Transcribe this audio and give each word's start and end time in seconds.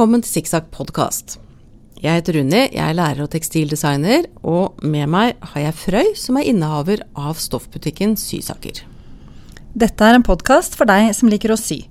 velkommen 0.00 0.22
til 0.24 0.38
Sikksakk 0.38 0.70
podkast. 0.72 1.34
Jeg 2.00 2.22
heter 2.22 2.38
Unni, 2.40 2.60
jeg 2.72 2.80
er 2.80 2.94
lærer 2.96 3.18
og 3.20 3.34
tekstildesigner, 3.34 4.30
og 4.40 4.78
med 4.80 5.10
meg 5.12 5.34
har 5.50 5.60
jeg 5.60 5.76
Frøy, 5.76 6.08
som 6.16 6.38
er 6.40 6.46
innehaver 6.48 7.02
av 7.12 7.36
stoffbutikken 7.36 8.14
Sysaker. 8.16 8.80
Dette 9.76 10.08
er 10.08 10.16
en 10.16 10.24
podkast 10.24 10.80
for 10.80 10.88
deg 10.88 11.10
som 11.12 11.28
liker 11.28 11.52
å 11.52 11.60
sy. 11.60 11.82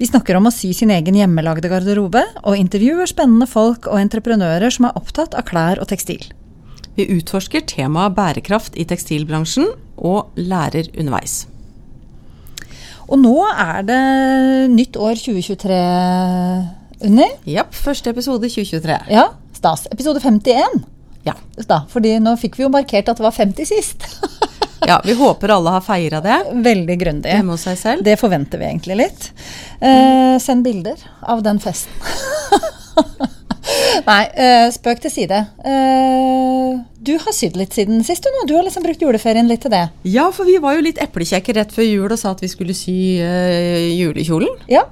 Vi 0.00 0.08
snakker 0.08 0.40
om 0.40 0.48
å 0.48 0.54
sy 0.56 0.72
sin 0.72 0.96
egen 0.96 1.20
hjemmelagde 1.20 1.68
garderobe, 1.68 2.24
og 2.40 2.56
intervjuer 2.56 3.12
spennende 3.12 3.50
folk 3.52 3.84
og 3.84 4.00
entreprenører 4.00 4.72
som 4.72 4.88
er 4.88 4.96
opptatt 4.96 5.36
av 5.36 5.44
klær 5.52 5.84
og 5.84 5.92
tekstil. 5.92 6.24
Vi 6.96 7.10
utforsker 7.18 7.68
temaet 7.68 8.16
bærekraft 8.16 8.80
i 8.80 8.88
tekstilbransjen, 8.88 9.74
og 10.00 10.32
lærer 10.40 10.88
underveis. 10.96 11.42
Og 13.12 13.20
nå 13.20 13.42
er 13.52 13.84
det 13.84 14.04
nytt 14.72 14.96
år 14.96 15.20
2023, 15.20 15.82
Unni. 17.02 17.26
Japp, 17.50 17.74
første 17.74 18.10
episode 18.12 18.48
2023. 18.48 18.98
Ja, 19.10 19.28
stas. 19.56 19.86
Episode 19.90 20.20
51. 20.22 20.82
Ja. 21.26 21.34
Da, 21.68 21.82
fordi 21.90 22.16
nå 22.22 22.36
fikk 22.40 22.58
vi 22.58 22.64
jo 22.66 22.70
markert 22.72 23.10
at 23.10 23.18
det 23.18 23.24
var 23.26 23.34
50 23.34 23.66
sist. 23.68 24.06
ja, 24.90 25.00
vi 25.04 25.14
håper 25.18 25.52
alle 25.54 25.74
har 25.76 25.84
feira 25.86 26.20
det 26.24 26.38
Veldig 26.64 26.96
grundig. 27.00 27.30
hjemme 27.34 27.56
hos 27.56 27.66
seg 27.68 27.78
selv. 27.80 28.06
Det 28.06 28.18
forventer 28.20 28.62
vi 28.62 28.68
egentlig 28.70 28.98
litt. 29.04 29.28
Eh, 29.80 30.38
send 30.42 30.66
bilder 30.66 31.02
av 31.22 31.42
den 31.46 31.58
festen. 31.62 31.92
Nei, 34.06 34.22
eh, 34.34 34.66
spøk 34.74 35.02
til 35.04 35.12
side. 35.14 35.38
Eh, 35.66 36.80
du 37.02 37.12
har 37.22 37.34
sydd 37.34 37.58
litt 37.58 37.74
siden 37.76 38.02
sist, 38.06 38.24
du 38.24 38.34
nå. 38.34 38.46
Du 38.50 38.56
har 38.56 38.66
liksom 38.66 38.82
brukt 38.86 39.02
juleferien 39.02 39.46
litt 39.50 39.62
til 39.66 39.74
det. 39.74 39.84
Ja, 40.08 40.28
for 40.34 40.48
vi 40.48 40.58
var 40.62 40.74
jo 40.78 40.86
litt 40.86 40.98
eplekjekke 41.02 41.54
rett 41.58 41.74
før 41.74 41.86
jul 41.86 42.10
og 42.10 42.18
sa 42.18 42.34
at 42.34 42.42
vi 42.42 42.50
skulle 42.50 42.74
sy 42.76 42.96
eh, 43.22 43.92
julekjolen. 43.98 44.54
Ja. 44.70 44.86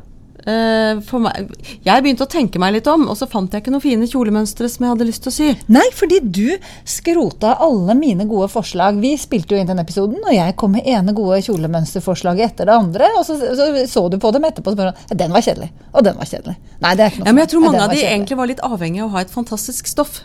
Eh, 0.48 1.18
meg, 1.20 1.50
jeg 1.84 2.04
begynte 2.04 2.24
å 2.24 2.30
tenke 2.30 2.60
meg 2.62 2.74
litt 2.78 2.88
om, 2.90 3.06
og 3.10 3.18
så 3.18 3.28
fant 3.30 3.52
jeg 3.52 3.62
ikke 3.62 3.74
noen 3.74 3.84
fine 3.84 4.08
kjolemønstre 4.08 4.70
som 4.72 4.86
jeg 4.86 4.94
hadde 4.94 5.08
lyst 5.08 5.24
til 5.26 5.32
å 5.32 5.36
sy. 5.36 5.50
Nei, 5.72 5.84
fordi 5.96 6.20
du 6.24 6.46
skrota 6.88 7.56
alle 7.60 7.96
mine 7.98 8.26
gode 8.30 8.48
forslag. 8.52 9.00
Vi 9.02 9.12
spilte 9.20 9.56
jo 9.56 9.60
inn 9.60 9.70
den 9.70 9.82
episoden, 9.82 10.20
og 10.24 10.34
jeg 10.34 10.56
kom 10.60 10.74
med 10.76 10.88
ene 10.88 11.14
gode 11.16 11.42
kjolemønsterforslaget 11.46 12.52
etter 12.52 12.70
det 12.70 12.76
andre. 12.76 13.12
Og 13.18 13.26
så 13.28 13.38
så, 13.40 13.70
så 13.90 14.06
du 14.12 14.18
på 14.20 14.32
dem 14.34 14.46
etterpå 14.48 14.72
og 14.72 14.78
spurte 14.78 15.20
den 15.20 15.32
var 15.34 15.44
kjedelig. 15.44 15.70
Og 15.92 16.04
den 16.06 16.18
var 16.18 16.28
kjedelig. 16.28 16.56
Nei, 16.80 16.96
det 16.96 17.06
er 17.06 17.12
ikke 17.12 17.22
noe 17.22 17.30
Ja, 17.30 17.34
men 17.34 17.44
jeg 17.44 17.52
tror 17.54 17.64
mange 17.66 17.86
av 17.86 17.94
de 17.94 18.04
egentlig 18.04 18.40
var 18.40 18.50
litt 18.50 18.62
avhengig 18.64 19.02
av 19.04 19.10
å 19.10 19.14
ha 19.16 19.24
et 19.24 19.34
fantastisk 19.34 19.90
stoff. 19.90 20.22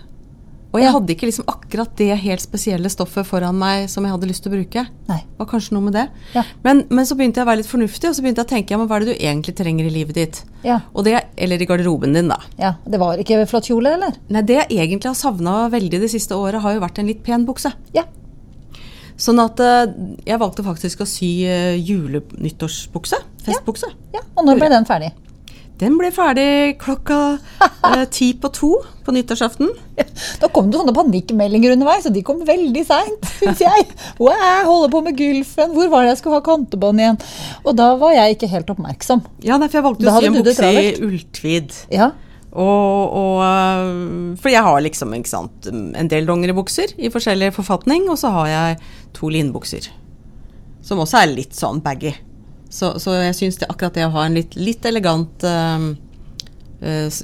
Og 0.75 0.81
jeg 0.81 0.89
Ja. 0.89 0.91
hadde 0.97 1.13
ikke 1.15 1.27
liksom 1.29 1.45
akkurat 1.47 1.91
det 1.95 2.17
helt 2.19 2.41
spesielle 2.43 2.89
stoffet 2.91 3.23
foran 3.25 3.55
meg 3.55 3.85
som 3.89 4.03
jeg 4.03 4.11
hadde 4.11 4.27
lyst 4.27 4.43
til 4.43 4.51
å 4.51 4.55
bruke. 4.57 4.81
Nei. 5.07 5.17
Det 5.23 5.39
var 5.39 5.47
kanskje 5.47 5.71
noe 5.77 5.85
med 5.87 5.93
det. 5.95 6.03
Ja. 6.35 6.43
Men, 6.65 6.83
men 6.89 7.05
så 7.07 7.15
begynte 7.15 7.39
jeg 7.39 7.45
å 7.47 7.49
være 7.49 7.61
litt 7.61 7.69
fornuftig, 7.71 8.09
og 8.09 8.15
så 8.17 8.21
begynte 8.25 8.43
jeg 8.43 8.49
å 8.49 8.51
tenke 8.51 8.75
ja, 8.75 8.77
men 8.81 8.89
hva 8.91 8.97
er 8.99 9.05
det 9.05 9.15
du 9.15 9.23
egentlig 9.23 9.55
trenger 9.55 9.87
i 9.87 9.93
livet 9.95 10.19
ditt? 10.19 10.41
Ja. 10.67 10.81
Det, 11.07 11.15
eller 11.37 11.61
i 11.63 11.65
garderoben 11.69 12.13
din, 12.13 12.27
da. 12.27 12.41
ja, 12.59 12.73
Det 12.85 12.99
var 12.99 13.15
ikke 13.23 13.39
flott 13.47 13.69
kjole, 13.71 13.93
eller? 13.95 14.19
Nei, 14.29 14.41
det 14.43 14.59
jeg 14.67 14.75
egentlig 14.89 15.07
har 15.13 15.15
savna 15.15 15.69
veldig 15.71 16.01
det 16.03 16.11
siste 16.11 16.35
året, 16.35 16.59
har 16.61 16.75
jo 16.75 16.83
vært 16.83 16.99
en 16.99 17.07
litt 17.07 17.23
pen 17.23 17.45
bukse. 17.47 17.71
Ja. 17.95 18.03
Sånn 19.15 19.39
at 19.39 19.61
eh, 19.63 19.85
jeg 20.27 20.39
valgte 20.41 20.65
faktisk 20.65 21.05
å 21.05 21.07
sy 21.07 21.29
jule-nyttårsbukse. 21.79 23.21
Festbukse. 23.45 23.87
ja. 24.13 24.21
Og 24.35 24.43
når 24.47 24.59
ble 24.59 24.69
den 24.73 24.85
ferdig? 24.87 25.13
Den 25.81 25.97
ble 25.99 26.07
ferdig 26.15 26.77
klokka 26.79 27.37
eh, 27.59 28.03
ti 28.15 28.29
på 28.39 28.51
to 28.55 28.71
på 29.05 29.15
nyttårsaften. 29.15 29.71
Da 30.41 30.47
kom 30.51 30.69
det 30.71 30.79
sånne 30.79 30.93
panikkmeldinger 30.95 31.75
underveis, 31.75 32.07
og 32.07 32.15
de 32.15 32.23
kom 32.25 32.41
veldig 32.47 32.83
seint, 32.87 33.27
syns 33.39 33.61
jeg. 33.63 33.85
Wow, 34.19 34.33
jeg 34.35 34.65
holder 34.67 34.91
på 34.91 35.01
med 35.05 35.19
gylfen, 35.19 35.73
hvor 35.75 35.89
var 35.91 36.03
det 36.03 36.13
jeg 36.13 36.21
skulle 36.21 36.39
ha 36.39 36.45
kantebånd 36.45 37.03
igjen? 37.03 37.19
Og 37.63 37.75
da 37.79 37.89
var 37.99 38.15
jeg 38.15 38.35
ikke 38.35 38.49
helt 38.51 38.71
oppmerksom. 38.71 39.23
Ja, 39.43 39.59
nei, 39.59 39.69
for 39.71 39.79
jeg 39.79 39.87
valgte 39.87 40.11
å 40.11 40.15
sy 40.15 40.29
en 40.29 40.37
bukse 40.39 40.71
i 40.71 40.93
ulltvid. 41.07 41.79
Ja. 41.95 42.11
Og, 42.55 43.15
og 43.19 43.41
øh, 43.43 44.37
For 44.39 44.47
jeg 44.47 44.63
har 44.63 44.77
liksom 44.83 45.11
sant, 45.27 45.67
en 45.67 46.11
del 46.11 46.27
dongeribukser 46.27 46.95
i 46.95 47.11
forskjellig 47.11 47.51
forfatning, 47.55 48.07
og 48.11 48.19
så 48.21 48.31
har 48.37 48.51
jeg 48.51 48.79
to 49.17 49.31
linbukser. 49.31 49.89
Som 50.85 51.03
også 51.03 51.23
er 51.23 51.33
litt 51.33 51.57
sånn 51.57 51.83
baggy. 51.83 52.13
Så, 52.75 52.91
så 52.99 53.15
jeg 53.15 53.37
syns 53.37 53.61
det 53.61 53.69
akkurat 53.71 53.95
det 53.95 54.03
å 54.07 54.13
ha 54.17 54.25
en 54.27 54.35
litt, 54.35 54.57
litt 54.59 54.85
elegant 54.87 55.45
øh, 55.47 55.87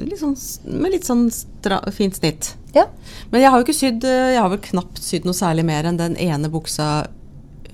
litt 0.07 0.21
sånn, 0.21 0.37
Med 0.79 0.95
litt 0.95 1.07
sånn 1.07 1.25
stra, 1.33 1.81
fint 1.91 2.15
snitt. 2.15 2.53
ja. 2.77 2.87
Men 3.33 3.43
jeg 3.43 3.51
har 3.51 3.59
jo 3.59 3.67
ikke 3.67 3.75
sydd 3.75 4.07
øh, 4.07 4.29
Jeg 4.31 4.39
har 4.39 4.53
vel 4.53 4.63
knapt 4.71 5.03
sydd 5.03 5.27
noe 5.27 5.35
særlig 5.37 5.67
mer 5.67 5.89
enn 5.89 5.99
den 5.99 6.15
ene 6.23 6.51
buksa 6.51 6.87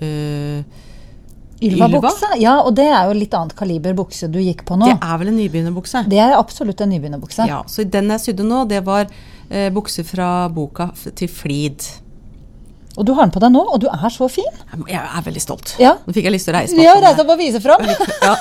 uh, 0.02 0.84
Ylva-bukse. 1.58 2.36
Ja, 2.38 2.60
og 2.62 2.76
det 2.78 2.86
er 2.86 3.08
jo 3.10 3.16
litt 3.18 3.34
annet 3.34 3.56
kaliber 3.58 3.96
bukse 3.98 4.30
du 4.30 4.38
gikk 4.42 4.62
på 4.68 4.78
nå. 4.78 4.90
Det 4.92 4.98
er 5.02 5.22
vel 5.22 5.32
en 5.32 5.40
nybegynnerbukse? 5.40 6.04
Det 6.10 6.20
er 6.22 6.36
absolutt 6.38 6.84
en 6.86 6.92
nybegynnerbukse. 6.94 7.48
Ja, 7.50 7.64
så 7.70 7.86
den 7.98 8.14
jeg 8.14 8.24
sydde 8.28 8.46
nå, 8.46 8.64
det 8.70 8.84
var 8.86 9.08
eh, 9.08 9.72
bukse 9.74 10.06
fra 10.06 10.30
boka 10.54 10.92
til 11.18 11.32
Flid. 11.34 11.88
Og 12.98 13.06
du 13.06 13.14
har 13.14 13.28
den 13.28 13.34
på 13.36 13.42
deg 13.44 13.54
nå, 13.54 13.62
og 13.62 13.82
du 13.84 13.86
er 13.92 14.10
så 14.14 14.26
fin. 14.32 14.50
Jeg 14.90 14.98
er 14.98 15.26
veldig 15.26 15.44
stolt. 15.44 15.76
Ja. 15.82 15.94
Nå 16.02 16.16
fikk 16.16 16.26
jeg 16.28 16.34
lyst 16.34 16.50
til 16.50 16.56
å 16.56 16.58
reise 16.58 16.78
meg 16.78 16.88
Ja, 16.88 16.96
reise 17.04 17.22
opp 17.24 17.32
og 17.36 17.40
vise 17.42 17.62
fram. 17.62 17.86
Ja. 18.28 18.34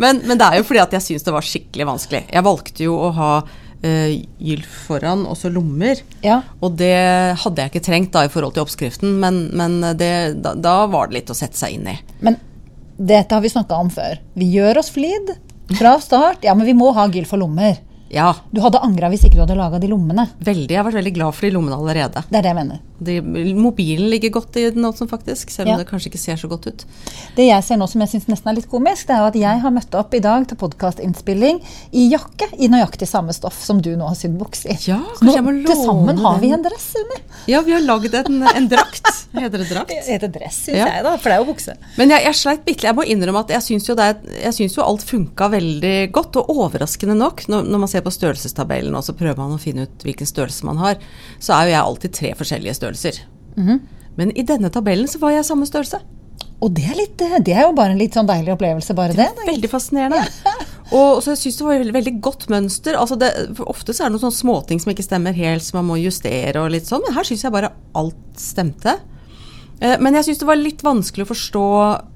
men, 0.00 0.22
men 0.28 0.38
det 0.38 0.46
er 0.46 0.60
jo 0.60 0.66
fordi 0.68 0.80
at 0.84 0.94
jeg 0.94 1.04
syns 1.04 1.26
det 1.26 1.34
var 1.34 1.44
skikkelig 1.44 1.88
vanskelig. 1.88 2.22
Jeg 2.30 2.46
valgte 2.46 2.86
jo 2.86 2.94
å 2.94 3.10
ha 3.16 3.30
uh, 3.42 4.10
gylf 4.38 4.78
foran 4.86 5.24
og 5.26 5.36
så 5.40 5.50
lommer. 5.52 6.00
Ja. 6.24 6.40
Og 6.62 6.78
det 6.78 6.94
hadde 7.42 7.64
jeg 7.64 7.72
ikke 7.72 7.84
trengt 7.88 8.14
da 8.14 8.24
i 8.28 8.32
forhold 8.32 8.54
til 8.54 8.64
oppskriften, 8.64 9.18
men, 9.22 9.48
men 9.56 9.80
det, 9.98 10.12
da, 10.44 10.54
da 10.54 10.76
var 10.90 11.10
det 11.10 11.18
litt 11.18 11.34
å 11.34 11.38
sette 11.38 11.58
seg 11.58 11.78
inn 11.78 11.90
i. 11.90 11.96
Men 12.24 12.38
dette 12.94 13.34
har 13.34 13.42
vi 13.42 13.50
snakka 13.50 13.80
om 13.82 13.90
før. 13.90 14.20
Vi 14.38 14.52
gjør 14.54 14.78
oss 14.84 14.92
flid 14.94 15.34
fra 15.74 15.96
start. 16.02 16.46
Ja, 16.46 16.54
men 16.54 16.68
vi 16.68 16.76
må 16.78 16.92
ha 16.94 17.08
gylf 17.10 17.34
og 17.34 17.42
lommer. 17.42 17.80
Ja, 18.14 18.28
Du 18.54 18.60
hadde 18.62 18.78
angra 18.86 19.08
hvis 19.10 19.24
ikke 19.26 19.34
du 19.40 19.42
hadde 19.44 19.56
laga 19.58 19.80
de 19.82 19.88
lommene. 19.90 20.28
veldig. 20.44 20.70
Jeg 20.70 20.78
har 20.78 20.86
vært 20.86 21.00
veldig 21.02 21.14
glad 21.16 21.34
for 21.34 21.46
de 21.48 21.52
lommene 21.56 21.74
allerede. 21.76 22.22
Det 22.30 22.38
er 22.38 22.42
det 22.46 22.50
jeg 22.52 22.58
mener. 22.60 22.78
De, 23.04 23.14
mobilen 23.58 24.06
ligger 24.12 24.30
godt 24.36 24.56
i 24.60 24.68
den 24.70 24.84
også, 24.86 25.08
faktisk, 25.10 25.50
selv 25.50 25.68
om 25.68 25.72
Ja. 25.74 25.78
det 25.82 25.88
kanskje 25.90 26.08
ikke 26.12 26.20
ser 26.22 26.36
så 26.38 26.48
godt 26.48 26.66
ut. 26.70 26.84
Det 27.36 27.48
jeg 27.48 27.64
ser 27.66 27.76
nå 27.76 27.88
som 27.90 28.00
jeg 28.00 28.10
syns 28.14 28.28
nesten 28.30 28.48
er 28.52 28.54
litt 28.60 28.68
komisk, 28.70 29.08
det 29.08 29.16
er 29.16 29.18
jo 29.24 29.26
at 29.32 29.34
jeg 29.40 29.60
har 29.64 29.70
møtt 29.74 29.94
opp 29.98 30.14
i 30.14 30.20
dag 30.22 30.46
til 30.46 30.56
podkastinnspilling 30.56 31.58
i 31.92 32.04
jakke 32.12 32.48
i 32.62 32.68
nøyaktig 32.70 33.08
samme 33.10 33.34
stoff 33.34 33.58
som 33.64 33.80
du 33.82 33.90
nå 33.96 34.06
har 34.08 34.14
sydd 34.18 34.38
bukse 34.38 34.70
i. 34.70 34.76
Ja, 34.88 35.00
nå 35.20 35.34
til 35.66 35.76
sammen 35.84 36.18
har 36.22 36.38
vi 36.40 36.52
en 36.54 36.62
dress, 36.62 36.94
under. 37.02 37.20
Ja, 37.50 37.60
vi 37.66 37.72
har 37.74 37.82
lagd 37.82 38.14
en, 38.14 38.42
en 38.46 38.68
drakt. 38.70 39.10
Heter 39.34 39.58
det 39.58 39.68
drakt? 39.72 39.88
Det 39.94 40.06
heter 40.06 40.30
dress, 40.30 40.60
syns 40.68 40.78
Ja. 40.78 40.86
jeg, 40.86 41.02
da. 41.04 41.16
For 41.18 41.30
det 41.30 41.36
er 41.36 41.42
jo 41.44 41.48
bukse. 41.52 41.74
Men 41.98 42.10
jeg, 42.14 42.22
jeg 42.28 42.34
sleit 42.38 42.64
bitte 42.64 42.86
Jeg 42.86 42.94
må 42.94 43.02
innrømme 43.10 43.40
at 43.42 43.50
jeg 43.50 43.62
syns 43.66 43.88
jo, 43.88 43.96
jo 44.78 44.84
alt 44.86 45.02
funka 45.02 45.48
veldig 45.50 45.94
godt. 46.14 46.36
Og 46.38 46.50
overraskende 46.54 47.16
nok, 47.18 47.44
når, 47.50 47.66
når 47.66 47.82
man 47.82 47.88
ser 47.90 48.03
på 48.04 48.12
størrelsestabellen 48.14 48.94
og 48.98 49.04
så 49.06 49.14
prøver 49.16 49.40
man 49.40 49.56
å 49.56 49.60
finne 49.62 49.86
ut 49.88 50.04
hvilken 50.06 50.28
størrelse 50.28 50.66
man 50.68 50.80
har, 50.82 51.00
så 51.42 51.56
er 51.56 51.68
jo 51.70 51.74
jeg 51.76 51.82
alltid 51.84 52.16
tre 52.20 52.34
forskjellige 52.38 52.76
størrelser. 52.80 53.22
Men 54.16 54.30
i 54.38 54.44
denne 54.46 54.70
tabellen 54.70 55.08
så 55.10 55.18
var 55.22 55.34
jeg 55.34 55.46
samme 55.48 55.66
størrelse. 55.66 56.02
Og 56.62 56.70
det 56.72 56.84
er, 56.86 56.94
litt, 56.96 57.18
det 57.44 57.52
er 57.52 57.66
jo 57.66 57.74
bare 57.76 57.92
en 57.92 57.98
litt 58.00 58.14
sånn 58.16 58.28
deilig 58.28 58.54
opplevelse, 58.54 58.94
bare 58.96 59.12
det. 59.16 59.26
da. 59.36 59.44
Veldig 59.48 59.68
fascinerende. 59.68 60.22
Og 60.94 61.18
så 61.24 61.32
jeg 61.34 61.40
syns 61.42 61.58
det 61.58 61.66
var 61.66 61.80
et 61.82 61.90
veldig, 61.96 62.12
godt 62.24 62.46
mønster. 62.52 62.96
Altså 62.96 63.18
det, 63.20 63.30
ofte 63.66 63.92
så 63.92 64.04
er 64.04 64.08
det 64.08 64.14
noen 64.16 64.22
sånne 64.28 64.38
småting 64.38 64.80
som 64.80 64.92
ikke 64.94 65.04
stemmer 65.04 65.36
helt, 65.36 65.64
som 65.66 65.80
man 65.80 65.88
må 65.90 65.98
justere 66.00 66.62
og 66.62 66.70
litt 66.72 66.88
sånn, 66.88 67.02
men 67.04 67.16
her 67.18 67.26
syns 67.28 67.42
jeg 67.44 67.52
bare 67.52 67.72
alt 68.00 68.40
stemte. 68.40 68.96
Eh, 69.82 69.96
Men 70.00 70.14
jeg 70.20 70.28
syns 70.30 70.40
det 70.40 70.48
var 70.48 70.60
litt 70.60 70.84
vanskelig 70.86 71.26
å 71.26 71.32
forstå 71.32 71.64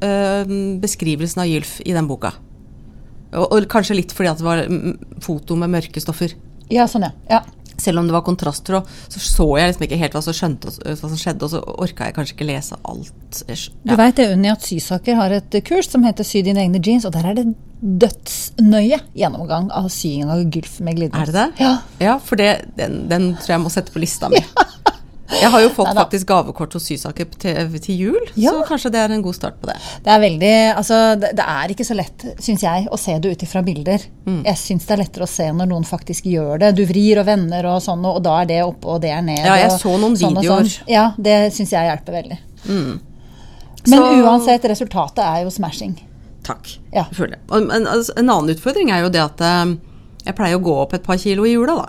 eh, 0.07 0.53
beskrivelsen 0.81 1.43
av 1.45 1.51
gylf 1.51 1.81
i 1.85 1.97
den 1.97 2.09
boka. 2.09 2.33
Og, 3.35 3.45
og 3.45 3.69
kanskje 3.71 3.99
litt 3.99 4.15
fordi 4.17 4.33
at 4.33 4.41
det 4.41 4.47
var 4.47 4.65
mm, 4.69 5.21
foto 5.25 5.57
med 5.61 5.73
mørke 5.75 6.03
stoffer. 6.03 6.35
Ja, 6.73 6.89
sånn, 6.89 7.09
ja. 7.09 7.13
ja. 7.31 7.43
Selv 7.79 8.01
om 8.01 8.09
det 8.09 8.15
var 8.17 8.25
kontrasttråd, 8.27 8.89
så 9.13 9.21
så 9.23 9.47
jeg 9.61 9.71
liksom 9.71 9.85
ikke 9.87 10.01
helt 10.01 10.17
hva 10.17 10.23
som, 10.25 10.35
skjønte, 10.35 10.73
hva 10.83 10.97
som 10.99 11.19
skjedde, 11.21 11.47
og 11.47 11.53
så 11.53 11.61
orka 11.79 12.09
jeg 12.09 12.17
kanskje 12.17 12.35
ikke 12.35 12.49
lese 12.49 12.79
alt. 12.91 13.43
Du 13.47 13.95
veit 13.95 14.01
vet 14.01 14.19
det, 14.19 14.27
Unni, 14.35 14.51
at 14.51 14.67
Sysaker 14.67 15.19
har 15.21 15.35
et 15.37 15.59
kurs 15.69 15.91
som 15.93 16.07
heter 16.07 16.27
Sy 16.27 16.43
dine 16.47 16.65
egne 16.65 16.83
jeans, 16.83 17.07
og 17.07 17.15
der 17.15 17.31
er 17.31 17.39
det 17.39 17.47
dødsnøye 17.79 18.99
gjennomgang 19.15 19.69
av 19.71 19.87
syingen 19.95 20.33
av 20.35 20.43
gulf 20.51 20.81
med 20.83 20.99
glidelås. 20.99 21.21
Er 21.23 21.31
det 21.31 21.37
det? 21.37 21.63
Ja. 21.63 21.75
Ja, 22.03 22.17
for 22.19 22.41
det, 22.41 22.51
den, 22.81 23.05
den 23.13 23.31
tror 23.39 23.55
jeg 23.55 23.63
må 23.63 23.71
sette 23.71 23.95
på 23.95 24.03
lista 24.03 24.33
mi. 24.33 24.43
Jeg 25.29 25.51
har 25.53 25.61
jo 25.61 25.69
fått 25.69 25.91
Neida. 25.91 26.01
faktisk 26.07 26.27
gavekort 26.31 26.73
hos 26.73 26.87
Sysaker 26.89 27.27
til, 27.39 27.79
til 27.85 27.99
jul, 28.01 28.29
Ja. 28.35 28.51
så 28.55 28.63
kanskje 28.65 28.91
det 28.95 29.01
er 29.03 29.13
en 29.13 29.21
god 29.23 29.35
start 29.37 29.59
på 29.61 29.67
det. 29.69 29.75
Det 30.05 30.13
er 30.15 30.21
veldig, 30.23 30.53
altså 30.81 31.01
det, 31.21 31.35
det 31.37 31.45
er 31.45 31.69
ikke 31.75 31.85
så 31.85 31.97
lett, 31.99 32.25
syns 32.41 32.63
jeg, 32.65 32.87
å 32.91 32.97
se 32.99 33.19
det 33.19 33.33
ut 33.37 33.43
ifra 33.45 33.63
bilder. 33.67 34.07
Mm. 34.25 34.39
Jeg 34.47 34.57
syns 34.57 34.87
det 34.89 34.95
er 34.97 35.03
lettere 35.03 35.27
å 35.29 35.29
se 35.29 35.51
når 35.53 35.69
noen 35.69 35.85
faktisk 35.85 36.25
gjør 36.33 36.59
det. 36.65 36.71
Du 36.79 36.85
vrir 36.89 37.21
og 37.21 37.27
vender 37.29 37.69
og 37.69 37.83
sånn, 37.85 38.07
og 38.09 38.23
da 38.25 38.39
er 38.41 38.47
det 38.55 38.63
oppe 38.65 38.89
og 38.95 39.03
det 39.05 39.11
er 39.13 39.21
ned. 39.23 39.45
Ja, 39.45 39.59
jeg 39.61 39.71
og 39.75 39.81
så 39.83 39.93
noen 40.01 40.17
sånn 40.17 40.39
videoer. 40.41 40.65
Mm. 40.65 40.73
Sånn. 40.79 40.89
Ja, 40.97 41.05
det 41.19 41.37
syns 41.59 41.73
jeg 41.77 41.91
hjelper 41.91 42.19
veldig. 42.23 42.39
Men 42.69 43.01
Så- 43.87 44.23
uansett, 44.25 44.65
resultatet 44.65 45.19
er 45.25 45.45
jo 45.45 45.51
smashing. 45.51 45.99
Takk. 46.43 46.79
Ja. 46.93 47.05
Men, 47.51 47.87
altså, 47.87 48.13
en 48.17 48.31
annen 48.31 48.55
utfordring 48.57 48.91
er 48.91 49.03
jo 49.05 49.09
det 49.13 49.21
at 49.21 49.41
eh, 49.45 49.77
jeg 50.25 50.35
pleier 50.37 50.57
å 50.57 50.63
gå 50.65 50.75
opp 50.83 50.95
et 50.95 51.03
par 51.05 51.17
kilo 51.21 51.45
i 51.45 51.53
jula, 51.53 51.77
da. 51.77 51.89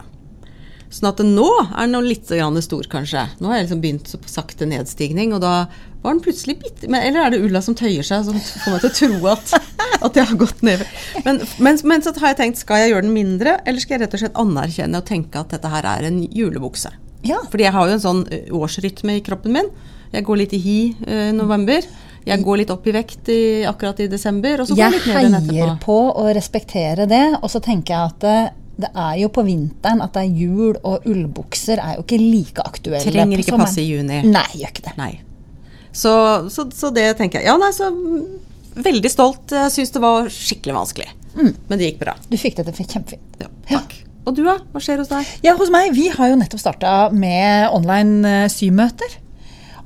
Sånn 0.89 1.11
at 1.11 1.19
nå 1.21 1.47
er 1.69 1.85
den 1.85 2.07
litt 2.07 2.29
grann 2.31 2.57
stor, 2.65 2.87
kanskje. 2.89 3.27
Nå 3.37 3.51
har 3.51 3.59
jeg 3.59 3.67
liksom 3.67 3.81
begynt 3.83 4.09
på 4.09 4.31
sakte 4.31 4.65
nedstigning, 4.65 5.35
og 5.37 5.43
da 5.43 5.53
var 6.01 6.15
den 6.15 6.23
plutselig 6.23 6.55
bitte 6.61 6.87
men, 6.87 7.03
Eller 7.03 7.25
er 7.25 7.33
det 7.33 7.41
Ulla 7.43 7.59
som 7.61 7.75
tøyer 7.77 8.05
seg, 8.07 8.23
som 8.25 8.37
får 8.39 8.73
meg 8.73 8.85
til 8.85 8.89
å 8.89 8.97
tro 8.97 9.29
at 9.33 9.53
at 10.07 10.17
jeg 10.17 10.29
har 10.31 10.39
gått 10.39 10.63
ned. 10.65 10.83
Men, 11.25 11.41
men, 11.59 11.79
men 11.91 12.03
så 12.03 12.13
har 12.17 12.33
jeg 12.33 12.39
tenkt, 12.39 12.61
skal 12.61 12.83
jeg 12.83 12.93
gjøre 12.93 13.05
den 13.05 13.15
mindre, 13.15 13.57
eller 13.67 13.83
skal 13.83 13.97
jeg 13.97 14.05
rett 14.05 14.15
og 14.15 14.23
slett 14.23 14.41
anerkjenne 14.41 15.01
og 15.01 15.07
tenke 15.07 15.41
at 15.41 15.53
dette 15.55 15.71
her 15.71 15.87
er 15.91 16.07
en 16.09 16.21
julebukse? 16.25 16.91
Ja. 17.27 17.41
Fordi 17.51 17.65
jeg 17.67 17.75
har 17.75 17.89
jo 17.89 17.97
en 17.97 18.05
sånn 18.05 18.21
årsrytme 18.55 19.17
i 19.19 19.23
kroppen 19.25 19.57
min. 19.57 19.73
Jeg 20.13 20.25
går 20.25 20.39
litt 20.41 20.55
i 20.55 20.61
hi 20.63 20.77
i 20.95 21.19
november. 21.35 21.83
Jeg 22.25 22.43
går 22.45 22.61
litt 22.61 22.71
opp 22.73 22.87
i 22.87 22.93
vekt 22.93 23.29
i, 23.31 23.41
akkurat 23.67 23.99
i 24.03 24.09
desember, 24.11 24.61
og 24.61 24.69
så 24.69 24.77
går 24.77 24.97
jeg 24.97 25.15
heier 25.15 25.75
på 25.83 25.99
å 26.09 26.25
respektere 26.35 27.07
det, 27.09 27.25
og 27.39 27.47
så 27.51 27.61
tenker 27.63 27.95
jeg 27.95 28.13
at 28.13 28.27
det, 28.79 28.89
er 28.95 29.15
jo 29.21 29.29
på 29.33 29.43
vinteren 29.47 30.03
at 30.03 30.15
det 30.15 30.25
er 30.25 30.43
jul, 30.43 30.77
og 30.87 31.07
ullbukser 31.09 31.81
er 31.83 31.97
jo 31.97 32.05
ikke 32.05 32.19
like 32.21 32.65
aktuelle. 32.65 33.03
Trenger 33.05 33.43
ikke 33.43 33.59
passe 33.59 33.81
i 33.83 33.89
juni. 33.89 34.21
Nei, 34.27 34.47
gjør 34.61 34.73
ikke 34.73 34.85
det. 34.87 34.95
Nei. 34.99 35.13
Så, 35.91 36.13
så, 36.53 36.67
så 36.75 36.91
det 36.95 37.07
tenker 37.19 37.41
jeg. 37.41 37.49
Ja, 37.49 37.57
nei, 37.59 37.71
så 37.75 37.89
veldig 38.79 39.11
stolt. 39.11 39.55
Jeg 39.55 39.73
syns 39.73 39.95
det 39.95 40.03
var 40.03 40.29
skikkelig 40.33 40.77
vanskelig. 40.77 41.09
Mm. 41.35 41.55
Men 41.69 41.79
det 41.79 41.89
gikk 41.89 42.03
bra. 42.03 42.15
Du 42.29 42.37
fikk 42.39 42.59
det 42.59 42.69
til 42.69 42.87
kjempefint. 42.87 43.41
Ja, 43.41 43.49
takk. 43.71 43.97
Og 44.27 44.35
du, 44.37 44.43
da? 44.45 44.59
Hva 44.73 44.81
skjer 44.83 45.01
hos 45.01 45.09
deg? 45.09 45.27
Ja, 45.45 45.55
hos 45.57 45.71
meg, 45.73 45.91
vi 45.95 46.09
har 46.13 46.31
jo 46.31 46.37
nettopp 46.37 46.61
starta 46.61 46.93
med 47.15 47.71
online 47.73 48.45
eh, 48.45 48.47
symøter. 48.53 49.17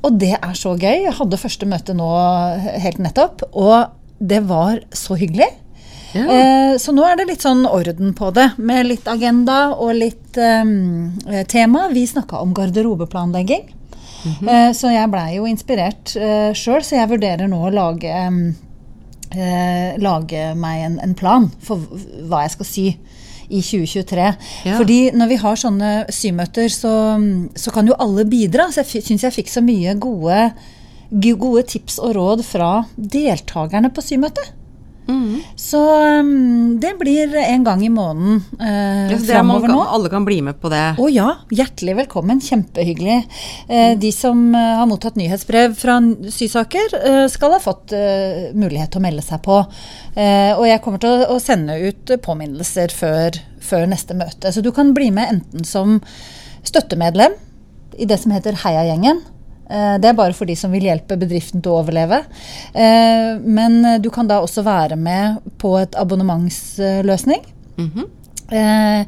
Og 0.04 0.18
det 0.20 0.34
er 0.36 0.56
så 0.60 0.74
gøy. 0.76 1.06
Jeg 1.06 1.16
hadde 1.16 1.40
første 1.40 1.68
møte 1.70 1.96
nå 1.96 2.10
helt 2.84 3.00
nettopp, 3.00 3.46
og 3.56 3.94
det 4.20 4.42
var 4.50 4.82
så 4.96 5.16
hyggelig. 5.20 5.48
Ja. 6.14 6.26
Eh, 6.30 6.74
så 6.78 6.94
nå 6.94 7.06
er 7.08 7.18
det 7.18 7.28
litt 7.30 7.46
sånn 7.46 7.66
orden 7.66 8.14
på 8.18 8.30
det, 8.36 8.52
med 8.58 8.88
litt 8.90 9.08
agenda 9.10 9.74
og 9.74 9.96
litt 9.98 10.38
eh, 10.38 11.44
tema. 11.50 11.88
Vi 11.94 12.06
snakka 12.10 12.42
om 12.44 12.54
garderobeplanlegging. 12.58 13.72
eh, 14.48 14.70
så 14.78 14.94
jeg 14.94 15.12
blei 15.12 15.38
jo 15.38 15.48
inspirert 15.50 16.14
uh, 16.16 16.54
sjøl, 16.56 16.84
så 16.86 17.02
jeg 17.02 17.12
vurderer 17.12 17.50
nå 17.52 17.60
å 17.68 17.74
lage, 17.74 18.14
eh, 19.34 19.90
lage 20.00 20.46
meg 20.60 20.86
en, 20.86 20.96
en 21.04 21.18
plan 21.18 21.50
for 21.66 21.84
hva 22.30 22.46
jeg 22.46 22.56
skal 22.56 22.70
sy 22.70 22.88
i 23.54 23.60
2023. 23.60 24.30
Ja. 24.66 24.78
Fordi 24.78 25.00
når 25.14 25.34
vi 25.34 25.42
har 25.42 25.60
sånne 25.60 25.92
symøter, 26.14 26.72
så, 26.72 26.94
så 27.60 27.74
kan 27.76 27.90
jo 27.90 27.98
alle 28.02 28.26
bidra. 28.30 28.70
Så 28.72 28.86
jeg 28.86 29.04
syns 29.04 29.28
jeg 29.28 29.36
fikk 29.36 29.52
så 29.52 29.62
mye 29.66 29.98
gode, 30.02 30.40
gode 31.12 31.66
tips 31.70 32.00
og 32.02 32.16
råd 32.18 32.46
fra 32.48 32.72
deltakerne 32.96 33.92
på 33.94 34.06
symøtet. 34.06 34.54
Mhm. 35.08 35.42
Så 35.56 35.80
um, 36.20 36.80
det 36.80 36.94
blir 37.00 37.36
en 37.36 37.64
gang 37.64 37.82
i 37.86 37.90
måneden 37.92 38.40
uh, 38.60 39.12
Ja, 39.12 39.18
er 39.18 39.26
framover 39.28 39.72
nå. 39.72 39.82
alle 39.84 40.12
kan 40.12 40.26
bli 40.26 40.40
med 40.46 40.60
på 40.62 40.72
det. 40.72 40.84
Å 41.00 41.10
ja, 41.12 41.30
hjertelig 41.54 41.98
velkommen. 42.04 42.42
Kjempehyggelig. 42.44 43.20
Eh, 43.68 43.94
de 44.00 44.12
som 44.16 44.46
uh, 44.56 44.80
har 44.80 44.88
mottatt 44.90 45.18
nyhetsbrev 45.20 45.76
fra 45.80 46.00
Sysaker, 46.34 46.98
uh, 47.04 47.26
skal 47.32 47.58
ha 47.58 47.62
fått 47.64 47.94
mulighet 48.56 48.94
til 48.94 49.02
å 49.02 49.04
melde 49.04 49.24
seg 49.26 49.42
på. 49.46 49.56
Og 49.64 50.64
jeg 50.68 50.82
kommer 50.84 51.02
til 51.02 51.10
å, 51.24 51.36
å 51.36 51.42
sende 51.42 51.76
ut 51.82 52.12
påminnelser 52.24 52.94
før, 52.94 53.38
før 53.64 53.86
neste 53.90 54.16
møte. 54.18 54.52
Så 54.54 54.64
du 54.66 54.72
kan 54.76 54.94
bli 54.96 55.10
med 55.14 55.32
enten 55.32 55.66
som 55.68 56.00
støttemedlem 56.66 57.36
i 58.00 58.08
det 58.10 58.20
som 58.22 58.34
heter 58.34 58.58
Heiagjengen. 58.64 59.22
Eh, 59.74 59.96
Det 60.04 60.12
er 60.12 60.18
bare 60.20 60.36
for 60.38 60.46
de 60.50 60.56
som 60.60 60.72
vil 60.72 60.86
hjelpe 60.86 61.18
bedriften 61.20 61.62
til 61.64 61.74
å 61.74 61.80
overleve. 61.84 62.22
Eh, 62.74 63.38
Men 63.44 64.02
du 64.02 64.10
kan 64.14 64.28
da 64.30 64.40
også 64.42 64.64
være 64.64 64.96
med 64.96 65.42
på 65.58 65.76
et 65.82 65.96
abonnementsløsning. 66.00 67.42
Mhm. 67.78 68.04
Eh, 68.54 69.00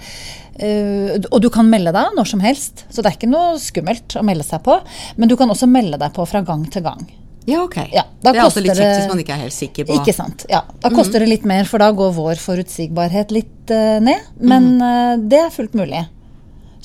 eh, 0.60 1.20
og 1.32 1.42
du 1.44 1.50
kan 1.54 1.68
melde 1.70 1.92
deg 1.94 2.16
når 2.18 2.28
som 2.28 2.42
helst, 2.42 2.86
så 2.90 3.04
det 3.04 3.12
er 3.12 3.18
ikke 3.20 3.30
noe 3.30 3.60
skummelt 3.62 4.16
å 4.18 4.24
melde 4.26 4.46
seg 4.48 4.64
på. 4.66 4.80
Men 5.18 5.30
du 5.30 5.36
kan 5.38 5.52
også 5.52 5.70
melde 5.70 6.00
deg 6.02 6.14
på 6.16 6.26
fra 6.28 6.42
gang 6.42 6.66
til 6.72 6.86
gang. 6.86 7.06
Ja, 7.46 7.60
ok. 7.62 7.76
Ja, 7.94 8.02
det 8.24 8.32
er 8.32 8.42
altså 8.42 8.62
litt 8.64 8.74
kjekt 8.74 9.04
hvis 9.04 9.12
man 9.12 9.20
ikke 9.22 9.36
er 9.36 9.44
helt 9.44 9.54
sikker 9.54 9.86
på 9.86 10.00
Ikke 10.00 10.16
sant. 10.18 10.48
Ja, 10.50 10.64
da 10.82 10.90
koster 10.90 11.22
det 11.22 11.30
litt 11.30 11.46
mer, 11.46 11.68
for 11.70 11.78
da 11.84 11.92
går 11.94 12.16
vår 12.18 12.40
forutsigbarhet 12.42 13.30
litt 13.36 13.70
eh, 13.70 14.00
ned. 14.02 14.24
Men 14.42 14.82
eh, 14.82 15.18
det 15.30 15.44
er 15.44 15.54
fullt 15.54 15.78
mulig. 15.78 16.08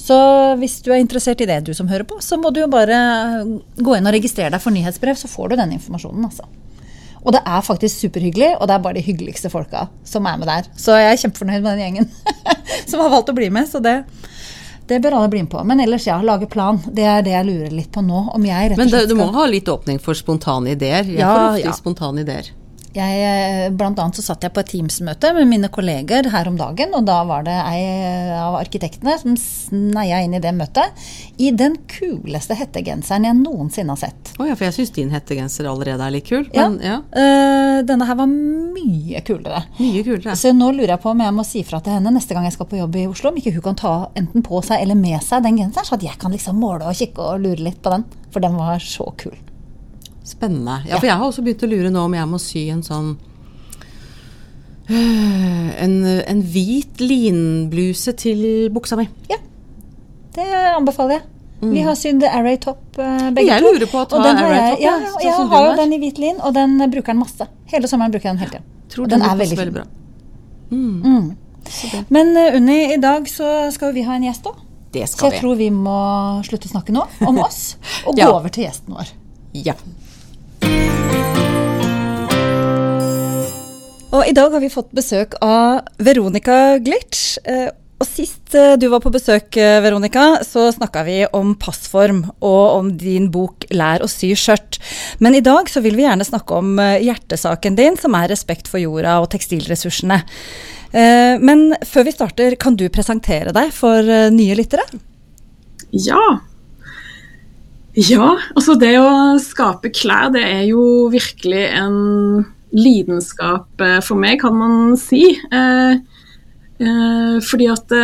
Så 0.01 0.17
hvis 0.61 0.79
du 0.85 0.91
er 0.95 1.01
interessert 1.03 1.43
i 1.45 1.49
det, 1.51 1.59
du 1.67 1.75
som 1.77 1.89
hører 1.91 2.07
på, 2.09 2.17
så 2.25 2.39
må 2.41 2.51
du 2.55 2.63
jo 2.63 2.71
bare 2.73 2.97
gå 3.77 3.97
inn 3.99 4.09
og 4.09 4.15
registrere 4.17 4.53
deg 4.55 4.63
for 4.65 4.73
nyhetsbrev, 4.75 5.19
så 5.21 5.29
får 5.31 5.53
du 5.53 5.61
den 5.61 5.77
informasjonen, 5.77 6.25
altså. 6.31 6.49
Og 7.21 7.35
det 7.37 7.43
er 7.45 7.61
faktisk 7.67 8.01
superhyggelig, 8.07 8.55
og 8.57 8.69
det 8.71 8.75
er 8.79 8.85
bare 8.87 8.97
de 8.97 9.05
hyggeligste 9.05 9.51
folka 9.53 9.83
som 10.09 10.25
er 10.31 10.39
med 10.41 10.49
der. 10.49 10.71
Så 10.81 10.97
jeg 10.97 11.11
er 11.13 11.21
kjempefornøyd 11.21 11.61
med 11.67 11.75
den 11.75 11.83
gjengen 11.85 12.09
som 12.91 13.03
har 13.03 13.13
valgt 13.13 13.29
å 13.29 13.35
bli 13.37 13.51
med. 13.53 13.69
Så 13.69 13.83
det, 13.85 13.99
det 14.89 15.03
bør 15.05 15.19
alle 15.19 15.29
bli 15.35 15.43
med 15.45 15.51
på. 15.53 15.61
Men 15.69 15.83
ellers, 15.85 16.07
ja, 16.09 16.17
lage 16.25 16.49
plan. 16.49 16.81
Det 16.89 17.05
er 17.05 17.21
det 17.27 17.35
jeg 17.35 17.49
lurer 17.51 17.75
litt 17.77 17.91
på 17.93 18.01
nå. 18.07 18.23
Om 18.39 18.47
jeg 18.49 18.71
rett 18.73 18.79
og 18.79 18.81
slett 18.81 18.95
skal 18.95 19.05
Men 19.05 19.13
du 19.13 19.21
må 19.21 19.29
ha 19.37 19.45
litt 19.53 19.69
åpning 19.69 20.01
for 20.01 20.17
spontane 20.17 20.73
ideer. 20.79 21.05
Jeg 21.05 21.21
Ja, 21.21 21.35
får 21.35 21.47
ofte 21.51 21.67
ja. 21.67 21.77
spontane 21.77 22.25
ideer. 22.25 22.49
Jeg, 22.91 23.19
eh, 23.23 23.69
blant 23.71 23.99
annet 24.03 24.17
så 24.19 24.25
satt 24.25 24.43
jeg 24.43 24.51
på 24.51 24.63
et 24.65 24.71
Teams-møte 24.73 25.31
med 25.37 25.47
mine 25.47 25.69
kolleger 25.71 26.27
her 26.33 26.49
om 26.51 26.57
dagen, 26.59 26.91
og 26.99 27.05
da 27.07 27.21
var 27.29 27.45
det 27.47 27.55
ei 27.55 27.85
av 28.35 28.57
arkitektene 28.59 29.15
som 29.21 29.37
sneia 29.39 30.19
inn 30.25 30.35
i 30.35 30.41
det 30.43 30.51
møtet 30.57 30.91
i 31.39 31.53
den 31.55 31.77
kuleste 31.91 32.57
hettegenseren 32.59 33.29
jeg 33.29 33.39
noensinne 33.39 33.95
har 33.95 34.01
sett. 34.03 34.33
Å 34.43 34.49
ja, 34.49 34.57
for 34.59 34.67
jeg 34.67 34.75
syns 34.81 34.91
din 34.97 35.13
hettegenser 35.15 35.69
allerede 35.71 36.03
er 36.03 36.17
litt 36.17 36.27
kul. 36.27 36.49
Men 36.55 36.81
ja, 36.83 36.99
Eh, 37.11 37.83
denne 37.87 38.07
her 38.07 38.17
var 38.19 38.27
mye 38.29 39.21
kulere. 39.25 39.63
mye 39.79 40.03
kulere. 40.05 40.35
Så 40.37 40.51
nå 40.57 40.73
lurer 40.75 40.95
jeg 40.97 41.03
på 41.03 41.11
om 41.11 41.21
jeg 41.23 41.35
må 41.37 41.45
si 41.47 41.63
fra 41.63 41.81
til 41.81 41.95
henne 41.95 42.13
neste 42.13 42.35
gang 42.35 42.45
jeg 42.45 42.57
skal 42.59 42.67
på 42.67 42.77
jobb 42.81 42.97
i 42.97 43.07
Oslo, 43.07 43.31
om 43.31 43.37
ikke 43.41 43.55
hun 43.55 43.63
kan 43.71 43.79
ta 43.79 43.93
enten 44.19 44.43
på 44.43 44.63
seg 44.67 44.83
eller 44.83 44.99
med 44.99 45.23
seg 45.23 45.45
den 45.47 45.57
genseren, 45.63 45.87
så 45.87 45.95
at 45.95 46.03
jeg 46.03 46.19
kan 46.19 46.33
liksom 46.35 46.59
måle 46.61 46.91
og 46.91 46.95
kikke 46.99 47.23
og 47.23 47.41
lure 47.47 47.63
litt 47.71 47.81
på 47.83 47.95
den. 47.95 48.05
For 48.31 48.41
den 48.43 48.59
var 48.59 48.79
så 48.83 49.09
kul. 49.17 49.37
Spennende. 50.31 50.81
Ja, 50.87 51.01
for 51.01 51.09
jeg 51.11 51.17
har 51.19 51.27
også 51.27 51.43
begynt 51.43 51.65
å 51.67 51.71
lure 51.71 51.91
nå 51.91 52.05
om 52.07 52.15
jeg 52.15 52.31
må 52.31 52.39
sy 52.43 52.69
en 52.71 52.85
sånn 52.87 53.11
øh, 54.91 55.69
en, 55.85 55.95
en 56.07 56.43
hvit 56.55 57.03
linbluse 57.03 58.15
til 58.21 58.45
buksa 58.75 58.99
mi. 59.01 59.09
Ja, 59.31 59.41
det 60.37 60.49
anbefaler 60.77 61.19
jeg. 61.19 61.27
Vi 61.61 61.83
har 61.85 61.97
sydd 61.99 62.23
Array 62.25 62.57
Top 62.57 62.97
eh, 62.97 63.27
begge 63.37 63.51
Jeg 63.51 63.61
to. 63.61 63.69
lurer 63.75 63.89
på 63.91 63.99
å 64.01 64.07
ta 64.09 64.17
Og 64.17 64.25
den 64.25 64.39
har 64.39 64.47
Array 64.49 64.71
Top, 64.71 64.81
Ja, 64.81 64.95
ja, 64.97 65.11
sånn 65.13 65.27
jeg 65.27 65.51
har 65.51 65.67
jo 65.67 65.75
den 65.77 65.93
i 65.93 65.99
hvit 66.01 66.21
lin, 66.23 66.39
og 66.41 66.55
den 66.57 66.79
bruker 66.89 67.13
den 67.13 67.21
masse. 67.21 67.47
Hele 67.69 67.91
sommeren 67.91 68.15
bruker 68.15 68.31
jeg 68.31 68.39
den 68.39 68.41
hele 68.47 68.55
tiden. 68.55 68.71
Tror 68.91 69.05
Og 69.05 69.11
den, 69.13 69.21
den 69.21 69.29
er 69.29 69.41
veldig 69.43 69.59
veldig 69.59 69.75
bra. 69.77 69.85
Mm. 70.71 71.37
Men 72.09 72.33
eh, 72.41 72.57
Unni, 72.57 72.79
i 72.95 72.99
dag 73.03 73.29
så 73.29 73.51
skal 73.75 73.93
vi 73.93 74.07
ha 74.07 74.17
en 74.17 74.25
gjest 74.25 74.49
òg. 74.49 74.63
Så 74.91 75.29
jeg 75.29 75.37
vi. 75.37 75.39
tror 75.43 75.59
vi 75.61 75.69
må 75.71 75.99
slutte 76.49 76.67
å 76.67 76.73
snakke 76.73 76.95
nå 76.97 77.05
om 77.29 77.43
oss, 77.45 77.77
og 78.09 78.17
gå 78.19 78.27
over 78.27 78.51
til 78.51 78.65
gjesten 78.65 78.97
vår. 78.97 79.13
Ja. 79.67 79.77
Og 84.11 84.27
i 84.27 84.33
dag 84.35 84.51
har 84.51 84.63
vi 84.63 84.73
fått 84.73 84.91
besøk 84.97 85.37
av 85.45 85.85
Veronica 86.03 86.81
Glitch. 86.83 87.37
Eh, 87.45 87.69
Og 88.01 88.09
sist 88.09 88.55
eh, 88.57 88.79
du 88.81 88.87
var 88.89 89.03
på 89.05 89.11
besøk, 89.13 89.59
eh, 89.61 89.77
Veronica, 89.85 90.39
så 90.41 90.71
snakka 90.73 91.03
vi 91.05 91.19
om 91.37 91.51
passform 91.61 92.23
og 92.41 92.79
om 92.79 92.87
din 92.97 93.27
bok 93.29 93.67
'Lær 93.69 94.01
å 94.01 94.09
sy 94.09 94.31
skjørt'. 94.33 94.79
Men 95.21 95.35
i 95.37 95.43
dag 95.45 95.69
så 95.69 95.83
vil 95.85 95.99
vi 95.99 96.07
gjerne 96.07 96.25
snakke 96.25 96.57
om 96.57 96.79
hjertesaken 96.81 97.77
din, 97.77 97.99
som 98.01 98.15
er 98.17 98.33
respekt 98.33 98.69
for 98.73 98.81
jorda 98.81 99.21
og 99.21 99.29
tekstilressursene. 99.29 100.23
Men 101.45 101.77
før 101.85 102.05
vi 102.09 102.17
starter, 102.17 102.57
kan 102.57 102.75
du 102.75 102.89
presentere 102.89 103.53
deg 103.53 103.71
for 103.71 104.01
nye 104.33 104.57
lyttere? 104.57 104.89
Ja. 105.93 106.41
Ja, 107.95 108.39
altså 108.57 108.79
det 108.81 108.97
å 108.97 109.37
skape 109.39 109.93
klær, 109.93 110.33
det 110.33 110.43
er 110.43 110.65
jo 110.73 111.11
virkelig 111.13 111.69
en 111.69 112.47
lidenskap 112.77 113.83
eh, 113.83 113.99
for 114.05 114.21
meg, 114.21 114.41
kan 114.43 114.57
man 114.57 114.97
si. 115.01 115.25
Eh, 115.35 115.93
eh, 116.81 117.37
fordi 117.45 117.69
at 117.73 117.95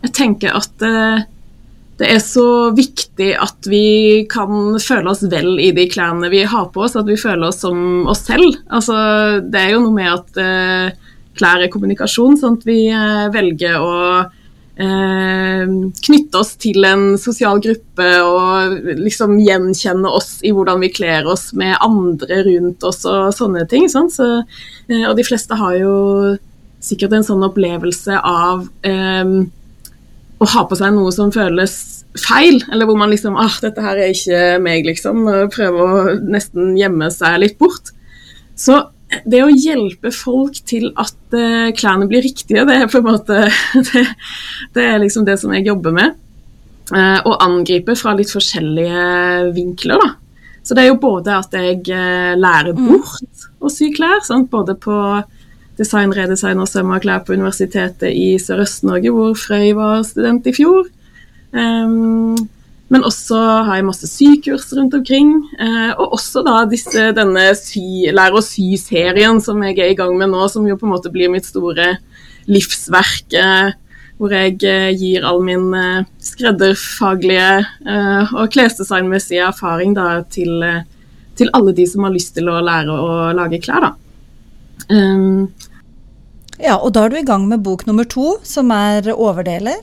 jeg 0.00 0.14
tenker 0.16 0.56
at 0.56 0.86
det 2.00 2.08
er 2.08 2.20
så 2.24 2.72
viktig 2.72 3.34
at 3.36 3.66
vi 3.68 4.24
kan 4.32 4.78
føle 4.80 5.12
oss 5.12 5.20
vel 5.28 5.58
i 5.60 5.68
de 5.76 5.84
klærne 5.92 6.30
vi 6.32 6.46
har 6.48 6.70
på 6.72 6.86
oss, 6.86 6.96
at 6.96 7.04
vi 7.04 7.18
føler 7.20 7.50
oss 7.50 7.60
som 7.60 8.08
oss 8.08 8.24
selv. 8.24 8.56
Altså, 8.72 8.96
det 9.44 9.60
er 9.60 9.74
jo 9.74 9.82
noe 9.84 9.92
med 9.98 10.08
at 10.08 10.96
klær 11.36 11.60
er 11.60 11.68
kommunikasjon, 11.72 12.38
sånn 12.40 12.56
at 12.56 12.64
vi 12.64 12.78
velger 13.36 13.84
å 13.84 13.92
knytte 14.80 16.40
oss 16.40 16.54
til 16.60 16.86
en 16.88 17.18
sosial 17.20 17.60
gruppe 17.60 18.08
og 18.24 18.78
liksom 18.96 19.34
gjenkjenne 19.44 20.08
oss 20.08 20.38
i 20.46 20.52
hvordan 20.56 20.80
vi 20.80 20.92
kler 20.94 21.28
oss 21.28 21.50
med 21.52 21.76
andre 21.84 22.40
rundt 22.46 22.86
oss 22.88 23.02
og 23.08 23.34
sånne 23.36 23.66
ting. 23.68 23.88
Sånn. 23.92 24.08
Så, 24.12 24.28
eh, 24.88 25.04
og 25.04 25.16
de 25.18 25.26
fleste 25.26 25.58
har 25.58 25.76
jo 25.76 25.94
sikkert 26.80 27.18
en 27.18 27.26
sånn 27.26 27.44
opplevelse 27.44 28.22
av 28.24 28.64
eh, 28.88 29.34
å 30.40 30.48
ha 30.54 30.62
på 30.64 30.78
seg 30.78 30.94
noe 30.96 31.12
som 31.12 31.32
føles 31.34 31.74
feil, 32.18 32.62
eller 32.72 32.88
hvor 32.88 32.96
man 32.98 33.12
liksom 33.12 33.36
ah, 33.38 33.52
dette 33.62 33.82
her 33.84 34.00
er 34.00 34.14
ikke 34.14 34.56
meg, 34.62 34.86
liksom. 34.88 35.26
og 35.28 35.52
Prøver 35.54 35.80
å 35.80 36.14
nesten 36.24 36.72
gjemme 36.78 37.10
seg 37.14 37.36
litt 37.44 37.58
bort. 37.60 37.92
Så 38.58 38.80
det 39.26 39.42
å 39.42 39.50
hjelpe 39.50 40.12
folk 40.14 40.60
til 40.68 40.90
at 41.00 41.34
uh, 41.34 41.70
klærne 41.76 42.06
blir 42.10 42.22
riktige, 42.24 42.64
det 42.68 42.76
er 42.76 42.90
på 42.90 43.00
en 43.00 43.08
måte 43.08 43.42
det, 43.90 44.04
det 44.76 44.86
er 44.86 45.00
liksom 45.02 45.26
det 45.26 45.38
som 45.42 45.54
jeg 45.56 45.66
jobber 45.70 45.96
med. 45.96 46.18
Uh, 46.90 47.18
og 47.22 47.38
angripe 47.42 47.94
fra 47.98 48.16
litt 48.18 48.32
forskjellige 48.34 49.50
vinkler, 49.54 50.02
da. 50.02 50.14
Så 50.66 50.76
det 50.76 50.84
er 50.84 50.90
jo 50.90 51.00
både 51.02 51.36
at 51.38 51.54
jeg 51.56 51.82
uh, 51.88 52.36
lærer 52.38 52.76
bort 52.76 53.46
å 53.62 53.70
sy 53.72 53.90
klær. 53.94 54.20
Sant? 54.26 54.50
Både 54.52 54.76
på 54.78 54.94
design, 55.80 56.12
redesign 56.14 56.60
og 56.60 56.68
søm 56.68 56.92
av 56.94 57.02
klær 57.04 57.24
på 57.24 57.34
Universitetet 57.38 58.10
i 58.12 58.34
Sørøst-Norge, 58.42 59.12
hvor 59.14 59.36
Frøy 59.38 59.72
var 59.78 60.04
student 60.06 60.46
i 60.50 60.54
fjor. 60.54 60.90
Um, 61.50 62.36
men 62.90 63.06
også 63.06 63.38
har 63.68 63.78
jeg 63.78 63.86
masse 63.86 64.08
sykurs 64.10 64.66
rundt 64.74 64.96
omkring. 64.98 65.36
Uh, 65.60 65.92
og 65.94 66.16
også 66.18 66.42
da 66.46 66.64
disse, 66.70 67.10
denne 67.14 67.52
sy, 67.58 68.10
lær 68.10 68.34
å 68.34 68.42
sy-serien 68.42 69.38
som 69.42 69.62
jeg 69.62 69.78
er 69.78 69.92
i 69.92 69.98
gang 69.98 70.16
med 70.18 70.32
nå, 70.32 70.48
som 70.50 70.66
jo 70.66 70.78
på 70.78 70.88
en 70.88 70.94
måte 70.96 71.12
blir 71.14 71.30
mitt 71.30 71.46
store 71.46 71.94
livsverk. 72.50 73.36
Uh, 73.38 73.70
hvor 74.18 74.34
jeg 74.34 74.58
uh, 74.66 74.90
gir 74.90 75.24
all 75.24 75.38
min 75.46 75.70
skredderfaglige 76.20 77.62
og 78.34 78.50
klesdesignmessige 78.52 79.46
erfaring 79.46 79.94
da, 79.96 80.20
til, 80.28 80.60
til, 81.38 81.48
alle 81.56 81.72
de 81.72 81.86
som 81.88 82.04
har 82.04 82.12
lyst 82.12 82.34
til 82.36 82.50
å 82.52 82.58
lære 82.60 82.92
å 82.92 83.30
lage 83.38 83.62
klær. 83.64 83.86
da. 83.86 83.94
Um, 84.90 85.46
ja, 86.58 86.74
og 86.74 86.90
da 86.92 87.06
er 87.06 87.14
du 87.14 87.20
i 87.20 87.24
gang 87.24 87.46
med 87.48 87.62
bok 87.64 87.86
nummer 87.88 88.04
to, 88.04 88.34
som 88.44 88.74
er 88.74 89.08
overdeler. 89.14 89.78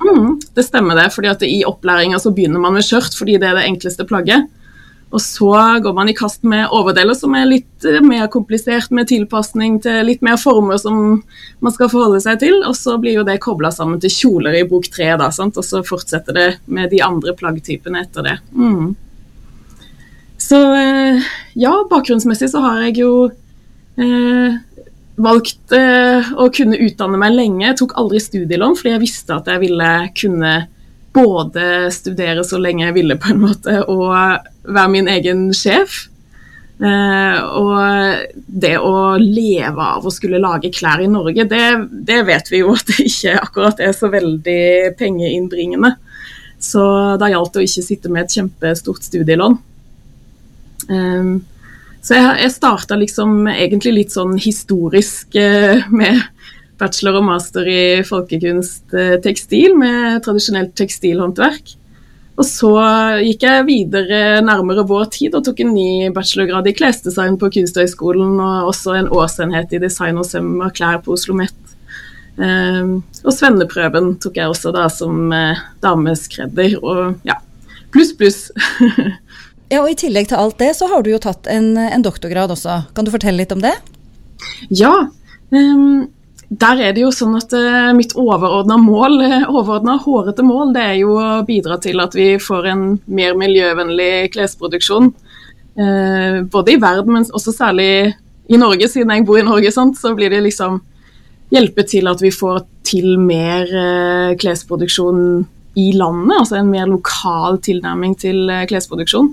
Mm, 0.00 0.38
det 0.56 0.64
stemmer 0.64 0.96
det, 0.96 1.10
fordi 1.12 1.28
at 1.28 1.42
i 1.44 1.60
opplæringa 1.68 2.18
så 2.20 2.32
begynner 2.32 2.62
man 2.62 2.76
med 2.76 2.86
skjørt 2.86 3.16
fordi 3.18 3.36
det 3.40 3.50
er 3.50 3.60
det 3.60 3.68
enkleste 3.68 4.06
plagget. 4.08 4.48
Og 5.10 5.18
så 5.22 5.54
går 5.82 5.94
man 5.94 6.08
i 6.08 6.14
kast 6.14 6.44
med 6.46 6.70
overdeler 6.70 7.16
som 7.18 7.34
er 7.34 7.48
litt 7.48 7.86
eh, 7.86 7.98
mer 8.04 8.28
komplisert, 8.30 8.92
med 8.94 9.08
tilpasning 9.10 9.80
til 9.82 10.04
litt 10.06 10.22
mer 10.22 10.38
former 10.38 10.78
som 10.78 11.00
man 11.58 11.74
skal 11.74 11.90
forholde 11.90 12.20
seg 12.22 12.38
til. 12.44 12.60
Og 12.66 12.76
så 12.78 12.94
blir 13.02 13.18
jo 13.18 13.26
det 13.26 13.40
kobla 13.42 13.72
sammen 13.74 13.98
til 14.02 14.14
kjoler 14.14 14.60
i 14.60 14.64
bok 14.70 14.86
tre, 14.94 15.10
da, 15.18 15.32
sant? 15.34 15.58
og 15.58 15.66
så 15.66 15.82
fortsetter 15.86 16.36
det 16.36 16.48
med 16.70 16.94
de 16.94 17.02
andre 17.02 17.34
plaggtypene 17.36 18.04
etter 18.06 18.28
det. 18.28 18.36
Mm. 18.54 18.94
Så 20.40 20.62
eh, 20.78 21.30
ja, 21.58 21.74
bakgrunnsmessig 21.90 22.52
så 22.54 22.62
har 22.62 22.86
jeg 22.86 23.00
jo 23.02 23.12
eh, 23.98 24.60
valgt 25.24 25.74
eh, 25.76 26.30
å 26.36 26.48
kunne 26.54 26.78
utdanne 26.80 27.18
meg 27.20 27.34
lenge. 27.36 27.64
Jeg 27.66 27.78
tok 27.80 27.96
aldri 28.00 28.20
studielån, 28.22 28.76
fordi 28.78 28.94
jeg 28.94 29.02
visste 29.02 29.36
at 29.36 29.50
jeg 29.50 29.62
ville 29.64 29.90
kunne 30.18 30.54
både 31.14 31.64
studere 31.94 32.44
så 32.46 32.60
lenge 32.62 32.86
jeg 32.86 32.96
ville, 33.00 33.18
på 33.18 33.32
en 33.32 33.42
måte, 33.42 33.80
og 33.90 34.14
være 34.70 34.92
min 34.92 35.10
egen 35.10 35.48
sjef. 35.56 36.06
Eh, 36.80 37.40
og 37.60 38.44
det 38.48 38.76
å 38.80 39.18
leve 39.20 39.88
av 39.96 40.06
å 40.06 40.12
skulle 40.14 40.40
lage 40.40 40.70
klær 40.72 41.02
i 41.04 41.10
Norge, 41.10 41.44
det, 41.50 41.64
det 42.08 42.22
vet 42.28 42.52
vi 42.52 42.62
jo 42.62 42.72
at 42.72 42.86
det 42.88 43.04
ikke 43.10 43.36
akkurat 43.42 43.82
er 43.84 43.92
så 43.96 44.08
veldig 44.12 44.94
pengeinnbringende. 45.00 45.96
Så 46.60 46.82
da 47.20 47.28
gjaldt 47.32 47.54
det 47.54 47.62
å 47.62 47.66
ikke 47.66 47.84
sitte 47.84 48.12
med 48.12 48.26
et 48.26 48.36
kjempestort 48.36 49.04
studielån. 49.04 49.56
Um, 50.90 51.30
så 52.00 52.16
jeg, 52.16 52.36
jeg 52.44 52.54
starta 52.54 52.96
liksom 52.96 53.44
egentlig 53.52 53.92
litt 53.96 54.14
sånn 54.14 54.38
historisk 54.40 55.36
eh, 55.36 55.84
med 55.92 56.22
bachelor 56.80 57.20
og 57.20 57.26
master 57.28 57.68
i 57.68 57.82
folkekunst 58.08 58.96
eh, 58.96 59.18
tekstil, 59.20 59.76
med 59.78 60.22
tradisjonelt 60.24 60.72
tekstilhåndverk. 60.80 61.76
Og 62.40 62.46
så 62.48 62.70
gikk 63.20 63.44
jeg 63.44 63.66
videre 63.68 64.40
nærmere 64.40 64.86
vår 64.88 65.10
tid 65.12 65.34
og 65.36 65.44
tok 65.44 65.58
en 65.60 65.74
ny 65.76 66.08
bachelorgrad 66.14 66.70
i 66.70 66.72
klesdesign 66.76 67.36
på 67.40 67.50
Kunsthøgskolen, 67.52 68.38
og 68.40 68.70
også 68.70 68.94
en 68.96 69.10
årsenhet 69.12 69.74
i 69.76 69.82
design 69.82 70.16
og 70.20 70.24
søm 70.28 70.54
av 70.64 70.72
klær 70.76 71.02
på 71.04 71.12
Oslo 71.18 71.36
Met. 71.36 71.58
Um, 72.40 73.02
og 73.26 73.34
svenneprøven 73.36 74.14
tok 74.22 74.38
jeg 74.40 74.48
også 74.48 74.72
da 74.72 74.86
som 74.88 75.28
uh, 75.34 75.58
dameskredder, 75.84 76.78
og 76.80 77.28
ja, 77.28 77.36
pluss, 77.92 78.14
pluss. 78.16 78.46
Ja, 79.70 79.84
og 79.84 79.92
I 79.92 79.98
tillegg 79.98 80.26
til 80.30 80.40
alt 80.40 80.58
det, 80.58 80.72
så 80.74 80.88
har 80.90 81.04
du 81.06 81.12
jo 81.12 81.20
tatt 81.22 81.46
en, 81.50 81.76
en 81.78 82.02
doktorgrad 82.02 82.50
også. 82.50 82.82
Kan 82.94 83.06
du 83.06 83.12
fortelle 83.14 83.38
litt 83.38 83.52
om 83.54 83.62
det? 83.62 83.76
Ja. 84.74 84.94
Um, 85.54 86.08
der 86.50 86.80
er 86.82 86.94
det 86.94 87.04
jo 87.04 87.12
sånn 87.14 87.36
at 87.38 87.52
uh, 87.54 87.92
mitt 87.94 88.16
overordna 88.18 88.74
mål, 88.82 89.20
uh, 89.22 89.44
overordna 89.46 89.94
hårete 90.02 90.42
mål, 90.42 90.72
det 90.74 90.82
er 90.82 90.96
jo 91.04 91.12
å 91.14 91.28
bidra 91.46 91.78
til 91.82 92.02
at 92.02 92.16
vi 92.18 92.32
får 92.42 92.66
en 92.72 92.82
mer 93.06 93.36
miljøvennlig 93.38 94.32
klesproduksjon. 94.34 95.12
Uh, 95.78 96.42
både 96.50 96.74
i 96.74 96.80
verden, 96.82 97.14
men 97.14 97.28
også 97.30 97.54
særlig 97.54 98.16
i 98.50 98.58
Norge, 98.58 98.88
siden 98.90 99.14
jeg 99.14 99.26
bor 99.28 99.38
i 99.38 99.46
Norge, 99.46 99.70
sant? 99.70 100.00
så 100.00 100.16
blir 100.18 100.34
det 100.34 100.42
liksom 100.48 100.80
hjelpe 101.54 101.84
til 101.86 102.10
at 102.10 102.18
vi 102.22 102.32
får 102.34 102.64
til 102.86 103.14
mer 103.22 103.70
klesproduksjon 104.38 105.22
i 105.78 105.86
landet. 105.94 106.34
Altså 106.34 106.58
en 106.58 106.70
mer 106.70 106.90
lokal 106.90 107.58
tilnærming 107.62 108.16
til 108.18 108.50
klesproduksjon. 108.70 109.30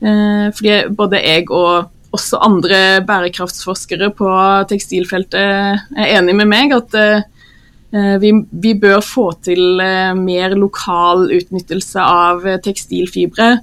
Eh, 0.00 0.48
fordi 0.52 0.74
både 0.96 1.22
jeg 1.22 1.46
og 1.50 1.92
også 2.16 2.40
andre 2.44 2.80
bærekraftsforskere 3.06 4.10
på 4.16 4.28
tekstilfeltet 4.70 5.40
er 5.96 6.12
enig 6.18 6.36
med 6.36 6.48
meg 6.50 6.74
at 6.76 6.96
eh, 7.00 8.16
vi, 8.20 8.32
vi 8.50 8.74
bør 8.76 9.00
få 9.04 9.30
til 9.46 9.80
eh, 9.80 10.12
mer 10.18 10.56
lokal 10.58 11.28
utnyttelse 11.38 12.02
av 12.02 12.46
tekstilfibre. 12.64 13.56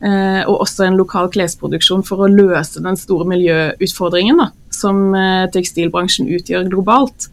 Og 0.00 0.62
også 0.64 0.86
en 0.86 0.94
lokal 0.96 1.26
klesproduksjon 1.28 2.00
for 2.08 2.22
å 2.24 2.28
løse 2.32 2.80
den 2.80 2.96
store 2.96 3.26
miljøutfordringen 3.28 4.38
da, 4.40 4.46
som 4.72 5.12
tekstilbransjen 5.52 6.30
utgjør 6.38 6.70
globalt. 6.72 7.26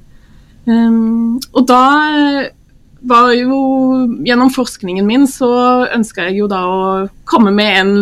Og 0.68 1.62
da 1.64 1.86
var 3.08 3.32
jo 3.40 3.62
Gjennom 4.28 4.52
forskningen 4.52 5.08
min 5.08 5.24
så 5.32 5.48
ønska 5.96 6.28
jeg 6.28 6.42
jo 6.42 6.52
da 6.52 6.60
å 6.68 6.84
komme 7.24 7.56
med 7.56 7.80
en 7.80 7.94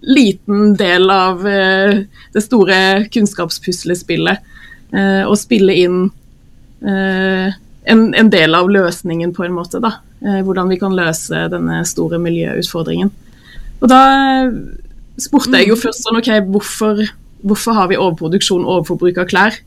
liten 0.00 0.74
del 0.78 1.10
av 1.10 1.46
uh, 1.46 2.00
det 2.34 2.42
store 2.44 2.80
kunnskapspuslespillet. 3.12 4.44
Uh, 4.94 5.24
og 5.28 5.36
spille 5.36 5.74
inn 5.76 6.02
uh, 6.08 7.48
en, 7.88 8.02
en, 8.14 8.30
del 8.32 8.56
av 8.56 8.70
løsningen, 8.72 9.34
på 9.36 9.46
en 9.46 9.56
måte. 9.56 9.80
da, 9.84 9.98
Hvordan 10.18 10.70
vi 10.72 10.80
kan 10.80 10.96
løse 10.96 11.46
denne 11.52 11.82
store 11.86 12.18
miljøutfordringen. 12.20 13.12
Og 13.78 13.86
da 13.90 14.02
spurte 15.18 15.60
jeg 15.60 15.70
jo 15.70 15.76
mm. 15.78 15.82
først 15.84 16.04
sånn 16.04 16.18
OK, 16.18 16.30
hvorfor, 16.50 17.04
hvorfor 17.46 17.76
har 17.78 17.90
vi 17.92 18.00
overproduksjon 18.00 18.66
overforbruk 18.66 19.22
av 19.22 19.30
klær? 19.30 19.64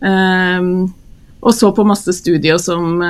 og 0.00 1.52
så 1.52 1.68
på 1.76 1.84
masse 1.84 2.14
studier 2.16 2.56
som 2.56 3.02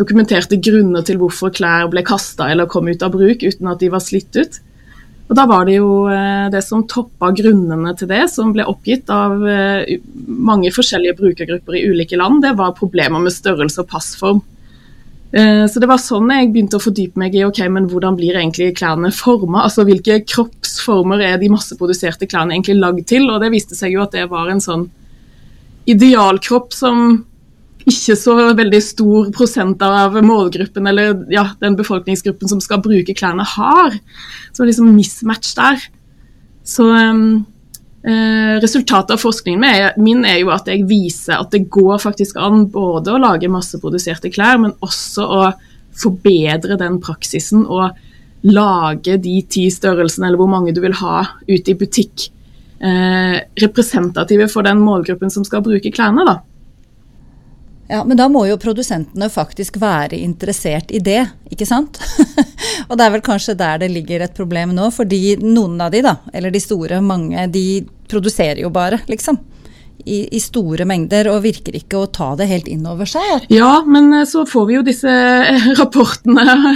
dokumenterte 0.00 0.56
grunner 0.56 1.04
til 1.04 1.18
hvorfor 1.20 1.52
klær 1.52 1.90
ble 1.92 2.00
kasta 2.06 2.46
eller 2.48 2.70
kom 2.70 2.88
ut 2.88 3.02
av 3.04 3.12
bruk 3.12 3.44
uten 3.44 3.68
at 3.68 3.82
de 3.82 3.90
var 3.92 4.00
slitt 4.00 4.38
ut. 4.38 4.56
Og 5.24 5.36
Da 5.38 5.46
var 5.48 5.64
det 5.64 5.78
jo 5.78 6.04
eh, 6.12 6.50
det 6.52 6.60
som 6.66 6.82
toppa 6.88 7.30
grunnene 7.32 7.94
til 7.96 8.10
det, 8.10 8.26
som 8.32 8.52
ble 8.52 8.66
oppgitt 8.68 9.08
av 9.12 9.40
eh, 9.48 9.94
mange 10.26 10.72
forskjellige 10.74 11.16
brukergrupper 11.20 11.78
i 11.78 11.86
ulike 11.88 12.18
land, 12.20 12.42
det 12.44 12.52
var 12.58 12.76
problemer 12.76 13.22
med 13.24 13.32
størrelse 13.32 13.80
og 13.80 13.88
passform. 13.88 14.42
Eh, 15.34 15.64
så 15.66 15.80
det 15.80 15.88
var 15.90 16.02
sånn 16.02 16.28
jeg 16.30 16.52
begynte 16.52 16.78
å 16.78 16.84
fordype 16.84 17.18
meg 17.18 17.34
i 17.34 17.46
ok, 17.46 17.64
men 17.72 17.88
hvordan 17.90 18.18
blir 18.20 18.36
egentlig 18.36 18.74
klærne 18.78 19.10
forma? 19.16 19.64
Altså 19.64 19.86
hvilke 19.88 20.20
kroppsformer 20.28 21.24
er 21.24 21.40
de 21.40 21.50
masseproduserte 21.50 22.28
klærne 22.30 22.54
egentlig 22.54 22.76
lagd 22.78 23.08
til? 23.10 23.26
Og 23.32 23.40
det 23.42 23.50
viste 23.54 23.78
seg 23.78 23.96
jo 23.96 24.04
at 24.04 24.14
det 24.14 24.28
var 24.30 24.52
en 24.52 24.62
sånn 24.62 24.90
idealkropp 25.90 26.76
som 26.76 27.24
ikke 27.84 28.16
så 28.16 28.34
veldig 28.56 28.80
stor 28.80 29.30
prosent 29.34 29.82
av 29.84 30.16
målgruppen 30.24 30.86
eller 30.88 31.18
ja, 31.32 31.50
den 31.60 31.76
befolkningsgruppen 31.76 32.48
som 32.48 32.62
skal 32.64 32.80
bruke 32.84 33.16
klærne, 33.16 33.44
har. 33.44 33.98
Så 34.52 34.62
det 34.62 34.66
er 34.66 34.70
liksom 34.72 34.94
mismatch 34.96 35.52
der. 35.58 35.84
Så 36.64 36.86
um, 36.88 37.44
eh, 38.06 38.56
resultatet 38.64 39.12
av 39.16 39.20
forskningen 39.20 40.00
min 40.00 40.24
er 40.24 40.40
jo 40.40 40.52
at 40.54 40.70
jeg 40.70 40.86
viser 40.88 41.36
at 41.36 41.52
det 41.52 41.66
går 41.72 42.00
faktisk 42.00 42.40
an 42.40 42.64
både 42.72 43.12
å 43.12 43.20
lage 43.20 43.52
masseproduserte 43.52 44.32
klær, 44.32 44.62
men 44.64 44.72
også 44.84 45.28
å 45.28 45.44
forbedre 45.94 46.80
den 46.80 46.96
praksisen 47.04 47.66
og 47.68 47.92
lage 48.44 49.18
de 49.20 49.38
ti 49.48 49.68
størrelsene 49.72 50.28
eller 50.28 50.40
hvor 50.40 50.50
mange 50.52 50.72
du 50.76 50.80
vil 50.84 50.96
ha 51.00 51.20
ute 51.48 51.72
i 51.72 51.76
butikk, 51.80 52.30
eh, 52.80 53.38
representative 53.60 54.48
for 54.52 54.64
den 54.66 54.80
målgruppen 54.84 55.32
som 55.32 55.44
skal 55.44 55.64
bruke 55.64 55.92
klærne. 55.92 56.24
da. 56.24 56.40
Ja, 57.88 58.04
Men 58.04 58.16
da 58.16 58.28
må 58.32 58.46
jo 58.48 58.56
produsentene 58.60 59.28
faktisk 59.32 59.76
være 59.80 60.16
interessert 60.16 60.92
i 60.94 61.02
det, 61.04 61.20
ikke 61.52 61.66
sant? 61.68 62.00
og 62.88 62.96
det 62.96 63.04
er 63.04 63.12
vel 63.12 63.24
kanskje 63.24 63.56
der 63.60 63.82
det 63.82 63.90
ligger 63.92 64.24
et 64.24 64.36
problem 64.36 64.72
nå, 64.76 64.88
fordi 64.94 65.36
noen 65.42 65.76
av 65.84 65.92
de, 65.92 66.00
da, 66.06 66.16
eller 66.32 66.54
de 66.54 66.62
store, 66.64 67.02
mange, 67.04 67.44
de 67.52 67.84
produserer 68.08 68.64
jo 68.64 68.72
bare, 68.72 69.02
liksom. 69.10 69.40
I, 70.04 70.26
i, 70.36 70.40
store 70.42 70.84
mengder 70.84 71.30
og 71.30 71.44
virker 71.46 71.76
ikke 71.78 71.96
å 71.96 72.08
ta 72.12 72.34
det 72.36 72.48
helt 72.50 72.66
inn 72.68 72.82
over 72.84 73.08
seg. 73.08 73.46
Ja, 73.48 73.78
men 73.88 74.10
eh, 74.12 74.26
så 74.28 74.42
får 74.44 74.66
vi 74.68 74.74
jo 74.76 74.82
disse 74.84 75.08
eh, 75.08 75.68
rapportene 75.80 76.74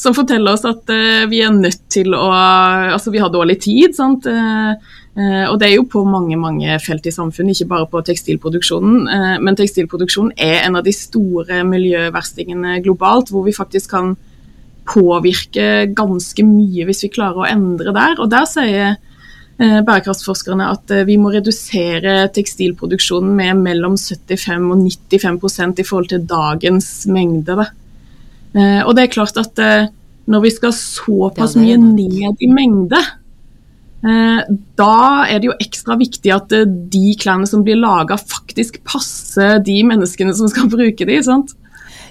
som 0.00 0.16
forteller 0.16 0.54
oss 0.54 0.64
at 0.64 0.88
uh, 0.88 1.26
vi 1.28 1.42
er 1.44 1.52
nødt 1.52 1.82
til 1.92 2.14
å 2.16 2.30
Altså, 2.30 3.12
vi 3.12 3.20
har 3.20 3.28
dårlig 3.34 3.58
tid. 3.66 3.92
sant? 3.98 4.24
Eh, 5.18 5.46
og 5.50 5.56
det 5.58 5.66
er 5.66 5.74
jo 5.74 5.88
på 5.90 6.04
mange 6.06 6.36
mange 6.38 6.76
felt 6.82 7.06
i 7.08 7.12
samfunnet, 7.14 7.58
ikke 7.58 7.72
bare 7.72 7.88
på 7.90 8.02
tekstilproduksjonen. 8.06 9.08
Eh, 9.10 9.36
men 9.42 9.58
tekstilproduksjon 9.58 10.32
er 10.38 10.62
en 10.62 10.78
av 10.78 10.86
de 10.86 10.94
store 10.94 11.64
miljøverstingene 11.66 12.78
globalt, 12.84 13.32
hvor 13.34 13.46
vi 13.46 13.56
faktisk 13.56 13.96
kan 13.96 14.14
påvirke 14.90 15.90
ganske 15.94 16.42
mye 16.46 16.86
hvis 16.88 17.04
vi 17.04 17.14
klarer 17.14 17.42
å 17.42 17.48
endre 17.50 17.94
der. 17.96 18.16
Og 18.22 18.30
der 18.30 18.46
sier 18.50 18.86
eh, 18.94 19.80
bærekraftsforskerne 19.82 20.70
at 20.70 20.94
vi 21.08 21.18
må 21.20 21.34
redusere 21.34 22.22
tekstilproduksjonen 22.34 23.34
med 23.42 23.64
mellom 23.66 23.98
75 23.98 24.70
og 24.70 24.86
95% 24.86 25.82
i 25.82 25.88
forhold 25.90 26.12
til 26.14 26.26
dagens 26.30 26.90
mengde. 27.10 27.66
Og 28.50 28.96
det 28.98 29.02
er 29.04 29.12
klart 29.14 29.36
at 29.38 29.60
når 30.26 30.40
vi 30.42 30.50
skal 30.50 30.72
såpass 30.74 31.52
mye 31.54 31.76
ned 31.78 32.40
i 32.42 32.48
mengde, 32.50 32.98
da 34.02 35.26
er 35.28 35.40
det 35.40 35.50
jo 35.50 35.56
ekstra 35.60 35.96
viktig 36.00 36.32
at 36.32 36.52
eh, 36.56 36.68
de 36.68 37.14
klærne 37.20 37.48
som 37.48 37.64
blir 37.66 37.76
laga, 37.80 38.16
faktisk 38.16 38.80
passer 38.88 39.60
de 39.64 39.80
menneskene 39.84 40.32
som 40.36 40.48
skal 40.48 40.70
bruke 40.76 41.08
de, 41.08 41.18
sant? 41.26 41.56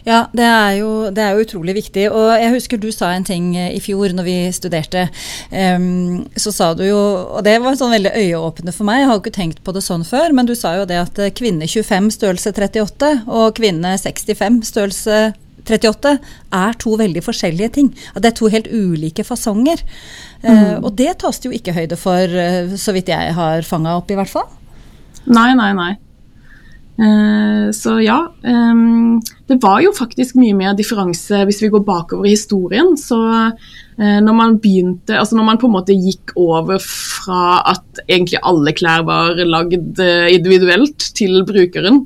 Ja, 0.08 0.24
det 0.32 0.46
er, 0.46 0.70
jo, 0.80 0.92
det 1.12 1.24
er 1.24 1.36
jo 1.36 1.44
utrolig 1.44 1.76
viktig. 1.76 2.06
Og 2.14 2.30
jeg 2.40 2.54
husker 2.54 2.80
du 2.80 2.88
sa 2.94 3.12
en 3.14 3.26
ting 3.28 3.52
eh, 3.58 3.74
i 3.76 3.82
fjor 3.84 4.14
når 4.16 4.28
vi 4.28 4.38
studerte. 4.56 5.08
Um, 5.52 6.24
så 6.40 6.54
sa 6.56 6.72
du 6.78 6.86
jo, 6.88 7.02
og 7.36 7.44
det 7.46 7.58
var 7.64 7.78
sånn 7.80 7.94
veldig 7.98 8.14
øyeåpne 8.16 8.74
for 8.76 8.88
meg, 8.88 9.02
jeg 9.02 9.10
har 9.10 9.18
jo 9.18 9.24
ikke 9.26 9.38
tenkt 9.42 9.62
på 9.66 9.76
det 9.76 9.84
sånn 9.86 10.06
før, 10.08 10.34
men 10.36 10.50
du 10.50 10.56
sa 10.58 10.78
jo 10.80 10.88
det 10.90 11.02
at 11.02 11.20
eh, 11.20 11.34
kvinne 11.36 11.68
25 11.68 12.14
størrelse 12.16 12.56
38 12.56 13.14
og 13.28 13.60
kvinne 13.60 13.98
65 14.00 14.64
størrelse 14.72 15.22
38 15.66 16.16
er 16.56 16.78
to 16.82 16.96
veldig 17.00 17.24
forskjellige 17.26 17.72
ting. 17.78 17.92
Det 18.16 18.32
er 18.32 18.38
to 18.38 18.50
helt 18.52 18.70
ulike 18.72 19.26
fasonger. 19.28 19.84
Eh, 20.42 20.76
og 20.80 20.94
det 21.00 21.18
tas 21.20 21.40
det 21.40 21.50
jo 21.50 21.56
ikke 21.56 21.76
høyde 21.76 21.98
for, 22.00 22.24
uh, 22.32 22.76
så 22.80 22.96
vidt 22.96 23.12
jeg 23.12 23.34
har 23.36 23.66
fanga 23.68 23.98
opp, 24.00 24.12
i 24.12 24.20
hvert 24.20 24.32
fall. 24.32 24.48
Nei, 25.30 25.52
nei, 25.58 25.74
nei. 25.76 25.92
Uh, 27.00 27.70
så 27.76 28.00
ja, 28.04 28.26
Um, 28.40 29.20
det 29.48 29.58
var 29.64 29.82
jo 29.84 29.92
faktisk 29.96 30.38
mye 30.40 30.56
mer 30.56 30.76
differanse 30.78 31.42
hvis 31.48 31.62
vi 31.64 31.70
går 31.74 31.84
bakover 31.88 32.28
i 32.28 32.34
historien. 32.36 32.94
Så 33.00 33.18
når 34.00 34.36
man 34.36 34.54
begynte, 34.64 35.18
altså 35.18 35.36
når 35.36 35.46
man 35.48 35.58
på 35.60 35.68
en 35.68 35.74
måte 35.74 35.96
gikk 35.98 36.32
over 36.40 36.80
fra 36.80 37.58
at 37.68 38.00
egentlig 38.06 38.40
alle 38.48 38.72
klær 38.78 39.04
var 39.04 39.42
lagd 39.44 40.00
individuelt 40.00 41.10
til 41.18 41.42
brukeren, 41.50 42.06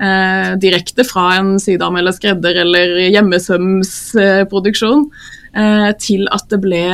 eh, 0.00 0.52
direkte 0.60 1.04
fra 1.06 1.30
en 1.38 1.56
sydam 1.62 1.98
eller 2.00 2.14
skredder 2.16 2.62
eller 2.64 2.96
hjemmesømsproduksjon, 3.08 5.06
eh, 5.54 5.90
til 6.02 6.28
at 6.34 6.48
det 6.52 6.60
ble 6.64 6.84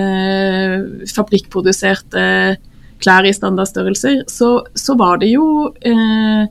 eh, 0.00 0.76
fabrikkproduserte 1.14 2.24
klær 3.04 3.28
i 3.28 3.34
standardstørrelser, 3.36 4.24
så, 4.30 4.56
så 4.74 4.96
var 4.98 5.20
det 5.20 5.30
jo 5.34 5.46
eh, 5.84 6.44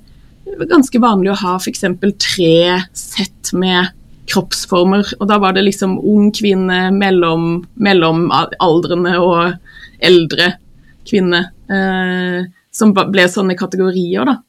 ganske 0.69 1.01
vanlig 1.01 1.33
å 1.33 1.39
ha 1.41 1.57
f.eks. 1.57 1.85
tre 2.21 2.55
sett 2.97 3.53
med 3.57 3.93
kroppsformer. 4.29 5.15
Og 5.19 5.27
da 5.29 5.39
var 5.41 5.55
det 5.55 5.65
liksom 5.67 5.97
ung 5.99 6.31
kvinne, 6.35 6.87
mellom, 6.93 8.27
aldrene 8.63 9.17
og 9.19 9.55
eldre 10.03 10.53
kvinne. 11.07 11.45
Eh, 11.67 12.43
som 12.73 12.93
ble 12.95 13.27
sånne 13.29 13.57
kategorier, 13.57 14.25
da. 14.25 14.39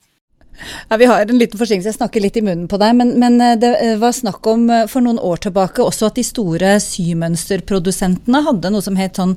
Ja, 0.88 0.96
Vi 0.96 1.04
har 1.04 1.20
en 1.20 1.38
liten 1.38 1.58
forsinkelse, 1.58 1.90
jeg 1.90 1.99
snakker 1.99 2.23
litt 2.23 2.37
i 2.37 2.42
munnen 2.44 2.68
på 2.70 2.78
deg. 2.80 2.94
Men, 2.96 3.14
men 3.20 3.40
eh, 3.42 3.56
det 3.61 3.73
eh, 3.82 3.96
var 4.00 4.14
snakk 4.16 4.46
om 4.50 4.68
eh, 4.70 4.87
for 4.90 5.04
noen 5.04 5.18
år 5.18 5.42
tilbake 5.49 5.82
også 5.84 6.08
at 6.11 6.18
de 6.20 6.25
store 6.26 6.76
symønsterprodusentene 6.82 8.42
hadde 8.46 8.70
noe 8.73 8.84
som 8.84 8.96
het 8.99 9.20
sånn 9.20 9.37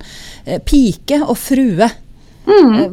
pike 0.68 1.24
og 1.26 1.38
frue-variant 1.42 2.04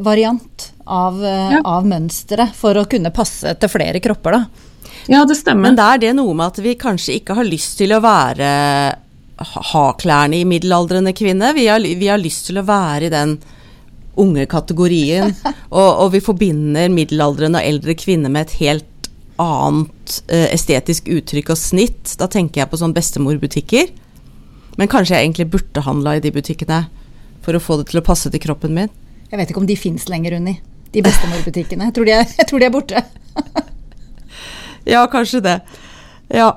Variant 0.03 0.71
av, 0.85 1.21
Ja. 1.23 1.61
av 1.63 1.85
mønsteret 1.87 2.51
for 2.57 2.75
å 2.75 2.83
kunne 2.91 3.13
passe 3.15 3.53
til 3.55 3.71
flere 3.71 4.01
kropper, 4.03 4.35
da. 4.35 4.71
Ja, 5.07 5.21
det 5.25 5.37
stemmer. 5.39 5.69
Men 5.69 5.77
da 5.79 5.93
er 5.93 6.01
det 6.01 6.11
noe 6.17 6.33
med 6.35 6.51
at 6.51 6.59
vi 6.65 6.75
kanskje 6.75 7.15
ikke 7.21 7.37
har 7.37 7.47
lyst 7.47 7.77
til 7.79 7.93
å 7.95 8.01
være 8.03 8.49
ha 9.35 9.61
ha 9.71 9.85
klærne 9.99 10.37
i 10.39 10.45
middelaldrende 10.47 11.13
kvinne. 11.15 11.53
Vi 11.55 11.67
har, 11.67 11.79
vi 11.79 12.07
har 12.07 12.19
lyst 12.19 12.47
til 12.47 12.59
å 12.59 12.65
være 12.67 13.07
i 13.07 13.13
den 13.13 13.37
unge 14.21 14.45
kategorien. 14.51 15.33
og, 15.79 15.89
og 16.05 16.11
vi 16.15 16.23
forbinder 16.23 16.91
middelaldrende 16.93 17.61
og 17.61 17.69
eldre 17.73 17.95
kvinner 17.99 18.33
med 18.33 18.47
et 18.47 18.57
helt 18.61 19.09
annet 19.41 20.19
eh, 20.31 20.47
estetisk 20.53 21.09
uttrykk 21.11 21.51
og 21.53 21.59
snitt. 21.59 22.15
Da 22.19 22.29
tenker 22.31 22.63
jeg 22.63 22.71
på 22.71 22.79
sånn 22.79 22.95
bestemorbutikker. 22.95 23.91
Men 24.79 24.91
kanskje 24.91 25.15
jeg 25.15 25.27
egentlig 25.27 25.49
burde 25.53 25.83
handla 25.85 26.17
i 26.17 26.23
de 26.23 26.31
butikkene 26.35 26.85
for 27.45 27.55
å 27.55 27.61
få 27.61 27.79
det 27.79 27.89
til 27.91 28.01
å 28.01 28.05
passe 28.05 28.31
til 28.31 28.41
kroppen 28.43 28.73
min. 28.75 28.91
Jeg 29.29 29.39
vet 29.39 29.51
ikke 29.51 29.61
om 29.61 29.69
de 29.69 29.77
fins 29.79 30.07
lenger, 30.11 30.37
Unni. 30.39 30.57
De 30.95 31.03
bestemorbutikkene. 31.03 31.89
Jeg 31.89 31.95
tror 31.95 32.07
de 32.07 32.15
er, 32.15 32.27
jeg 32.39 32.49
tror 32.49 32.61
de 32.61 32.67
er 32.67 32.75
borte. 32.75 33.05
Ja, 34.85 35.07
kanskje 35.09 35.41
det. 35.41 35.59
Ja. 36.29 36.51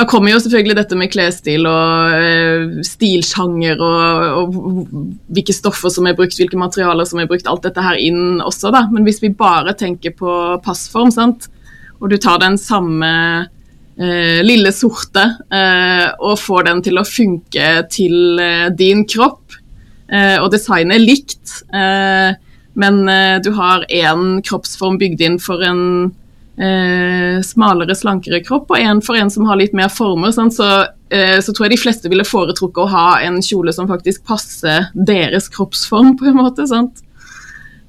Da 0.00 0.06
kommer 0.08 0.32
jo 0.32 0.38
selvfølgelig 0.40 0.78
dette 0.78 0.96
med 0.96 1.10
klesstil 1.12 1.66
og 1.68 2.14
eh, 2.16 2.78
stilsjanger 2.88 3.82
og, 3.84 4.22
og 4.40 4.94
hvilke 5.28 5.52
stoffer 5.52 5.92
som 5.92 6.06
er 6.08 6.14
brukt, 6.16 6.38
hvilke 6.40 6.56
materialer 6.56 7.04
som 7.04 7.20
er 7.20 7.28
brukt, 7.28 7.48
alt 7.50 7.66
dette 7.66 7.84
her 7.84 7.98
inn 8.00 8.40
også, 8.40 8.70
da. 8.72 8.86
Men 8.88 9.04
hvis 9.04 9.20
vi 9.20 9.28
bare 9.36 9.74
tenker 9.76 10.14
på 10.16 10.36
passform, 10.64 11.12
sant, 11.12 11.50
og 12.00 12.08
du 12.08 12.16
tar 12.16 12.40
den 12.40 12.56
samme 12.56 13.10
eh, 14.00 14.40
lille 14.46 14.72
sorte 14.72 15.26
eh, 15.52 16.06
og 16.16 16.40
får 16.40 16.70
den 16.70 16.80
til 16.86 16.96
å 16.96 17.04
funke 17.04 17.68
til 17.92 18.40
eh, 18.40 18.70
din 18.72 19.04
kropp, 19.04 19.58
eh, 20.08 20.38
og 20.40 20.48
designet 20.56 20.96
er 20.96 21.04
likt, 21.04 21.58
eh, 21.76 22.30
men 22.80 23.02
du 23.44 23.50
har 23.58 23.82
én 23.92 24.38
kroppsform 24.46 24.96
bygd 24.96 25.24
inn 25.26 25.40
for 25.42 25.60
en 25.66 25.82
eh, 26.60 27.40
smalere, 27.46 27.96
slankere 27.96 28.42
kropp, 28.44 28.70
og 28.70 28.78
en 28.78 29.00
for 29.04 29.18
en 29.18 29.32
som 29.32 29.46
har 29.48 29.58
litt 29.60 29.76
mer 29.76 29.88
former, 29.92 30.32
sånn, 30.34 30.52
Så, 30.52 30.68
eh, 31.10 31.38
så 31.40 31.54
tror 31.54 31.66
jeg 31.66 31.76
de 31.76 31.82
fleste 31.82 32.08
ville 32.12 32.26
foretrukket 32.26 32.84
å 32.84 32.90
ha 32.90 33.20
en 33.20 33.40
kjole 33.42 33.72
som 33.72 33.88
faktisk 33.88 34.24
passer 34.24 34.90
deres 34.94 35.48
kroppsform, 35.48 36.16
på 36.18 36.30
en 36.30 36.40
måte. 36.40 36.66
sant? 36.68 37.02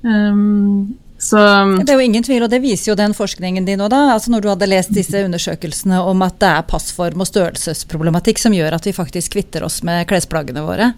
Um, 0.03 0.97
så 1.21 1.37
Det 1.77 1.91
er 1.93 1.99
jo 1.99 2.07
ingen 2.09 2.23
tvil, 2.23 2.41
og 2.41 2.49
det 2.49 2.63
viser 2.63 2.91
jo 2.91 2.97
den 2.97 3.13
forskningen 3.13 3.65
din 3.65 3.81
òg, 3.81 3.91
da. 3.93 4.15
Altså 4.15 4.31
når 4.31 4.41
du 4.41 4.49
hadde 4.49 4.69
lest 4.71 4.89
disse 4.89 5.21
undersøkelsene 5.21 5.99
om 6.01 6.21
at 6.25 6.39
det 6.41 6.49
er 6.49 6.65
passform 6.65 7.21
og 7.21 7.29
størrelsesproblematikk 7.29 8.41
som 8.41 8.55
gjør 8.55 8.73
at 8.79 8.87
vi 8.89 8.95
faktisk 8.95 9.35
kvitter 9.35 9.63
oss 9.67 9.83
med 9.83 10.07
klesplaggene 10.09 10.63
våre. 10.65 10.93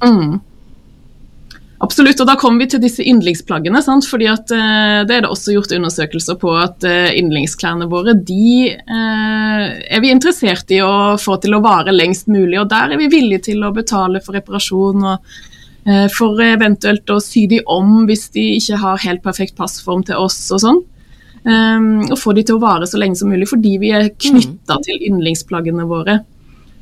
mm. 0.00 0.40
Absolutt, 1.84 2.20
og 2.22 2.28
da 2.30 2.36
kommer 2.40 2.64
vi 2.64 2.70
til 2.72 2.80
disse 2.80 3.04
yndlingsplaggene. 3.04 3.82
Sant? 3.84 4.06
fordi 4.08 4.28
at 4.32 4.52
eh, 4.54 5.02
Det 5.08 5.16
er 5.16 5.26
det 5.26 5.30
også 5.30 5.56
gjort 5.56 5.74
undersøkelser 5.76 6.38
på 6.40 6.54
at 6.56 6.86
eh, 6.88 7.12
yndlingsklærne 7.20 7.88
våre 7.90 8.14
de 8.16 8.70
eh, 8.72 9.66
er 9.84 10.00
vi 10.00 10.12
interessert 10.14 10.72
i 10.72 10.80
å 10.84 11.18
få 11.20 11.36
til 11.42 11.56
å 11.56 11.62
vare 11.64 11.92
lengst 11.92 12.30
mulig. 12.32 12.58
og 12.62 12.70
Der 12.72 12.94
er 12.94 13.00
vi 13.00 13.10
villige 13.12 13.50
til 13.50 13.64
å 13.64 13.74
betale 13.76 14.24
for 14.24 14.38
reparasjon 14.38 15.04
og 15.04 15.36
eh, 15.84 16.06
for 16.16 16.40
eventuelt 16.40 17.12
å 17.12 17.20
sy 17.20 17.44
de 17.50 17.60
om 17.68 18.06
hvis 18.08 18.30
de 18.36 18.48
ikke 18.56 18.80
har 18.80 19.04
helt 19.04 19.24
perfekt 19.26 19.56
passform 19.58 20.06
til 20.06 20.22
oss 20.22 20.40
og 20.56 20.64
sånn. 20.64 20.84
Um, 21.46 22.00
og 22.10 22.16
få 22.18 22.32
de 22.34 22.42
til 22.42 22.56
å 22.56 22.62
vare 22.64 22.88
så 22.90 22.98
lenge 22.98 23.14
som 23.20 23.28
mulig 23.30 23.46
fordi 23.46 23.76
vi 23.78 23.92
er 23.94 24.08
knytta 24.10 24.80
til 24.82 25.04
yndlingsplaggene 25.06 25.84
våre. 25.86 26.16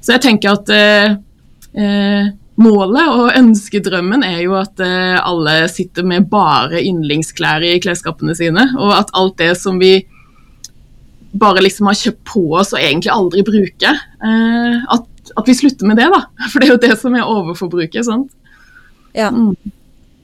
Så 0.00 0.14
jeg 0.14 0.22
tenker 0.24 0.54
at 0.56 0.70
eh, 0.72 1.16
eh, 1.80 2.30
målet 2.60 3.10
og 3.10 3.34
ønskedrømmen 3.34 4.24
er 4.26 4.40
jo 4.44 4.54
at 4.58 4.80
eh, 4.82 5.16
alle 5.18 5.56
sitter 5.72 6.06
med 6.06 6.28
bare 6.30 6.82
yndlingsklær 6.82 7.64
i 7.66 7.78
klesskapene 7.82 8.36
sine, 8.38 8.68
og 8.78 8.94
at 9.00 9.14
alt 9.18 9.38
det 9.40 9.54
som 9.58 9.80
vi 9.82 9.96
bare 11.34 11.64
liksom 11.64 11.90
har 11.90 11.98
kjøpt 11.98 12.22
på 12.30 12.44
oss 12.60 12.74
og 12.76 12.82
egentlig 12.82 13.10
aldri 13.10 13.42
bruker, 13.46 13.98
eh, 13.98 14.82
at, 14.96 15.06
at 15.34 15.50
vi 15.50 15.56
slutter 15.58 15.90
med 15.90 15.98
det, 15.98 16.10
da. 16.14 16.24
For 16.50 16.60
det 16.60 16.68
er 16.68 16.76
jo 16.76 16.82
det 16.86 16.98
som 17.00 17.16
er 17.18 17.30
overforbruket, 17.30 18.06
sant. 18.06 18.30
Ja. 19.14 19.30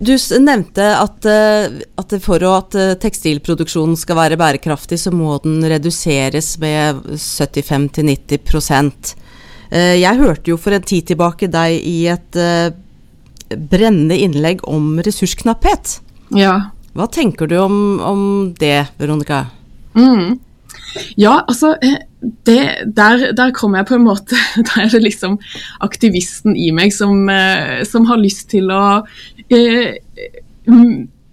Du 0.00 0.14
nevnte 0.40 0.86
at, 0.96 1.26
eh, 1.28 1.82
at 2.00 2.14
for 2.24 2.46
at 2.48 2.76
tekstilproduksjonen 3.02 3.98
skal 3.98 4.16
være 4.16 4.38
bærekraftig, 4.40 5.00
så 5.02 5.10
må 5.12 5.34
den 5.42 5.58
reduseres 5.66 6.54
med 6.62 7.02
75-90 7.18 8.38
Eh, 8.38 9.19
Jeg 9.70 10.18
hørte 10.18 10.50
jo 10.50 10.56
for 10.58 10.74
en 10.74 10.82
tid 10.82 11.06
tilbake 11.12 11.46
deg 11.46 11.76
i 11.86 11.98
et 12.10 12.38
eh, 12.38 12.72
brennende 13.54 14.18
innlegg 14.18 14.64
om 14.68 14.98
ressursknapphet. 15.04 16.00
Ja. 16.34 16.72
Hva 16.98 17.06
tenker 17.10 17.50
du 17.50 17.56
om, 17.62 17.76
om 18.02 18.22
det, 18.58 18.90
Veronica? 18.98 19.44
Mm. 19.94 20.38
Ja, 21.18 21.44
altså 21.46 21.74
eh, 21.82 22.00
det, 22.46 22.60
der, 22.96 23.30
der 23.36 23.54
kommer 23.54 23.80
jeg 23.80 23.88
på 23.90 23.96
en 23.96 24.06
måte 24.06 24.38
Da 24.66 24.84
er 24.84 24.90
det 24.92 25.02
liksom 25.04 25.38
aktivisten 25.82 26.56
i 26.58 26.70
meg 26.74 26.94
som, 26.94 27.28
eh, 27.30 27.80
som 27.88 28.06
har 28.10 28.20
lyst 28.20 28.50
til 28.52 28.70
å 28.74 29.02
eh, 29.50 29.98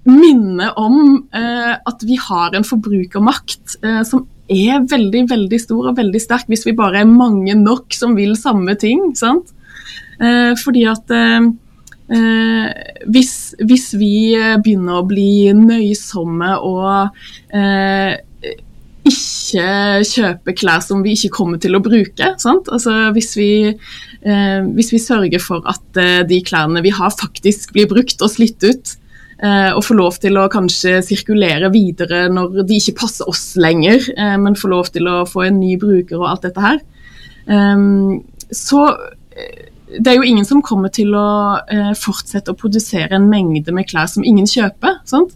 minne 0.08 0.71
om 0.80 1.00
eh, 1.36 1.73
at 1.76 2.06
vi 2.08 2.17
har 2.21 2.56
en 2.56 2.65
forbrukermakt 2.65 3.80
eh, 3.84 4.02
som 4.08 4.28
er 4.50 4.84
veldig, 4.90 5.26
veldig 5.30 5.60
stor 5.62 5.92
og 5.92 5.98
veldig 6.00 6.22
sterk 6.24 6.50
hvis 6.52 6.66
vi 6.68 6.76
bare 6.78 7.02
er 7.04 7.10
mange 7.10 7.56
nok 7.60 7.96
som 7.96 8.16
vil 8.18 8.36
samme 8.40 8.78
ting. 8.80 9.12
sant? 9.16 9.54
Eh, 10.22 10.54
fordi 10.58 10.86
at 10.90 11.12
eh, 11.14 11.50
eh, 12.18 13.02
hvis, 13.14 13.34
hvis 13.64 13.92
vi 14.00 14.14
eh, 14.38 14.56
begynner 14.64 15.02
å 15.02 15.08
bli 15.08 15.52
nøysomme 15.58 16.56
og 16.66 17.20
eh, 17.54 18.18
ikke 19.08 20.04
kjøpe 20.08 20.54
klær 20.58 20.82
som 20.84 21.04
vi 21.06 21.16
ikke 21.16 21.34
kommer 21.38 21.62
til 21.62 21.78
å 21.78 21.84
bruke. 21.84 22.34
Altså, 22.34 22.96
hvis, 23.16 23.34
vi, 23.40 23.52
eh, 23.72 24.62
hvis, 24.76 24.92
vi, 24.94 25.02
sørger 25.02 25.44
for 25.44 25.68
at 25.70 26.02
eh, 26.02 26.24
de 26.28 26.42
klærne 26.46 26.84
vi 26.86 26.94
har 26.96 27.14
faktisk 27.16 27.76
blir 27.76 27.90
brukt 27.92 28.22
og 28.22 28.34
slitt 28.34 28.64
ut, 28.68 28.98
og 29.38 29.84
får 29.86 29.97
lov 30.00 30.15
til 30.21 30.38
å 30.39 30.47
kanskje 30.50 30.95
sirkulere 31.06 31.69
videre 31.73 32.23
når 32.34 32.63
de 32.65 32.80
ikke 32.80 32.97
passer 33.04 33.30
oss 33.30 33.52
lenger, 33.62 34.10
eh, 34.17 34.36
men 34.41 34.58
får 34.58 34.71
lov 34.73 34.91
til 34.95 35.10
å 35.12 35.17
få 35.30 35.45
en 35.45 35.60
ny 35.62 35.76
bruker 35.78 36.17
og 36.17 36.30
alt 36.32 36.47
dette 36.47 36.63
her, 36.63 36.80
eh, 37.45 37.84
så 38.50 38.84
eh, 39.38 39.67
det 39.88 40.12
er 40.12 40.17
jo 40.17 40.28
ingen 40.28 40.43
som 40.43 40.60
kommer 40.65 40.91
til 40.91 41.13
å 41.15 41.62
fortsette 41.95 42.52
å 42.52 42.58
produsere 42.60 43.15
en 43.15 43.30
mengde 43.32 43.71
med 43.71 43.88
klær 43.88 44.10
som 44.12 44.26
ingen 44.28 44.43
kjøper. 44.43 44.97
sant? 45.08 45.32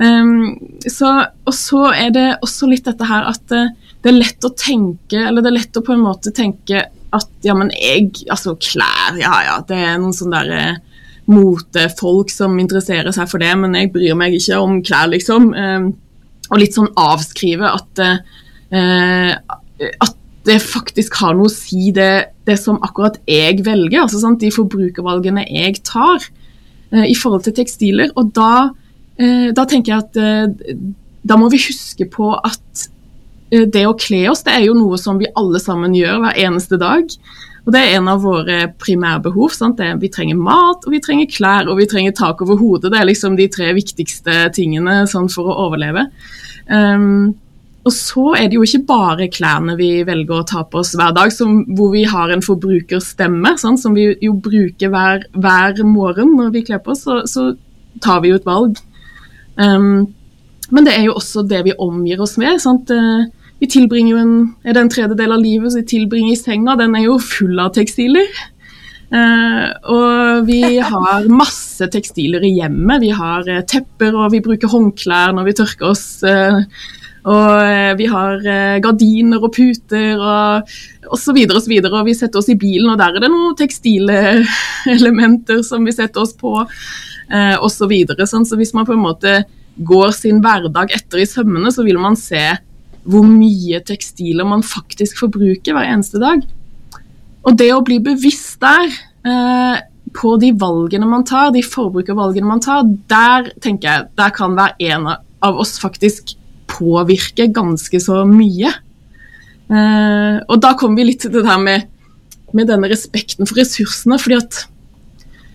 Um, 0.00 0.54
så, 0.88 1.10
og 1.44 1.52
så 1.52 1.82
er 1.90 2.14
det 2.14 2.26
også 2.46 2.68
litt 2.70 2.86
dette 2.86 3.04
her 3.04 3.26
at 3.28 3.44
det 3.50 4.08
er 4.08 4.14
lett 4.14 4.46
å 4.46 4.52
tenke 4.54 5.18
Eller 5.18 5.42
det 5.42 5.50
er 5.50 5.56
lett 5.56 5.80
å 5.80 5.82
på 5.82 5.90
en 5.96 6.04
måte 6.04 6.30
tenke 6.30 6.84
at 6.86 7.30
ja, 7.42 7.56
men 7.58 7.72
jeg 7.74 8.12
Altså, 8.30 8.54
klær, 8.62 9.18
ja 9.18 9.34
ja, 9.42 9.56
det 9.66 9.74
er 9.74 9.98
noen 9.98 10.14
sånne 10.14 10.44
der 10.46 10.78
uh, 10.78 10.87
motefolk 11.28 12.32
som 12.32 12.56
interesserer 12.60 13.12
seg 13.14 13.28
for 13.30 13.42
det, 13.42 13.52
men 13.60 13.76
jeg 13.76 13.92
bryr 13.94 14.16
meg 14.18 14.36
ikke 14.38 14.60
om 14.64 14.78
klær, 14.84 15.10
liksom. 15.12 15.50
Um, 15.54 15.90
og 16.48 16.62
litt 16.62 16.76
sånn 16.76 16.88
avskrive 16.96 17.68
at 17.68 18.02
uh, 18.02 19.34
at 20.00 20.14
det 20.48 20.56
faktisk 20.64 21.18
har 21.20 21.34
noe 21.36 21.50
å 21.50 21.52
si, 21.52 21.90
det, 21.92 22.32
det 22.48 22.56
som 22.60 22.80
akkurat 22.84 23.18
jeg 23.28 23.60
velger. 23.66 24.02
altså 24.02 24.20
sant, 24.22 24.40
De 24.40 24.48
forbrukervalgene 24.52 25.44
jeg 25.44 25.82
tar 25.84 26.24
i 27.04 27.12
forhold 27.16 27.44
til 27.44 27.54
tekstiler. 27.58 28.10
Og 28.16 28.30
da 28.36 28.70
Eh, 29.18 29.50
da 29.54 29.66
tenker 29.66 29.92
jeg 29.92 30.04
at 30.04 30.18
eh, 30.22 30.78
da 31.26 31.36
må 31.40 31.50
vi 31.50 31.58
huske 31.60 32.06
på 32.10 32.30
at 32.36 32.84
eh, 33.50 33.66
det 33.66 33.82
å 33.88 33.96
kle 33.98 34.22
oss, 34.30 34.44
det 34.46 34.54
er 34.54 34.68
jo 34.68 34.76
noe 34.78 34.98
som 35.00 35.18
vi 35.18 35.30
alle 35.38 35.58
sammen 35.62 35.96
gjør 35.96 36.22
hver 36.22 36.38
eneste 36.46 36.78
dag. 36.78 37.10
Og 37.68 37.74
Det 37.74 37.80
er 37.84 37.98
en 37.98 38.06
av 38.08 38.22
våre 38.24 38.70
primærbehov. 38.80 39.52
Er, 39.76 39.98
vi 40.00 40.08
trenger 40.08 40.38
mat, 40.40 40.86
og 40.86 40.94
vi 40.94 41.02
trenger 41.04 41.28
klær 41.28 41.68
og 41.68 41.76
vi 41.76 41.84
trenger 41.90 42.14
tak 42.16 42.40
over 42.40 42.56
hodet. 42.56 42.94
Det 42.94 42.96
er 42.96 43.10
liksom 43.10 43.36
de 43.36 43.44
tre 43.52 43.74
viktigste 43.76 44.46
tingene 44.56 45.02
sånn, 45.10 45.28
for 45.28 45.50
å 45.52 45.58
overleve. 45.66 46.06
Um, 46.72 47.34
og 47.84 47.92
så 47.92 48.24
er 48.38 48.48
det 48.48 48.56
jo 48.56 48.64
ikke 48.64 48.86
bare 48.88 49.28
klærne 49.32 49.76
vi 49.76 49.90
velger 50.08 50.40
å 50.40 50.46
ta 50.48 50.64
på 50.64 50.80
oss 50.80 50.94
hver 50.96 51.12
dag, 51.12 51.28
som, 51.32 51.60
hvor 51.76 51.92
vi 51.92 52.06
har 52.08 52.32
en 52.32 52.44
forbrukerstemme, 52.44 53.52
sant? 53.60 53.84
som 53.84 53.92
vi 53.96 54.14
jo 54.24 54.32
bruker 54.32 54.88
hver, 54.92 55.28
hver, 55.36 55.84
morgen 55.84 56.38
når 56.40 56.54
vi 56.56 56.64
kler 56.70 56.80
på 56.80 56.96
oss. 56.96 57.04
Så, 57.04 57.20
så 57.28 57.50
tar 58.00 58.24
vi 58.24 58.32
jo 58.32 58.40
et 58.40 58.48
valg. 58.48 58.80
Um, 59.60 60.08
men 60.72 60.88
det 60.88 60.96
er 60.96 61.04
jo 61.10 61.18
også 61.20 61.44
det 61.48 61.66
vi 61.68 61.76
omgir 61.84 62.24
oss 62.24 62.38
med. 62.40 62.64
Sant? 62.64 62.88
Eh, 62.92 63.28
vi 63.58 63.66
tilbringer 63.70 64.14
jo 64.14 64.20
en, 64.20 64.36
er 64.62 64.76
det 64.76 64.84
en 64.84 64.92
tredjedel 64.92 65.34
av 65.34 65.42
livet 65.42 65.72
som 65.72 65.82
vi 65.82 65.90
tilbringer 65.90 66.34
i 66.34 66.38
senga, 66.38 66.76
den 66.78 66.94
er 66.94 67.08
jo 67.08 67.18
full 67.22 67.58
av 67.58 67.72
tekstiler. 67.74 68.28
Uh, 69.08 69.72
og 69.88 70.44
vi 70.44 70.60
har 70.84 71.28
masse 71.32 71.86
tekstiler 71.88 72.44
i 72.44 72.52
hjemmet. 72.58 73.00
Vi 73.00 73.10
har 73.16 73.46
uh, 73.48 73.62
tepper, 73.64 74.12
og 74.12 74.34
vi 74.34 74.42
bruker 74.44 74.68
håndklær 74.68 75.32
når 75.36 75.48
vi 75.48 75.56
tørker 75.62 75.90
oss. 75.94 76.06
Uh, 76.22 76.60
og 77.28 77.98
vi 77.98 78.06
har 78.08 78.38
gardiner 78.80 79.42
og 79.42 79.50
puter 79.52 80.16
og 80.16 80.70
osv. 81.10 81.40
Og, 81.50 81.58
så 81.60 81.68
videre, 81.68 81.90
og 81.98 82.06
vi 82.06 82.14
setter 82.16 82.40
oss 82.40 82.48
i 82.48 82.56
bilen, 82.56 82.86
og 82.88 82.96
der 82.96 83.18
er 83.18 83.24
det 83.24 83.28
noen 83.28 83.56
tekstile 83.58 84.14
elementer 84.96 85.60
som 85.66 85.84
vi 85.84 85.92
setter 85.92 86.22
oss 86.22 86.32
på 86.38 86.54
Og 86.62 87.66
osv. 87.66 87.92
Så, 88.06 88.28
sånn. 88.30 88.46
så 88.48 88.56
hvis 88.56 88.72
man 88.72 88.86
på 88.88 88.94
en 88.94 89.02
måte 89.02 89.34
går 89.76 90.14
sin 90.16 90.40
hverdag 90.40 90.94
etter 90.94 91.20
i 91.20 91.28
sømmene, 91.28 91.74
så 91.74 91.84
vil 91.84 92.00
man 92.00 92.16
se 92.16 92.46
hvor 93.08 93.26
mye 93.26 93.80
tekstiler 93.88 94.46
man 94.48 94.64
faktisk 94.66 95.22
forbruker 95.22 95.76
hver 95.76 95.88
eneste 95.88 96.20
dag. 96.22 96.42
Og 97.48 97.56
det 97.56 97.70
å 97.72 97.84
bli 97.84 98.00
bevisst 98.04 98.58
der, 98.60 98.92
eh, 99.24 99.78
på 100.12 100.34
de 100.40 100.52
valgene 100.52 101.06
man 101.08 101.24
tar, 101.24 101.52
de 101.52 101.62
forbrukervalgene 101.64 102.48
man 102.48 102.60
tar, 102.60 102.84
der 103.08 103.52
tenker 103.60 103.88
jeg, 103.88 104.08
der 104.16 104.30
kan 104.30 104.56
hver 104.56 104.74
en 104.78 105.08
av 105.08 105.60
oss 105.60 105.78
faktisk 105.78 106.34
påvirke 106.68 107.48
ganske 107.54 108.00
så 108.00 108.24
mye. 108.28 108.72
Eh, 109.68 110.36
og 110.48 110.60
da 110.60 110.74
kommer 110.78 111.00
vi 111.00 111.10
litt 111.10 111.22
til 111.24 111.32
det 111.32 111.44
der 111.46 111.60
med, 111.60 111.86
med 112.56 112.68
denne 112.68 112.90
respekten 112.90 113.48
for 113.48 113.60
ressursene. 113.60 114.18
fordi 114.18 114.40
at 114.40 114.66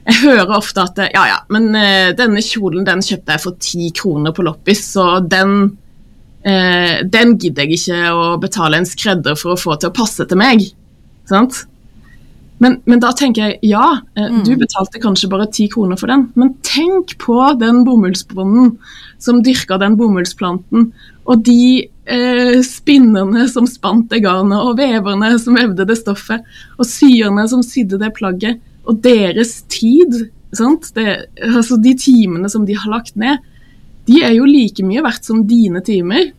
jeg 0.04 0.20
hører 0.26 0.58
ofte 0.58 0.84
at 0.84 1.00
ja, 1.14 1.24
ja, 1.30 1.38
men 1.54 1.72
eh, 1.80 2.12
denne 2.18 2.42
kjolen 2.44 2.84
den 2.88 3.04
kjøpte 3.06 3.38
jeg 3.38 3.44
for 3.44 3.60
ti 3.62 3.90
kroner 3.96 4.36
på 4.36 4.44
loppis, 4.44 4.84
så 4.98 5.22
den, 5.24 5.78
uh, 6.48 6.96
den 7.10 7.38
gidder 7.42 7.68
jeg 7.68 7.80
ikke 7.80 8.16
å 8.16 8.26
betale 8.42 8.80
en 8.80 8.90
skredder 8.90 9.38
for 9.40 9.54
å 9.54 9.60
få 9.60 9.78
til 9.80 9.92
å 9.92 9.96
passe 9.96 10.26
til 10.30 10.40
meg. 10.40 10.66
Sant? 11.30 11.64
Men, 12.64 12.78
men 12.88 13.02
da 13.04 13.10
tenker 13.18 13.48
jeg 13.48 13.72
ja, 13.74 13.86
uh, 14.04 14.28
mm. 14.36 14.44
du 14.48 14.54
betalte 14.60 15.02
kanskje 15.04 15.32
bare 15.32 15.50
ti 15.52 15.68
kroner 15.72 16.00
for 16.00 16.12
den, 16.12 16.30
men 16.40 16.54
tenk 16.66 17.18
på 17.24 17.40
den 17.60 17.82
bomullsbonden 17.88 18.78
som 19.24 19.42
dyrka 19.44 19.80
den 19.82 19.98
bomullsplanten, 20.00 20.92
og 21.24 21.44
de 21.48 21.90
spinnerne 22.68 23.46
som 23.48 23.64
spant 23.64 24.10
det 24.12 24.20
garnet, 24.26 24.60
og 24.60 24.76
veverne 24.76 25.30
som 25.40 25.56
vevde 25.56 25.86
det 25.88 25.96
stoffet, 25.96 26.44
og 26.76 26.84
syerne 26.84 27.46
som 27.48 27.62
sydde 27.64 27.96
det 28.02 28.10
plagget 28.18 28.60
og 28.84 29.00
deres 29.04 29.62
tid, 29.72 30.26
det, 30.96 31.14
altså 31.48 31.80
de 31.82 31.94
timene 31.98 32.50
som 32.52 32.66
de 32.68 32.76
har 32.78 32.92
lagt 32.92 33.16
ned, 33.20 33.40
de 34.10 34.22
er 34.24 34.36
jo 34.36 34.48
like 34.48 34.84
mye 34.86 35.04
verdt 35.06 35.28
som 35.30 35.44
dine 35.48 35.82
timer. 35.86 36.32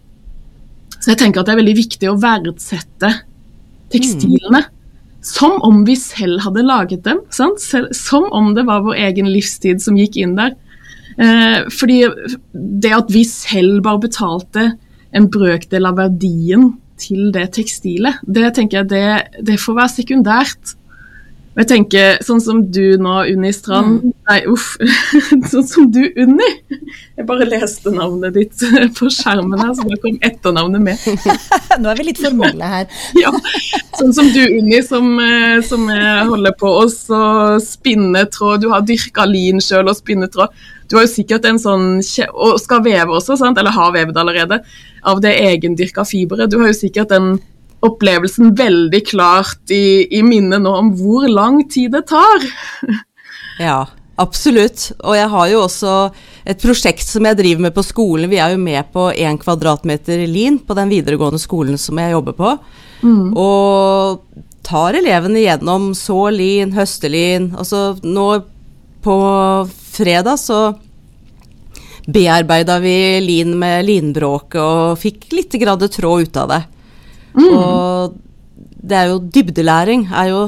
Så 0.98 1.12
jeg 1.12 1.20
tenker 1.20 1.42
at 1.42 1.48
det 1.48 1.54
er 1.54 1.62
veldig 1.62 1.76
viktig 1.78 2.10
å 2.10 2.18
verdsette 2.20 3.10
tekstilene. 3.92 4.64
Mm. 4.64 4.70
Som 5.24 5.56
om 5.64 5.82
vi 5.88 5.96
selv 5.96 6.42
hadde 6.44 6.66
laget 6.66 7.04
dem. 7.06 7.22
Sant? 7.32 7.60
som 7.60 8.28
om 8.32 8.52
det 8.56 8.66
var 8.68 8.84
vår 8.84 9.00
egen 9.06 9.30
livstid 9.32 9.80
som 9.84 9.96
gikk 9.96 10.18
inn 10.20 10.36
der. 10.36 10.52
Eh, 11.16 11.64
fordi 11.72 12.02
det 12.52 12.92
at 12.92 13.12
vi 13.12 13.24
selv 13.28 13.82
bare 13.86 14.02
betalte 14.02 14.70
en 15.14 15.28
brøkdel 15.30 15.86
av 15.88 16.00
verdien 16.00 16.72
til 17.00 17.30
det 17.34 17.50
tekstilet, 17.56 18.20
det 18.26 18.52
tenker 18.56 18.80
jeg 18.82 18.90
det, 18.90 19.44
det 19.46 19.60
får 19.62 19.78
være 19.78 19.94
sekundært. 19.96 20.74
Og 21.54 21.60
jeg 21.62 21.68
tenker, 21.70 22.16
sånn 22.26 22.40
som 22.42 22.64
du 22.74 22.96
nå, 22.98 23.12
Unni 23.30 23.52
Strand 23.54 24.00
mm. 24.02 24.14
Nei, 24.26 24.38
uff. 24.50 24.72
sånn 25.52 25.66
som 25.68 25.86
du, 25.94 26.00
Unni. 26.18 26.48
Jeg 27.14 27.26
bare 27.28 27.46
leste 27.46 27.92
navnet 27.94 28.34
ditt 28.34 28.64
på 28.98 29.10
skjermen 29.12 29.62
her, 29.62 29.70
så 29.78 29.86
da 29.86 29.98
kom 30.02 30.18
etternavnet 30.18 30.82
med. 30.82 31.04
nå 31.80 31.92
er 31.92 32.00
vi 32.00 32.08
litt 32.08 32.22
formelle 32.24 32.70
her. 32.72 32.90
ja. 33.20 33.30
Sånn 33.94 34.10
som 34.16 34.32
du, 34.34 34.40
Unni, 34.48 34.80
som, 34.82 35.06
eh, 35.22 35.60
som 35.62 35.86
holder 36.32 36.56
på 36.58 36.74
å 36.80 36.88
spinne 37.62 38.24
tråd. 38.34 38.64
Du 38.64 38.72
har 38.74 38.82
dyrka 38.82 39.28
lin 39.30 39.62
sjøl 39.62 39.92
og 39.92 40.00
spinnetråd. 40.00 40.50
Du 40.90 40.98
har 40.98 41.06
jo 41.06 41.14
sikkert 41.14 41.46
en 41.48 41.56
sånn 41.60 41.86
Og 42.34 42.58
skal 42.60 42.82
veve 42.84 43.14
også, 43.16 43.38
sant? 43.40 43.58
eller 43.58 43.72
har 43.72 43.94
vevet 43.94 44.18
allerede, 44.20 44.58
av 45.06 45.22
det 45.22 45.36
egendyrka 45.38 46.02
fiberet. 46.08 46.50
Du 46.50 46.58
har 46.60 46.72
jo 46.72 46.76
sikkert 46.82 47.14
en 47.14 47.36
opplevelsen 47.84 48.54
veldig 48.56 49.02
klart 49.08 49.72
i, 49.74 50.06
i 50.10 50.22
minnet 50.24 50.64
nå 50.64 50.72
om 50.78 50.94
hvor 50.98 51.26
lang 51.30 51.62
tid 51.70 51.92
det 51.96 52.06
tar. 52.10 52.46
ja, 53.66 53.82
absolutt. 54.20 54.90
Og 55.02 55.18
jeg 55.18 55.28
har 55.34 55.50
jo 55.52 55.60
også 55.66 55.98
et 56.48 56.62
prosjekt 56.62 57.06
som 57.06 57.28
jeg 57.28 57.40
driver 57.40 57.66
med 57.66 57.76
på 57.76 57.84
skolen. 57.86 58.30
Vi 58.32 58.40
er 58.40 58.54
jo 58.54 58.62
med 58.62 58.90
på 58.94 59.10
én 59.12 59.38
kvadratmeter 59.40 60.24
lin 60.30 60.58
på 60.60 60.76
den 60.78 60.92
videregående 60.92 61.42
skolen 61.42 61.80
som 61.80 62.00
jeg 62.00 62.16
jobber 62.16 62.38
på. 62.40 62.56
Mm. 63.04 63.30
Og 63.36 64.24
tar 64.64 64.96
elevene 64.96 65.44
gjennom 65.44 65.92
så 65.98 66.26
lin, 66.32 66.72
høstelin. 66.76 67.52
Altså 67.58 67.92
nå 68.02 68.28
på 69.04 69.16
fredag 69.68 70.40
så 70.40 70.60
bearbeida 72.06 72.78
vi 72.84 73.20
lin 73.24 73.54
med 73.58 73.86
linbråke 73.88 74.60
og 74.60 75.00
fikk 75.00 75.30
litt 75.32 75.56
grad 75.60 75.84
tråd 75.92 76.28
ut 76.28 76.40
av 76.40 76.52
det. 76.52 76.62
Mm. 77.34 77.50
Og 77.58 78.14
det 78.84 78.98
er 78.98 79.10
jo 79.10 79.22
dybdelæring 79.32 80.06
er 80.12 80.30
jo 80.30 80.44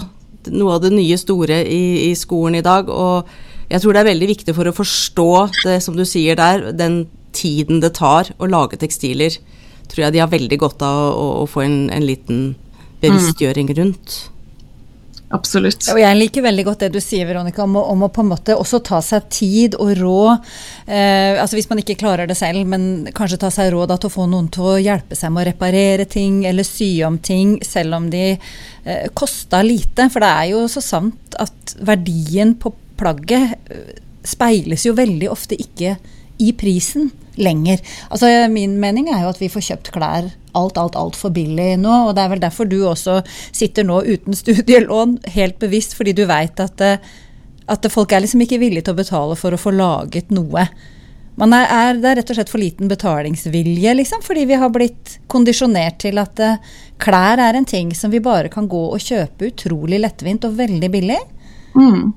noe 0.55 0.77
av 0.77 0.85
det 0.85 0.93
nye 0.95 1.17
store 1.19 1.63
i, 1.65 2.11
i, 2.11 2.15
skolen 2.19 2.59
i 2.61 2.65
dag. 2.65 2.91
Og 2.91 3.27
jeg 3.71 3.83
tror 3.83 3.97
det 3.97 4.03
er 4.03 4.11
veldig 4.13 4.31
viktig 4.31 4.55
for 4.57 4.69
å 4.69 4.77
forstå 4.77 5.31
det 5.65 5.81
som 5.85 5.97
du 5.99 6.05
sier 6.07 6.39
der, 6.39 6.71
den 6.77 7.05
tiden 7.37 7.83
det 7.83 7.97
tar 7.99 8.31
å 8.39 8.49
lage 8.51 8.79
tekstiler. 8.81 9.39
Tror 9.91 10.07
jeg 10.07 10.17
de 10.17 10.23
har 10.23 10.31
veldig 10.33 10.61
godt 10.61 10.85
av 10.87 11.03
å, 11.15 11.27
å 11.43 11.51
få 11.51 11.65
en, 11.67 11.77
en, 11.95 12.07
liten 12.07 12.55
bevisstgjøring 13.03 13.71
rundt. 13.77 14.17
Absolutt. 15.35 15.89
Og 15.91 15.99
jeg 15.99 16.17
liker 16.21 16.45
veldig 16.45 16.65
godt 16.69 16.85
det 16.85 16.93
du 16.95 17.01
sier, 17.03 17.27
Veronica, 17.27 17.65
om, 17.65 17.75
om, 17.81 18.05
å 18.07 18.11
på 18.15 18.23
en 18.23 18.31
måte 18.31 18.55
også 18.55 18.79
ta 18.87 19.01
seg 19.03 19.27
tid 19.33 19.75
og 19.83 19.91
råd. 19.99 20.47
Eh, 20.87 21.41
altså 21.43 21.59
Hvis 21.59 21.67
man 21.71 21.83
ikke 21.83 21.99
klarer 21.99 22.31
det 22.31 22.37
selv, 22.39 22.63
men 22.71 23.09
kanskje 23.17 23.41
ta 23.43 23.51
seg 23.51 23.73
råd 23.75 23.97
til 23.97 24.11
å 24.11 24.15
få 24.15 24.29
noen 24.31 24.47
til 24.55 24.69
å 24.71 24.77
hjelpe 24.79 25.19
seg 25.19 25.35
med 25.35 25.43
å 25.43 25.49
reparere 25.51 26.07
ting 26.07 26.45
eller 26.47 26.67
sy 26.67 26.91
om 27.07 27.19
ting, 27.19 27.57
selv 27.67 27.99
om 27.99 28.07
de 28.13 28.25
eh, 28.37 29.07
kosta 29.19 29.65
lite. 29.67 30.07
For 30.15 30.23
det 30.23 30.31
er 30.31 30.51
jo 30.55 30.65
så 30.71 30.85
sant 30.85 31.39
at 31.43 31.75
verdien 31.83 32.55
på 32.63 32.71
plagget 33.01 33.59
eh, 33.67 33.97
speiles 34.27 34.87
jo 34.87 34.95
veldig 34.95 35.33
ofte 35.35 35.59
ikke 35.59 35.97
i 36.43 36.53
prisen. 36.55 37.11
Lenger. 37.41 37.83
Altså, 38.11 38.31
min 38.53 38.79
mening 38.83 39.11
er 39.13 39.25
jo 39.25 39.33
at 39.35 39.41
vi 39.43 39.51
får 39.53 39.69
kjøpt 39.71 39.93
klær 39.95 40.31
alt, 40.57 40.81
alt, 40.81 40.97
altfor 40.97 41.33
billig 41.37 41.75
nå. 41.83 41.95
Og 42.09 42.17
det 42.17 42.25
er 42.25 42.33
vel 42.33 42.43
derfor 42.43 42.69
du 42.69 42.81
også 42.89 43.21
sitter 43.29 43.87
nå 43.87 44.03
uten 44.07 44.37
studielån, 44.37 45.19
helt 45.37 45.61
bevisst 45.63 45.97
fordi 45.99 46.17
du 46.17 46.27
veit 46.29 46.61
at, 46.63 46.85
eh, 46.85 47.15
at 47.67 47.89
folk 47.93 48.13
er 48.13 48.25
liksom 48.25 48.45
ikke 48.45 48.61
villige 48.63 48.89
til 48.89 48.97
å 48.97 49.03
betale 49.03 49.39
for 49.39 49.55
å 49.55 49.61
få 49.61 49.75
laget 49.77 50.33
noe. 50.35 50.69
Man 51.37 51.53
er, 51.53 51.67
er, 51.69 51.99
det 52.01 52.09
er 52.09 52.19
rett 52.21 52.31
og 52.33 52.39
slett 52.39 52.51
for 52.51 52.63
liten 52.63 52.89
betalingsvilje, 52.89 53.93
liksom, 53.99 54.23
fordi 54.25 54.47
vi 54.49 54.57
har 54.57 54.71
blitt 54.73 55.19
kondisjonert 55.29 55.99
til 56.01 56.17
at 56.23 56.41
uh, 56.41 56.63
klær 57.03 57.43
er 57.45 57.59
en 57.59 57.69
ting 57.69 57.91
som 57.93 58.09
vi 58.15 58.23
bare 58.25 58.49
kan 58.53 58.65
gå 58.73 58.81
og 58.89 59.03
kjøpe 59.05 59.51
utrolig 59.51 60.01
lettvint 60.01 60.47
og 60.49 60.57
veldig 60.57 60.91
billig. 60.95 61.19
Mm. 61.77 62.15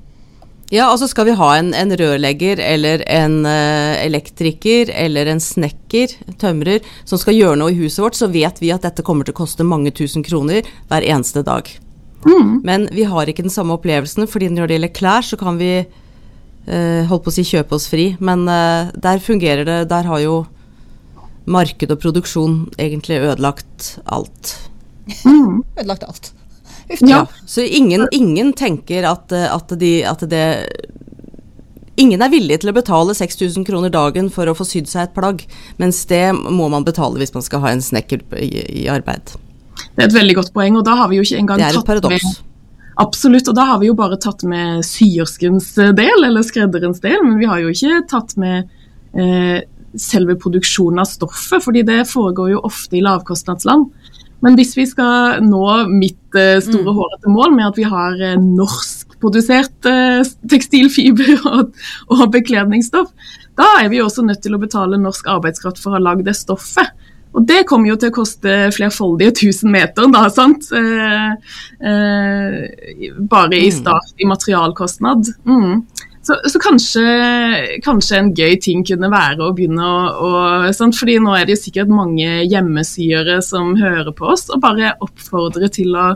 Ja, 0.70 0.86
altså 0.86 1.08
skal 1.10 1.26
vi 1.26 1.34
ha 1.34 1.48
en, 1.58 1.72
en 1.74 1.90
rørlegger 1.98 2.60
eller 2.62 3.02
en 3.10 3.40
uh, 3.42 3.98
elektriker 3.98 4.92
eller 4.94 5.26
en 5.32 5.42
snekker, 5.42 6.14
tømrer, 6.38 6.86
som 7.02 7.18
skal 7.18 7.34
gjøre 7.34 7.58
noe 7.58 7.74
i 7.74 7.78
huset 7.80 8.04
vårt, 8.04 8.18
så 8.18 8.30
vet 8.30 8.62
vi 8.62 8.70
at 8.70 8.86
dette 8.86 9.02
kommer 9.06 9.26
til 9.26 9.34
å 9.34 9.40
koste 9.42 9.66
mange 9.66 9.90
tusen 9.90 10.22
kroner 10.22 10.68
hver 10.86 11.06
eneste 11.06 11.42
dag. 11.46 11.66
Mm. 12.22 12.60
Men 12.62 12.86
vi 12.94 13.08
har 13.10 13.26
ikke 13.26 13.42
den 13.42 13.52
samme 13.52 13.74
opplevelsen, 13.74 14.30
fordi 14.30 14.52
når 14.54 14.70
det 14.70 14.78
gjelder 14.78 14.94
klær, 15.00 15.26
så 15.26 15.40
kan 15.40 15.58
vi 15.58 15.72
uh, 15.82 17.02
holdt 17.10 17.26
på 17.26 17.34
å 17.34 17.38
si 17.40 17.48
kjøpe 17.50 17.74
oss 17.74 17.90
fri, 17.90 18.12
men 18.22 18.46
uh, 18.46 18.94
der 18.94 19.22
fungerer 19.24 19.66
det 19.66 19.82
Der 19.90 20.06
har 20.06 20.22
jo 20.22 20.44
marked 21.50 21.90
og 21.90 21.98
produksjon 21.98 22.60
egentlig 22.78 23.18
ødelagt 23.24 23.96
alt. 24.06 24.54
Mm. 25.26 25.64
Ødelagt 25.80 26.06
alt. 26.06 26.36
Ja. 26.98 27.26
Så 27.46 27.62
ingen, 27.62 28.08
ingen 28.10 28.52
tenker 28.52 29.06
at, 29.06 29.32
eh, 29.32 29.46
at, 29.54 29.78
de, 29.78 29.92
at 30.06 30.24
det 30.30 30.44
Ingen 32.00 32.22
er 32.24 32.30
villig 32.32 32.62
til 32.62 32.70
å 32.70 32.72
betale 32.72 33.12
6000 33.12 33.66
kroner 33.68 33.92
dagen 33.92 34.30
for 34.32 34.48
å 34.48 34.54
få 34.56 34.64
sydd 34.64 34.88
seg 34.88 35.02
et 35.04 35.12
plagg, 35.12 35.42
mens 35.76 35.98
det 36.08 36.30
må 36.32 36.70
man 36.72 36.86
betale 36.86 37.20
hvis 37.20 37.34
man 37.34 37.44
skal 37.44 37.60
ha 37.60 37.72
en 37.74 37.82
snekker 37.84 38.22
i, 38.40 38.62
i 38.82 38.84
arbeid. 38.88 39.34
Det 39.96 40.06
er 40.06 40.06
et 40.06 40.16
veldig 40.16 40.36
godt 40.38 40.54
poeng, 40.54 40.78
og 40.80 40.86
da 40.86 40.94
har 40.96 41.10
vi 41.10 41.18
jo 41.18 41.26
ikke 41.26 41.42
engang 41.42 41.60
Det 41.60 41.66
er 41.66 41.74
et 41.74 41.80
tatt 41.82 41.90
paradoks. 41.90 42.24
med 42.24 42.46
Absolutt, 43.00 43.48
og 43.48 43.56
da 43.56 43.66
har 43.68 43.80
vi 43.80 43.90
jo 43.90 43.96
bare 43.96 44.18
tatt 44.20 44.42
med 44.48 44.84
syerskens 44.84 45.72
del, 45.76 46.24
eller 46.26 46.44
skredderens 46.44 47.00
del, 47.04 47.20
men 47.24 47.38
vi 47.40 47.48
har 47.48 47.60
jo 47.62 47.72
ikke 47.72 48.00
tatt 48.10 48.34
med 48.40 48.68
eh, 49.16 49.60
selve 49.96 50.36
produksjonen 50.40 51.00
av 51.02 51.08
stoffet, 51.08 51.62
fordi 51.64 51.84
det 51.86 52.02
foregår 52.10 52.54
jo 52.54 52.64
ofte 52.68 52.98
i 52.98 53.04
lavkostnadsland. 53.04 53.88
Men 54.44 54.56
hvis 54.56 54.72
vi 54.78 54.86
skal 54.88 55.42
nå 55.44 55.64
mitt 55.90 56.16
store 56.30 56.60
store 56.64 56.94
hårete 56.96 57.32
mål 57.32 57.54
med 57.56 57.66
at 57.66 57.78
vi 57.80 57.86
har 57.90 58.16
eh, 58.22 58.38
norskprodusert 58.40 59.88
eh, 59.90 60.22
tekstilfiber 60.50 61.42
og, 61.52 61.76
og 62.14 62.26
bekledningsstoff, 62.32 63.12
da 63.58 63.68
er 63.82 63.90
vi 63.92 64.00
også 64.02 64.24
nødt 64.24 64.42
til 64.44 64.56
å 64.56 64.62
betale 64.62 65.00
norsk 65.00 65.28
arbeidskraft 65.28 65.80
for 65.82 65.92
å 65.92 65.98
ha 65.98 66.04
lagd 66.10 66.28
det 66.28 66.36
stoffet. 66.38 66.94
Og 67.30 67.44
det 67.46 67.62
kommer 67.68 67.92
jo 67.92 67.98
til 68.00 68.10
å 68.10 68.16
koste 68.16 68.54
flerfoldige 68.74 69.34
tusen 69.44 69.70
meter, 69.70 70.08
da, 70.10 70.24
sant? 70.34 70.66
Eh, 70.74 71.58
eh, 71.86 73.10
bare 73.30 73.60
i 73.60 73.70
start, 73.74 74.16
i 74.18 74.26
materialkostnad. 74.26 75.30
Mm. 75.46 75.84
Så, 76.22 76.36
så 76.52 76.60
kanskje, 76.60 77.02
kanskje 77.84 78.18
en 78.18 78.32
gøy 78.36 78.58
ting 78.60 78.82
kunne 78.84 79.08
være 79.08 79.40
å 79.40 79.54
begynne 79.56 79.84
å, 79.86 80.00
å 80.20 80.72
sant? 80.76 80.98
Fordi 80.98 81.16
nå 81.22 81.32
er 81.32 81.46
det 81.48 81.56
jo 81.56 81.62
sikkert 81.62 81.92
mange 81.92 82.42
hjemmesyere 82.44 83.38
som 83.44 83.72
hører 83.80 84.12
på 84.16 84.28
oss, 84.34 84.50
og 84.52 84.60
bare 84.60 84.92
oppfordre 85.00 85.70
til 85.72 85.96
å 85.96 86.10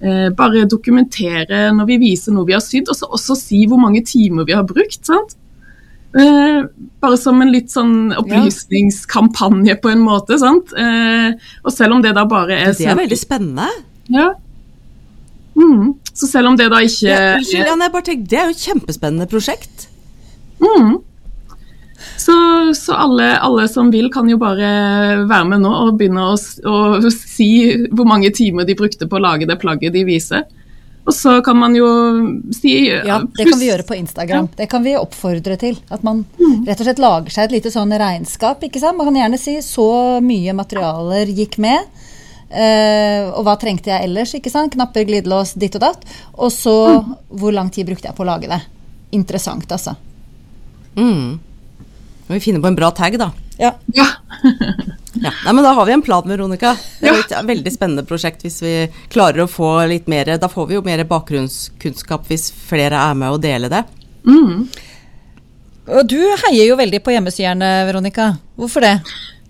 eh, 0.00 0.30
bare 0.36 0.64
dokumentere 0.70 1.66
når 1.76 1.90
vi 1.92 2.00
viser 2.06 2.32
noe 2.32 2.48
vi 2.48 2.56
har 2.56 2.64
sydd, 2.64 2.88
og 2.88 2.96
så 2.96 3.10
også 3.12 3.36
si 3.36 3.64
hvor 3.68 3.82
mange 3.82 4.00
timer 4.08 4.48
vi 4.48 4.56
har 4.56 4.64
brukt. 4.68 5.02
sant? 5.04 5.36
Eh, 6.14 6.62
bare 7.02 7.18
som 7.18 7.40
en 7.42 7.50
litt 7.50 7.72
sånn 7.74 8.14
opplysningskampanje 8.14 9.76
på 9.82 9.90
en 9.90 10.04
måte. 10.06 10.38
sant? 10.38 10.72
Eh, 10.72 11.34
og 11.64 11.74
selv 11.74 11.98
om 11.98 12.04
det 12.04 12.14
da 12.16 12.24
bare 12.30 12.60
er 12.60 12.72
Det 12.72 12.86
er 12.86 13.00
veldig 13.02 13.18
spennende. 13.18 13.68
Ja. 14.08 14.30
Mm. 15.54 15.94
Så 16.14 16.26
selv 16.26 16.50
om 16.50 16.56
det 16.58 16.68
da 16.72 16.80
ikke 16.82 17.08
Ja, 17.08 17.34
Unnskyld, 17.38 17.66
jeg 17.66 17.92
bare 17.94 18.06
tenkte, 18.06 18.30
det 18.30 18.38
er 18.38 18.48
jo 18.48 18.54
et 18.54 18.64
kjempespennende 18.64 19.28
prosjekt. 19.30 19.88
Mm. 20.62 20.96
Så, 22.18 22.34
så 22.74 22.96
alle, 22.96 23.30
alle 23.42 23.68
som 23.68 23.90
vil, 23.92 24.10
kan 24.12 24.28
jo 24.30 24.38
bare 24.40 24.68
være 25.28 25.46
med 25.50 25.64
nå 25.64 25.70
og 25.70 25.96
begynne 25.98 26.26
å, 26.32 26.34
å 26.36 27.14
si 27.36 27.48
hvor 27.92 28.08
mange 28.08 28.32
timer 28.34 28.68
de 28.68 28.76
brukte 28.78 29.08
på 29.10 29.18
å 29.18 29.24
lage 29.24 29.48
det 29.50 29.58
plagget 29.62 29.94
de 29.94 30.04
viser. 30.08 30.44
Og 31.04 31.12
så 31.12 31.34
kan 31.44 31.58
man 31.60 31.74
jo 31.76 31.86
si 32.56 32.86
Ja, 32.88 33.18
det 33.20 33.44
kan 33.44 33.60
vi 33.60 33.68
gjøre 33.68 33.84
på 33.84 33.96
Instagram. 33.98 34.48
Det 34.56 34.66
kan 34.72 34.84
vi 34.86 34.94
oppfordre 34.96 35.58
til. 35.60 35.76
At 35.92 36.04
man 36.06 36.22
rett 36.64 36.80
og 36.80 36.86
slett 36.86 37.02
lager 37.02 37.34
seg 37.34 37.48
et 37.48 37.56
lite 37.58 37.72
sånn 37.74 37.92
regnskap. 37.92 38.64
ikke 38.64 38.80
sant? 38.80 38.96
Man 38.96 39.10
kan 39.10 39.20
gjerne 39.20 39.40
si 39.40 39.58
så 39.64 39.88
mye 40.24 40.56
materialer 40.56 41.28
gikk 41.36 41.58
med. 41.60 41.84
Eh, 42.54 43.26
og 43.28 43.44
hva 43.46 43.56
trengte 43.60 43.90
jeg 43.92 44.08
ellers? 44.08 44.34
ikke 44.38 44.52
sant? 44.52 44.72
Knapper, 44.74 45.06
glidelås, 45.08 45.54
ditt 45.60 45.76
og 45.78 45.84
datt. 45.84 46.06
Og 46.38 46.52
så 46.54 46.74
hvor 47.28 47.54
lang 47.54 47.70
tid 47.74 47.90
brukte 47.90 48.08
jeg 48.10 48.16
på 48.16 48.24
å 48.24 48.30
lage 48.30 48.50
det. 48.50 48.60
Interessant, 49.14 49.70
altså. 49.72 49.96
Mm. 50.96 51.38
Må 52.28 52.36
vi 52.36 52.42
finne 52.42 52.62
på 52.62 52.70
en 52.70 52.78
bra 52.78 52.90
tag, 52.94 53.18
da. 53.20 53.32
Ja. 53.60 53.74
Ja. 53.94 54.10
Ja. 55.14 55.30
Nei, 55.44 55.52
men 55.52 55.62
Da 55.62 55.70
har 55.72 55.86
vi 55.86 55.92
en 55.94 56.02
plan, 56.02 56.24
Veronica. 56.26 56.72
Det 56.98 57.06
er 57.06 57.20
et 57.22 57.34
veldig 57.46 57.70
spennende 57.70 58.02
prosjekt 58.02 58.42
hvis 58.42 58.56
vi 58.64 58.72
klarer 59.14 59.44
å 59.44 59.46
få 59.46 59.68
litt 59.86 60.08
mer 60.10 60.32
Da 60.42 60.48
får 60.50 60.66
vi 60.66 60.74
jo 60.74 60.82
mer 60.82 61.04
bakgrunnskunnskap 61.06 62.26
hvis 62.26 62.48
flere 62.50 62.98
er 62.98 63.14
med 63.14 63.36
og 63.36 63.38
deler 63.44 63.70
det. 63.70 63.84
Mm. 64.26 64.66
Og 65.94 66.08
du 66.08 66.18
heier 66.18 66.64
jo 66.64 66.80
veldig 66.80 66.98
på 67.04 67.14
hjemmesyerne, 67.14 67.70
Veronica. 67.86 68.32
Hvorfor 68.58 68.84
det? 68.84 68.94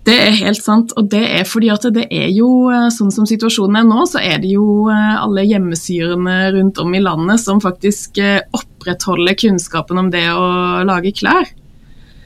Det 0.05 0.13
er 0.13 0.35
helt 0.37 0.61
sant, 0.61 0.91
og 0.99 1.07
det 1.09 1.23
er 1.39 1.47
fordi 1.49 1.71
at 1.73 1.87
det 1.95 2.05
er 2.13 2.27
jo 2.29 2.69
eh, 2.69 2.91
sånn 2.93 3.09
som 3.13 3.25
situasjonen 3.25 3.79
er 3.79 3.85
nå, 3.87 4.03
så 4.05 4.21
er 4.21 4.37
det 4.43 4.51
jo 4.51 4.85
eh, 4.93 5.15
alle 5.17 5.45
hjemmesyrene 5.49 6.35
rundt 6.53 6.81
om 6.83 6.93
i 6.93 7.01
landet 7.01 7.41
som 7.41 7.61
faktisk 7.63 8.19
eh, 8.21 8.43
opprettholder 8.53 9.37
kunnskapen 9.41 10.03
om 10.03 10.11
det 10.13 10.27
å 10.29 10.83
lage 10.85 11.15
klær. 11.15 11.49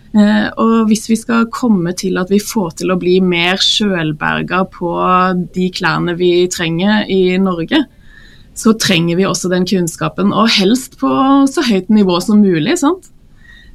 Og 0.10 0.88
hvis 0.90 1.04
vi 1.06 1.16
skal 1.20 1.44
komme 1.54 1.92
til 1.94 2.16
at 2.18 2.32
vi 2.34 2.40
får 2.42 2.80
til 2.80 2.90
å 2.90 2.96
bli 2.98 3.20
mer 3.22 3.62
sjølberga 3.62 4.64
på 4.74 4.90
de 5.54 5.68
klærne 5.70 6.16
vi 6.18 6.32
trenger 6.50 7.06
i 7.14 7.38
Norge, 7.38 7.84
så 8.58 8.74
trenger 8.74 9.20
vi 9.20 9.28
også 9.30 9.52
den 9.54 9.70
kunnskapen, 9.70 10.34
og 10.34 10.50
helst 10.58 10.98
på 10.98 11.14
så 11.54 11.68
høyt 11.70 11.94
nivå 11.94 12.18
som 12.26 12.42
mulig. 12.42 12.80
sant? 12.82 13.12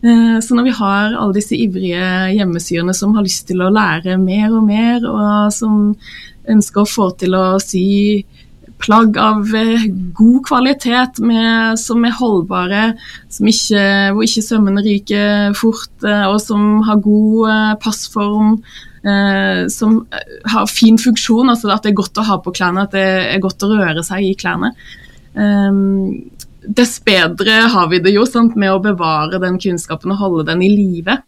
Eh, 0.05 0.39
Så 0.41 0.55
når 0.55 0.69
vi 0.69 0.77
har 0.77 1.17
alle 1.17 1.35
disse 1.35 1.57
ivrige 1.57 2.05
hjemmesyrene 2.37 2.95
som 2.97 3.15
har 3.17 3.25
lyst 3.25 3.47
til 3.49 3.63
å 3.65 3.73
lære 3.73 4.19
mer 4.21 4.53
og 4.53 4.65
mer, 4.69 5.05
og 5.09 5.53
som 5.55 5.95
ønsker 6.51 6.83
å 6.83 6.89
få 6.89 7.11
til 7.17 7.37
å 7.39 7.57
sy 7.63 8.25
plagg 8.85 9.17
av 9.17 9.49
eh, 9.57 9.87
god 10.13 10.41
kvalitet 10.45 11.23
med, 11.25 11.79
som 11.81 12.05
er 12.05 12.19
holdbare, 12.19 12.83
som 13.33 13.49
ikke, 13.49 13.85
hvor 14.13 14.27
ikke 14.27 14.45
sømmene 14.45 14.85
ryker 14.85 15.55
fort, 15.57 15.95
eh, 16.05 16.27
og 16.29 16.37
som 16.43 16.83
har 16.85 17.01
god 17.05 17.79
passform, 17.85 18.59
som 19.69 19.99
har 20.49 20.65
fin 20.73 20.97
funksjon, 20.97 21.51
altså 21.53 21.69
at 21.75 21.85
det 21.85 21.91
er 21.91 21.99
godt 21.99 22.17
å 22.17 22.23
ha 22.25 22.39
på 22.41 22.55
klærne, 22.57 22.87
at 22.87 22.95
det 22.97 23.03
er 23.35 23.43
godt 23.45 23.61
å 23.67 23.69
røre 23.69 24.01
seg 24.01 24.25
i 24.25 24.31
klærne. 24.33 24.71
Um, 25.37 26.23
dess 26.67 26.99
bedre 27.05 27.65
har 27.73 27.89
vi 27.93 28.01
det 28.05 28.15
jo 28.15 28.25
sant, 28.29 28.57
med 28.57 28.73
å 28.73 28.83
bevare 28.83 29.41
den 29.43 29.61
kunnskapen 29.61 30.15
og 30.15 30.21
holde 30.23 30.49
den 30.53 30.65
i 30.65 30.73
live. 30.73 31.21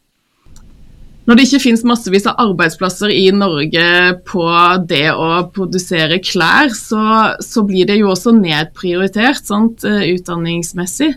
Når 1.26 1.38
det 1.38 1.46
ikke 1.48 1.62
finnes 1.64 1.82
massevis 1.86 2.26
av 2.30 2.38
arbeidsplasser 2.38 3.10
i 3.10 3.24
Norge 3.34 3.86
på 4.28 4.44
det 4.86 5.08
å 5.10 5.48
produsere 5.54 6.20
klær, 6.22 6.70
så, 6.70 7.00
så 7.42 7.64
blir 7.66 7.88
det 7.88 7.96
jo 7.98 8.12
også 8.12 8.30
nedprioritert 8.36 9.42
sant, 9.42 9.82
eh, 9.82 10.04
utdanningsmessig. 10.12 11.16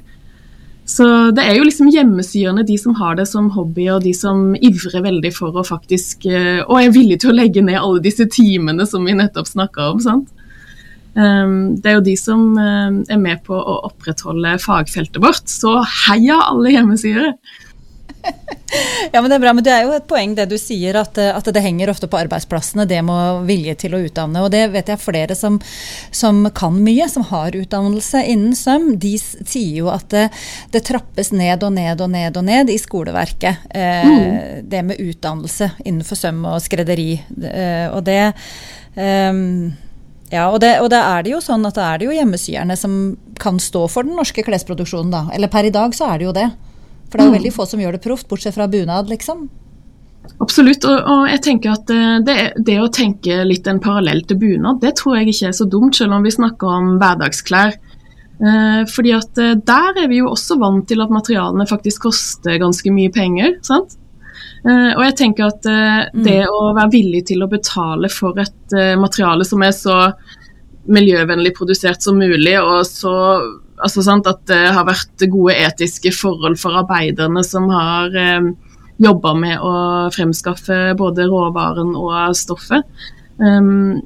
Så 0.90 1.06
det 1.38 1.44
er 1.46 1.60
jo 1.60 1.68
liksom 1.68 1.92
hjemmesyerne, 1.94 2.66
de 2.66 2.80
som 2.82 2.96
har 2.98 3.20
det 3.20 3.28
som 3.30 3.52
hobby, 3.54 3.86
og 3.94 4.02
de 4.02 4.16
som 4.18 4.56
ivrer 4.58 5.04
veldig 5.06 5.32
for 5.36 5.54
å 5.54 5.66
faktisk 5.68 6.26
eh, 6.26 6.64
Og 6.64 6.80
er 6.80 6.96
villige 6.96 7.22
til 7.22 7.36
å 7.36 7.38
legge 7.38 7.62
ned 7.62 7.78
alle 7.78 8.02
disse 8.02 8.26
timene 8.34 8.90
som 8.90 9.06
vi 9.06 9.14
nettopp 9.14 9.52
snakka 9.52 9.92
om. 9.94 10.02
sant? 10.02 10.34
Um, 11.16 11.76
det 11.82 11.90
er 11.90 11.98
jo 11.98 12.06
de 12.06 12.16
som 12.20 12.44
um, 12.58 13.00
er 13.10 13.22
med 13.22 13.42
på 13.48 13.58
å 13.58 13.80
opprettholde 13.90 14.58
fagfeltet 14.64 15.22
vårt. 15.24 15.50
Så 15.50 15.80
heia 16.08 16.42
alle 16.52 16.76
hjemmesider! 16.76 17.34
Ja, 19.12 19.22
men 19.22 19.30
Det 19.32 19.36
er 19.36 19.42
bra, 19.42 19.54
men 19.54 19.64
det 19.66 19.72
er 19.74 19.86
jo 19.88 19.94
et 19.96 20.08
poeng 20.10 20.36
det 20.38 20.46
du 20.52 20.58
sier, 20.62 20.98
at, 21.00 21.18
eh, 21.18 21.32
at 21.34 21.48
det 21.50 21.64
henger 21.64 21.90
ofte 21.90 22.06
på 22.10 22.20
arbeidsplassene, 22.20 22.86
det 22.86 23.00
med 23.06 23.48
vilje 23.48 23.74
til 23.86 23.96
å 23.98 24.02
utdanne. 24.06 24.44
Og 24.46 24.52
det 24.54 24.68
vet 24.74 24.92
jeg 24.92 25.02
flere 25.02 25.38
som, 25.38 25.58
som 26.14 26.44
kan 26.56 26.78
mye, 26.84 27.08
som 27.10 27.26
har 27.32 27.58
utdannelse 27.58 28.22
innen 28.30 28.54
søm. 28.58 28.92
De 29.02 29.16
sier 29.18 29.80
jo 29.82 29.90
at 29.90 30.06
det, 30.14 30.28
det 30.76 30.84
trappes 30.86 31.34
ned 31.34 31.66
og 31.66 31.74
ned 31.80 32.04
og 32.06 32.14
ned 32.14 32.38
og 32.38 32.46
ned 32.46 32.70
i 32.70 32.78
skoleverket. 32.82 33.66
Eh, 33.74 34.62
Det 34.70 34.86
med 34.86 35.02
utdannelse 35.02 35.72
innenfor 35.86 36.20
søm 36.20 36.44
og 36.46 36.62
skredderi. 36.62 37.12
Eh, 37.42 37.88
og 37.90 38.04
det 38.06 38.22
ehm, 39.00 39.72
ja, 40.30 40.50
og, 40.50 40.60
det, 40.62 40.76
og 40.84 40.90
da 40.94 41.02
er 41.16 41.26
det 41.26 41.34
jo 41.34 41.42
sånn 41.42 41.66
at 41.66 41.78
det 41.78 41.86
er 41.86 42.00
det 42.00 42.10
jo 42.10 42.18
hjemmesyerne 42.18 42.76
som 42.78 42.98
kan 43.42 43.58
stå 43.62 43.86
for 43.90 44.06
den 44.06 44.18
norske 44.20 44.44
klesproduksjonen, 44.46 45.14
da. 45.14 45.24
Eller 45.34 45.52
per 45.52 45.66
i 45.66 45.74
dag 45.74 45.96
så 45.98 46.12
er 46.12 46.20
det 46.20 46.28
jo 46.28 46.36
det. 46.38 46.50
For 47.10 47.18
det 47.18 47.26
er 47.26 47.32
jo 47.32 47.38
veldig 47.40 47.56
få 47.56 47.66
som 47.66 47.82
gjør 47.82 47.98
det 47.98 48.04
proft, 48.04 48.28
bortsett 48.30 48.54
fra 48.54 48.70
bunad, 48.70 49.10
liksom. 49.10 49.48
Absolutt. 50.38 50.86
Og, 50.86 50.98
og, 51.00 51.24
jeg 51.32 51.42
tenker 51.48 51.74
at 51.74 51.90
det, 52.26 52.38
det, 52.62 52.78
å 52.78 52.92
tenke 52.94 53.42
litt 53.48 53.68
en 53.68 53.82
parallell 53.82 54.22
til 54.30 54.38
bunad, 54.42 54.82
det 54.84 54.94
tror 55.00 55.18
jeg 55.18 55.32
ikke 55.32 55.50
er 55.50 55.56
så 55.58 55.66
dumt, 55.70 55.98
selv 55.98 56.20
om 56.20 56.28
vi 56.28 56.36
snakker 56.36 56.76
om 56.76 56.92
hverdagsklær. 57.02 57.80
Eh, 58.40 58.84
fordi 58.88 59.16
at 59.18 59.42
eh, 59.42 59.58
der 59.68 59.98
er 60.04 60.12
vi 60.12 60.22
jo 60.22 60.30
også 60.32 60.60
vant 60.62 60.86
til 60.88 61.02
at 61.04 61.12
materialene 61.12 61.66
faktisk 61.68 62.06
koster 62.08 62.60
ganske 62.62 62.94
mye 62.94 63.12
penger. 63.16 63.58
sant? 63.66 63.98
Eh, 64.66 64.92
og 64.96 65.04
jeg 65.06 65.16
tenker 65.22 65.48
at 65.48 65.70
eh, 65.70 66.10
mm. 66.12 66.24
det 66.26 66.42
å 66.50 66.74
være 66.74 66.92
villig 66.94 67.24
til 67.32 67.44
å 67.46 67.50
betale 67.52 68.12
for 68.12 68.40
et 68.42 68.76
eh, 68.76 68.96
materiale 69.00 69.48
som 69.48 69.64
er 69.64 69.76
så 69.76 69.98
miljøvennlig 70.90 71.54
produsert 71.58 72.02
som 72.04 72.18
mulig, 72.20 72.56
og 72.60 72.82
så 72.88 73.14
altså, 73.80 74.04
sant, 74.04 74.28
at 74.28 74.42
det 74.50 74.64
har 74.76 74.88
vært 74.88 75.28
gode 75.32 75.56
etiske 75.56 76.12
forhold 76.16 76.58
for 76.60 76.80
arbeiderne 76.82 77.44
som 77.46 77.70
har 77.72 78.16
eh, 78.18 78.52
jobba 79.00 79.34
med 79.38 79.64
å 79.64 79.74
fremskaffe 80.12 80.94
både 81.00 81.28
råvaren 81.30 81.94
og 81.96 82.36
stoffet. 82.36 82.88
Um, 83.40 84.02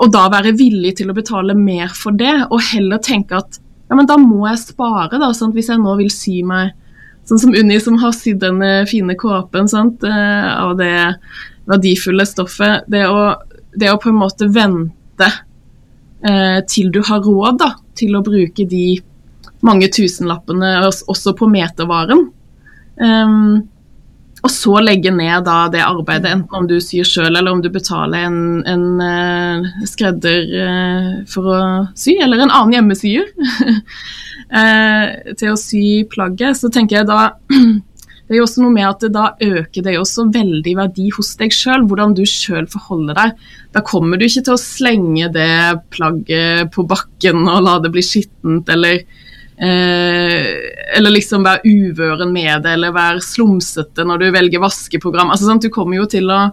og 0.00 0.08
da 0.12 0.26
være 0.32 0.54
villig 0.56 0.94
til 0.98 1.10
å 1.12 1.16
betale 1.16 1.56
mer 1.56 1.92
for 1.96 2.16
det, 2.16 2.32
og 2.48 2.62
heller 2.70 3.00
tenke 3.04 3.36
at 3.36 3.60
ja, 3.60 3.96
men 3.98 4.08
da 4.08 4.16
må 4.20 4.44
jeg 4.46 4.62
spare, 4.62 5.18
da, 5.18 5.32
Sant? 5.36 5.56
hvis 5.56 5.68
jeg 5.72 5.80
nå 5.82 5.96
vil 5.98 6.12
sy 6.14 6.40
meg 6.46 6.72
Sånn 7.30 7.38
som 7.38 7.54
Unni 7.54 7.76
som 7.78 8.00
har 8.02 8.10
sydd 8.16 8.40
den 8.42 8.58
fine 8.90 9.14
kåpen 9.14 9.68
sant, 9.70 10.02
eh, 10.02 10.48
av 10.50 10.74
det 10.80 11.14
verdifulle 11.70 12.26
stoffet. 12.26 12.88
Det 12.90 13.04
å, 13.06 13.36
det 13.78 13.92
å 13.92 14.00
på 14.02 14.10
en 14.10 14.18
måte 14.18 14.48
vente 14.50 15.28
eh, 16.26 16.58
til 16.66 16.90
du 16.90 16.98
har 17.06 17.22
råd 17.22 17.60
da, 17.62 17.70
til 17.94 18.18
å 18.18 18.24
bruke 18.26 18.66
de 18.66 18.98
mange 19.62 19.90
tusenlappene 19.92 20.72
også 20.90 21.36
på 21.38 21.46
metervaren. 21.52 22.26
Um, 23.00 23.68
og 24.40 24.52
så 24.52 24.78
legge 24.80 25.12
ned 25.12 25.44
da 25.44 25.66
det 25.72 25.82
arbeidet, 25.84 26.30
enten 26.32 26.62
om 26.62 26.68
du 26.68 26.78
syr 26.80 27.04
sjøl 27.08 27.34
eller 27.34 27.52
om 27.52 27.60
du 27.60 27.68
betaler 27.72 28.24
en, 28.28 28.40
en 28.68 28.86
uh, 29.02 29.68
skredder 29.88 30.48
uh, 30.56 31.12
for 31.28 31.50
å 31.52 31.60
sy, 31.98 32.16
eller 32.22 32.46
en 32.46 32.54
annen 32.54 32.78
hjemmesyer. 32.78 33.28
Uh, 34.48 35.04
til 35.40 35.52
å 35.52 35.60
sy 35.60 35.84
plagget, 36.10 36.56
så 36.56 36.72
tenker 36.72 37.00
jeg 37.00 37.10
da 37.10 37.20
det 38.30 38.36
er 38.36 38.38
jo 38.38 38.46
også 38.46 38.62
noe 38.62 38.70
med 38.70 38.86
at 38.86 39.00
det 39.02 39.08
Da 39.16 39.24
øker 39.42 39.82
det 39.82 39.96
også 39.98 40.28
veldig 40.30 40.76
verdi 40.78 41.08
hos 41.16 41.34
deg 41.40 41.52
sjøl, 41.52 41.82
hvordan 41.90 42.14
du 42.14 42.22
sjøl 42.28 42.68
forholder 42.70 43.18
deg. 43.18 43.48
Da 43.74 43.82
kommer 43.84 44.16
du 44.16 44.28
ikke 44.28 44.44
til 44.46 44.54
å 44.54 44.62
slenge 44.62 45.32
det 45.34 45.54
plagget 45.90 46.70
på 46.72 46.86
bakken 46.88 47.42
og 47.42 47.64
la 47.66 47.80
det 47.82 47.90
bli 47.92 48.04
skittent, 48.06 48.70
eller 48.70 49.02
Eh, 49.60 50.46
eller 50.96 51.12
liksom 51.12 51.44
være 51.44 51.68
uvøren 51.68 52.32
med 52.32 52.64
det, 52.64 52.74
eller 52.78 52.96
være 52.96 53.20
slumsete 53.24 54.06
når 54.08 54.22
du 54.22 54.26
velger 54.32 54.62
vaskeprogram. 54.62 55.32
Altså, 55.32 55.50
sant? 55.50 55.66
Du 55.66 55.72
kommer 55.72 56.00
jo 56.00 56.08
til 56.08 56.32
å 56.32 56.48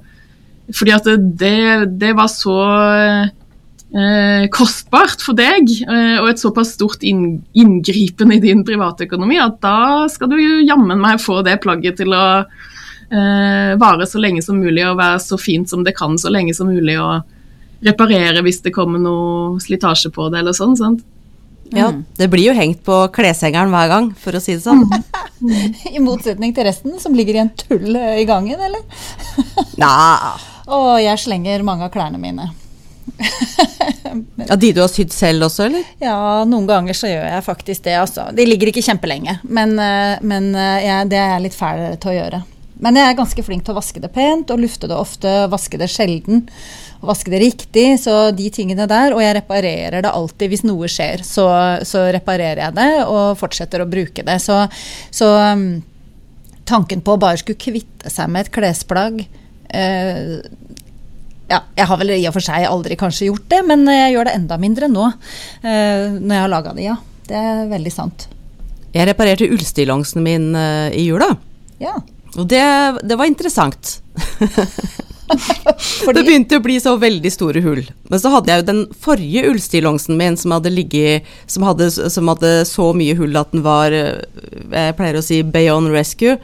Fordi 0.76 0.92
at 0.92 1.06
det, 1.40 1.88
det 1.96 2.10
var 2.12 2.28
så 2.28 2.54
eh, 3.96 4.48
kostbart 4.52 5.24
for 5.24 5.38
deg, 5.38 5.70
eh, 5.88 6.18
og 6.20 6.28
et 6.28 6.42
såpass 6.42 6.74
stort 6.76 7.06
inn, 7.08 7.38
inngripen 7.56 8.34
i 8.36 8.42
din 8.44 8.66
privatøkonomi, 8.68 9.40
at 9.40 9.62
da 9.64 10.10
skal 10.12 10.34
du 10.34 10.36
jammen 10.68 11.00
meg 11.00 11.24
få 11.24 11.40
det 11.48 11.62
plagget 11.64 12.02
til 12.02 12.12
å 12.12 12.26
eh, 12.44 13.80
vare 13.80 14.10
så 14.12 14.20
lenge 14.20 14.44
som 14.44 14.60
mulig 14.60 14.84
og 14.90 15.00
være 15.00 15.24
så 15.24 15.40
fint 15.40 15.72
som 15.72 15.88
det 15.88 15.96
kan 15.96 16.20
så 16.20 16.36
lenge 16.36 16.52
som 16.58 16.68
mulig, 16.68 17.00
og 17.00 17.24
reparere 17.88 18.44
hvis 18.44 18.60
det 18.66 18.76
kommer 18.76 19.00
noe 19.00 19.62
slitasje 19.64 20.12
på 20.12 20.28
det 20.34 20.44
eller 20.44 20.58
sånn. 20.58 20.76
sant? 20.76 21.08
Ja, 21.72 21.90
mm. 21.92 22.04
det 22.16 22.28
blir 22.32 22.50
jo 22.50 22.56
hengt 22.56 22.84
på 22.88 23.00
kleshengeren 23.16 23.74
hver 23.74 23.90
gang, 23.92 24.12
for 24.20 24.38
å 24.38 24.42
si 24.44 24.56
det 24.56 24.64
sånn. 24.64 24.86
I 25.96 26.00
motsetning 26.04 26.54
til 26.56 26.68
resten, 26.68 26.96
som 27.02 27.16
ligger 27.18 27.38
i 27.38 27.44
en 27.44 27.52
tull 27.60 27.98
i 27.98 28.24
gangen, 28.28 28.62
eller? 28.70 28.86
Nei. 29.82 30.38
Og 30.68 30.98
jeg 31.04 31.24
slenger 31.24 31.66
mange 31.68 31.88
av 31.88 31.94
klærne 31.94 32.20
mine. 32.22 32.50
ja, 34.50 34.56
De 34.56 34.72
du 34.76 34.82
har 34.82 34.92
sydd 34.92 35.14
selv 35.16 35.48
også, 35.48 35.68
eller? 35.70 35.88
Ja, 36.04 36.44
noen 36.48 36.68
ganger 36.70 36.98
så 36.98 37.10
gjør 37.10 37.26
jeg 37.30 37.46
faktisk 37.46 37.88
det. 37.88 37.96
Altså. 38.02 38.28
De 38.36 38.46
ligger 38.48 38.72
ikke 38.72 38.86
kjempelenge, 38.86 39.40
men, 39.48 39.78
eh, 39.80 40.18
men 40.22 40.54
eh, 40.56 40.86
jeg, 40.86 41.10
det 41.14 41.20
er 41.22 41.34
jeg 41.36 41.48
litt 41.48 41.58
fæl 41.58 41.84
til 42.02 42.14
å 42.14 42.18
gjøre. 42.18 42.44
Men 42.84 43.00
jeg 43.00 43.10
er 43.10 43.18
ganske 43.18 43.44
flink 43.46 43.64
til 43.66 43.74
å 43.74 43.80
vaske 43.80 44.02
det 44.04 44.12
pent 44.14 44.52
og 44.54 44.62
lufte 44.62 44.90
det 44.90 44.98
ofte, 44.98 45.32
vaske 45.50 45.80
det 45.82 45.90
sjelden 45.90 46.44
og 47.02 47.12
vaske 47.12 47.34
det 47.34 47.42
riktig. 47.44 47.86
Så 48.02 48.16
de 48.36 48.50
tingene 48.54 48.88
der. 48.90 49.16
Og 49.16 49.24
jeg 49.24 49.38
reparerer 49.40 50.04
det 50.06 50.14
alltid. 50.14 50.54
Hvis 50.54 50.66
noe 50.68 50.90
skjer, 50.92 51.26
så, 51.28 51.48
så 51.88 52.08
reparerer 52.16 52.68
jeg 52.68 52.78
det 52.78 52.92
og 53.06 53.38
fortsetter 53.40 53.84
å 53.84 53.90
bruke 53.90 54.26
det. 54.28 54.40
Så, 54.44 54.64
så 55.14 55.32
um, 55.54 55.68
tanken 56.68 57.04
på 57.06 57.16
å 57.16 57.22
bare 57.22 57.40
skulle 57.42 57.60
kvitte 57.62 58.12
seg 58.14 58.32
med 58.32 58.46
et 58.46 58.54
klesplagg 58.54 59.22
eh, 59.72 60.38
ja, 61.48 61.62
jeg 61.78 61.88
har 61.88 62.00
vel 62.02 62.12
i 62.18 62.26
og 62.28 62.36
for 62.36 62.44
seg 62.44 62.66
aldri 62.68 62.98
kanskje 63.00 63.30
gjort 63.30 63.46
det, 63.52 63.62
men 63.68 63.86
jeg 63.88 64.16
gjør 64.16 64.28
det 64.28 64.34
enda 64.36 64.58
mindre 64.60 64.90
nå. 64.92 65.06
Eh, 65.62 66.18
når 66.20 66.34
jeg 66.34 66.44
har 66.44 66.52
laga 66.52 66.74
det, 66.76 66.88
ja. 66.90 66.98
Det 67.28 67.40
er 67.40 67.70
veldig 67.72 67.94
sant. 67.94 68.28
Jeg 68.96 69.08
reparerte 69.08 69.48
ullstillongsen 69.52 70.24
min 70.24 70.50
uh, 70.56 70.88
i 70.96 71.06
jula. 71.08 71.30
Ja. 71.80 71.96
Og 72.36 72.48
det, 72.52 72.64
det 73.08 73.18
var 73.20 73.30
interessant. 73.30 73.98
det 76.16 76.24
begynte 76.24 76.60
å 76.60 76.64
bli 76.64 76.78
så 76.82 76.96
veldig 77.00 77.32
store 77.34 77.64
hull. 77.66 77.84
Men 78.12 78.22
så 78.22 78.32
hadde 78.34 78.52
jeg 78.52 78.62
jo 78.62 78.68
den 78.70 78.84
forrige 79.04 79.44
ullstillongsen 79.52 80.20
min 80.20 80.38
som 80.40 80.56
hadde 80.56 80.74
ligget 80.74 81.28
som 81.52 81.66
hadde, 81.68 81.90
som 81.92 82.32
hadde, 82.32 82.54
så 82.70 82.92
mye 82.98 83.18
hull 83.20 83.36
at 83.40 83.52
den 83.56 83.66
var 83.66 83.96
eh, 83.96 84.24
Jeg 84.72 84.96
pleier 84.98 85.20
å 85.20 85.26
si 85.26 85.42
beyond 85.44 85.92
rescue. 85.94 86.38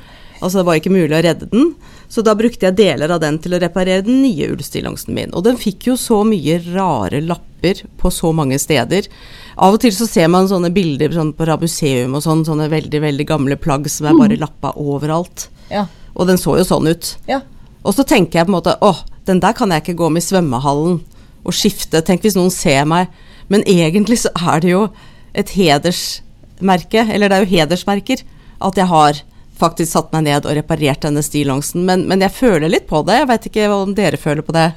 Altså 0.43 0.59
det 0.59 0.67
var 0.67 0.79
ikke 0.79 0.93
mulig 0.93 1.15
å 1.15 1.23
redde 1.23 1.47
den. 1.51 1.71
Så 2.11 2.21
da 2.21 2.35
brukte 2.37 2.67
jeg 2.67 2.77
deler 2.77 3.09
av 3.15 3.23
den 3.23 3.39
til 3.41 3.55
å 3.55 3.59
reparere 3.63 4.03
den 4.05 4.19
nye 4.21 4.51
ullstillongsen 4.53 5.15
min. 5.15 5.31
Og 5.33 5.45
den 5.47 5.55
fikk 5.57 5.87
jo 5.87 5.95
så 5.97 6.19
mye 6.27 6.59
rare 6.67 7.23
lapper 7.25 7.79
på 7.97 8.11
så 8.13 8.29
mange 8.35 8.59
steder. 8.61 9.07
Av 9.55 9.73
og 9.73 9.81
til 9.81 9.95
så 9.95 10.05
ser 10.09 10.29
man 10.29 10.49
sånne 10.51 10.69
bilder 10.75 11.15
sånn 11.15 11.31
på 11.33 11.47
Rabuseum 11.49 12.13
og 12.17 12.21
sånn, 12.25 12.43
sånne 12.45 12.67
veldig 12.69 13.01
veldig 13.01 13.25
gamle 13.29 13.57
plagg 13.57 13.89
som 13.89 14.11
er 14.11 14.19
bare 14.19 14.37
mm. 14.37 14.43
lappa 14.43 14.75
overalt. 14.77 15.47
Ja. 15.71 15.87
Og 16.13 16.29
den 16.29 16.37
så 16.37 16.59
jo 16.59 16.67
sånn 16.67 16.91
ut. 16.91 17.15
Ja. 17.29 17.41
Og 17.83 17.95
så 17.95 18.05
tenker 18.07 18.39
jeg 18.39 18.47
på 18.47 18.53
en 18.53 18.57
måte 18.57 18.77
åh, 18.81 19.03
den 19.27 19.41
der 19.43 19.55
kan 19.55 19.71
jeg 19.71 19.83
ikke 19.83 19.99
gå 19.99 20.09
med 20.11 20.23
i 20.23 20.27
svømmehallen 20.27 21.01
og 21.43 21.55
skifte. 21.55 22.01
Tenk 22.03 22.23
hvis 22.23 22.37
noen 22.39 22.51
ser 22.53 22.87
meg. 22.89 23.11
Men 23.51 23.65
egentlig 23.67 24.21
så 24.23 24.31
er 24.39 24.63
det 24.63 24.71
jo 24.71 24.87
et 25.35 25.51
hedersmerke, 25.57 27.03
eller 27.03 27.29
det 27.29 27.37
er 27.37 27.43
jo 27.43 27.51
hedersmerker, 27.51 28.23
at 28.63 28.79
jeg 28.79 28.87
har 28.87 29.19
faktisk 29.59 29.91
satt 29.91 30.13
meg 30.15 30.25
ned 30.27 30.47
og 30.47 30.55
reparert 30.57 31.03
denne 31.03 31.23
stillongsen. 31.25 31.83
Men, 31.87 32.07
men 32.09 32.23
jeg 32.23 32.35
føler 32.35 32.71
litt 32.71 32.87
på 32.89 33.03
det. 33.07 33.19
Jeg 33.21 33.29
vet 33.31 33.47
ikke 33.49 33.69
om 33.75 33.95
dere 33.97 34.19
føler 34.19 34.45
på 34.45 34.55
det. 34.55 34.69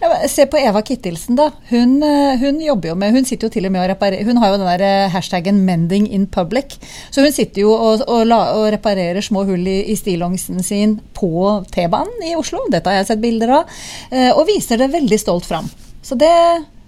Ja, 0.00 0.28
se 0.28 0.46
på 0.48 0.56
Eva 0.56 0.80
Kittelsen, 0.82 1.36
da. 1.36 1.50
Hun, 1.68 2.02
eh, 2.02 2.38
hun, 2.40 2.60
jobber 2.60 2.88
jo 2.88 2.94
med 2.96 3.12
Hun 3.12 3.26
sitter 3.28 3.48
jo 3.48 3.52
til 3.52 3.66
og 3.68 3.74
med 3.74 3.82
og 3.82 3.90
reparerer 3.92 4.24
Hun 4.24 4.38
har 4.40 4.48
jo 4.48 4.56
den 4.56 4.70
der 4.70 4.84
eh, 4.86 5.10
hashtaggen 5.12 5.60
'mending 5.66 6.08
in 6.08 6.26
public'. 6.26 6.78
Så 7.10 7.20
hun 7.20 7.32
sitter 7.32 7.62
jo 7.62 7.72
og, 7.72 8.00
og, 8.08 8.26
la, 8.26 8.40
og 8.56 8.72
reparerer 8.72 9.20
små 9.20 9.44
hull 9.44 9.68
i, 9.68 9.92
i 9.92 9.96
stillongsen 9.96 10.62
sin 10.62 11.00
på 11.14 11.64
T-banen 11.72 12.24
i 12.24 12.34
Oslo. 12.34 12.64
Dette 12.72 12.88
har 12.88 13.02
jeg 13.02 13.12
sett 13.12 13.20
bilder 13.20 13.54
av. 13.60 13.68
Eh, 14.10 14.32
og 14.32 14.46
viser 14.48 14.80
det 14.80 14.92
veldig 14.92 15.20
stolt 15.20 15.44
fram. 15.44 15.68
Så 16.02 16.16
det 16.16 16.32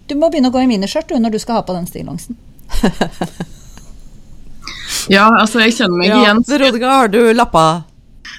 Du 0.09 0.16
må 0.16 0.31
begynne 0.31 0.48
å 0.48 0.53
gå 0.53 0.64
i 0.64 0.66
miniskjørt 0.66 1.12
når 1.12 1.37
du 1.37 1.38
skal 1.38 1.61
ha 1.61 1.62
på 1.62 1.77
den 1.77 1.87
stillongsen. 1.87 2.37
ja, 5.16 5.29
altså 5.29 5.61
jeg 5.61 5.77
kjenner 5.77 5.98
meg 6.01 6.09
ja, 6.09 6.20
igjen. 6.20 6.44
Rodega, 6.48 6.96
har 6.96 7.12
du 7.12 7.33
lappa? 7.33 7.85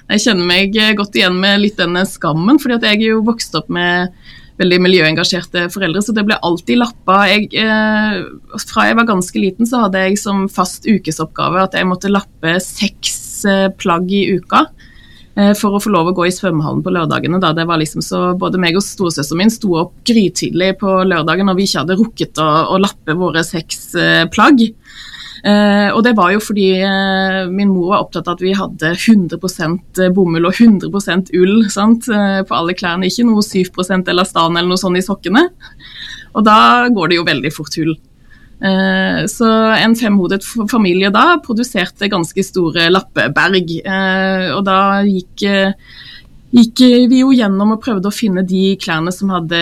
Jeg 0.09 0.25
kjenner 0.25 0.49
meg 0.49 0.73
godt 0.97 1.15
igjen 1.15 1.37
med 1.39 1.61
litt 1.61 1.77
denne 1.77 2.03
skammen, 2.09 2.59
fordi 2.59 2.75
at 2.75 2.87
jeg 2.89 2.99
er 2.99 3.11
jo 3.13 3.25
vokst 3.25 3.55
opp 3.55 3.69
med 3.69 4.11
veldig 4.63 4.79
miljøengasjerte 4.83 5.67
foreldre, 5.73 6.03
så 6.03 6.15
det 6.15 6.25
ble 6.27 6.39
alltid 6.45 6.79
lappa. 6.81 7.23
Jeg, 7.29 7.49
eh, 7.59 8.23
fra 8.63 8.87
jeg 8.87 8.97
var 8.99 9.09
ganske 9.09 9.39
liten, 9.39 9.69
så 9.69 9.85
hadde 9.85 10.01
jeg 10.07 10.21
som 10.21 10.47
fast 10.51 10.87
ukesoppgave 10.87 11.61
at 11.63 11.77
jeg 11.77 11.89
måtte 11.89 12.11
lappe 12.11 12.57
seks 12.63 13.45
eh, 13.49 13.67
plagg 13.77 14.11
i 14.11 14.25
uka 14.37 14.65
eh, 15.35 15.53
for 15.59 15.75
å 15.75 15.81
få 15.83 15.93
lov 15.93 16.11
å 16.11 16.15
gå 16.17 16.27
i 16.29 16.35
svømmehallen 16.35 16.83
på 16.85 16.93
lørdagene. 16.95 17.41
Da. 17.43 17.53
Det 17.57 17.67
var 17.69 17.81
liksom 17.81 18.03
så 18.05 18.23
Både 18.39 18.61
meg 18.61 18.77
og 18.79 18.85
storesøsteren 18.85 19.43
min 19.43 19.53
sto 19.53 19.75
opp 19.81 19.97
grytidlig 20.07 20.73
på 20.81 21.01
lørdagen 21.07 21.49
når 21.49 21.59
vi 21.59 21.67
ikke 21.67 21.83
hadde 21.83 21.99
rukket 21.99 22.41
å, 22.41 22.49
å 22.73 22.79
lappe 22.81 23.17
våre 23.19 23.45
seks 23.47 23.93
eh, 23.99 24.23
plagg. 24.31 24.63
Eh, 25.43 25.89
og 25.91 26.05
det 26.05 26.13
var 26.15 26.31
jo 26.31 26.39
fordi 26.39 26.69
eh, 26.79 27.41
min 27.51 27.73
mor 27.73 27.89
var 27.91 28.05
opptatt 28.05 28.29
av 28.31 28.37
at 28.37 28.43
vi 28.45 28.53
hadde 28.55 28.93
100% 28.95 29.99
bomull 30.15 30.47
og 30.47 30.55
100% 30.55 31.33
ull 31.35 31.65
sant, 31.73 32.07
eh, 32.07 32.39
på 32.47 32.55
alle 32.55 32.75
klærne. 32.79 33.09
Ikke 33.09 33.27
noe 33.27 33.43
7% 33.43 34.07
elastan 34.13 34.55
eller 34.55 34.71
noe 34.71 34.79
sånt 34.79 34.99
i 34.99 35.03
sokkene. 35.03 35.49
Og 36.33 36.47
da 36.47 36.87
går 36.95 37.11
det 37.11 37.19
jo 37.19 37.27
veldig 37.27 37.53
fort 37.55 37.75
hull. 37.81 37.93
Eh, 38.63 39.19
så 39.27 39.51
en 39.75 39.97
femhodet 39.99 40.45
familie 40.71 41.11
da 41.11 41.35
produserte 41.43 42.07
ganske 42.11 42.47
store 42.47 42.87
lappeberg. 42.93 43.77
Eh, 43.83 44.47
og 44.55 44.63
da 44.69 44.79
gikk 45.03 45.47
gikk 46.53 46.83
vi 47.09 47.23
jo 47.23 47.31
gjennom 47.33 47.71
og 47.73 47.81
prøvde 47.81 48.07
å 48.07 48.13
finne 48.13 48.43
de 48.45 48.75
klærne 48.79 49.11
som 49.11 49.31
hadde 49.33 49.59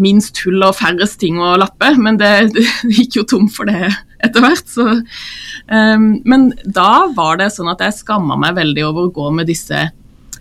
minst 0.00 0.38
hull 0.42 0.64
og 0.64 0.78
færrest 0.78 1.20
ting 1.20 1.36
å 1.36 1.58
lappe, 1.60 1.92
men 2.00 2.16
det, 2.18 2.32
det 2.56 2.96
gikk 2.96 3.20
jo 3.20 3.28
tom 3.36 3.50
for 3.52 3.68
det 3.68 3.92
etter 4.26 4.44
hvert. 4.44 4.68
Så, 4.68 4.86
um, 5.66 6.06
men 6.28 6.52
da 6.64 7.08
var 7.16 7.40
det 7.40 7.52
sånn 7.54 7.70
at 7.72 7.82
jeg 7.84 7.98
skamma 8.02 8.38
meg 8.40 8.56
veldig 8.58 8.86
over 8.90 9.08
å 9.08 9.14
gå 9.14 9.34
med 9.34 9.50
disse 9.50 9.90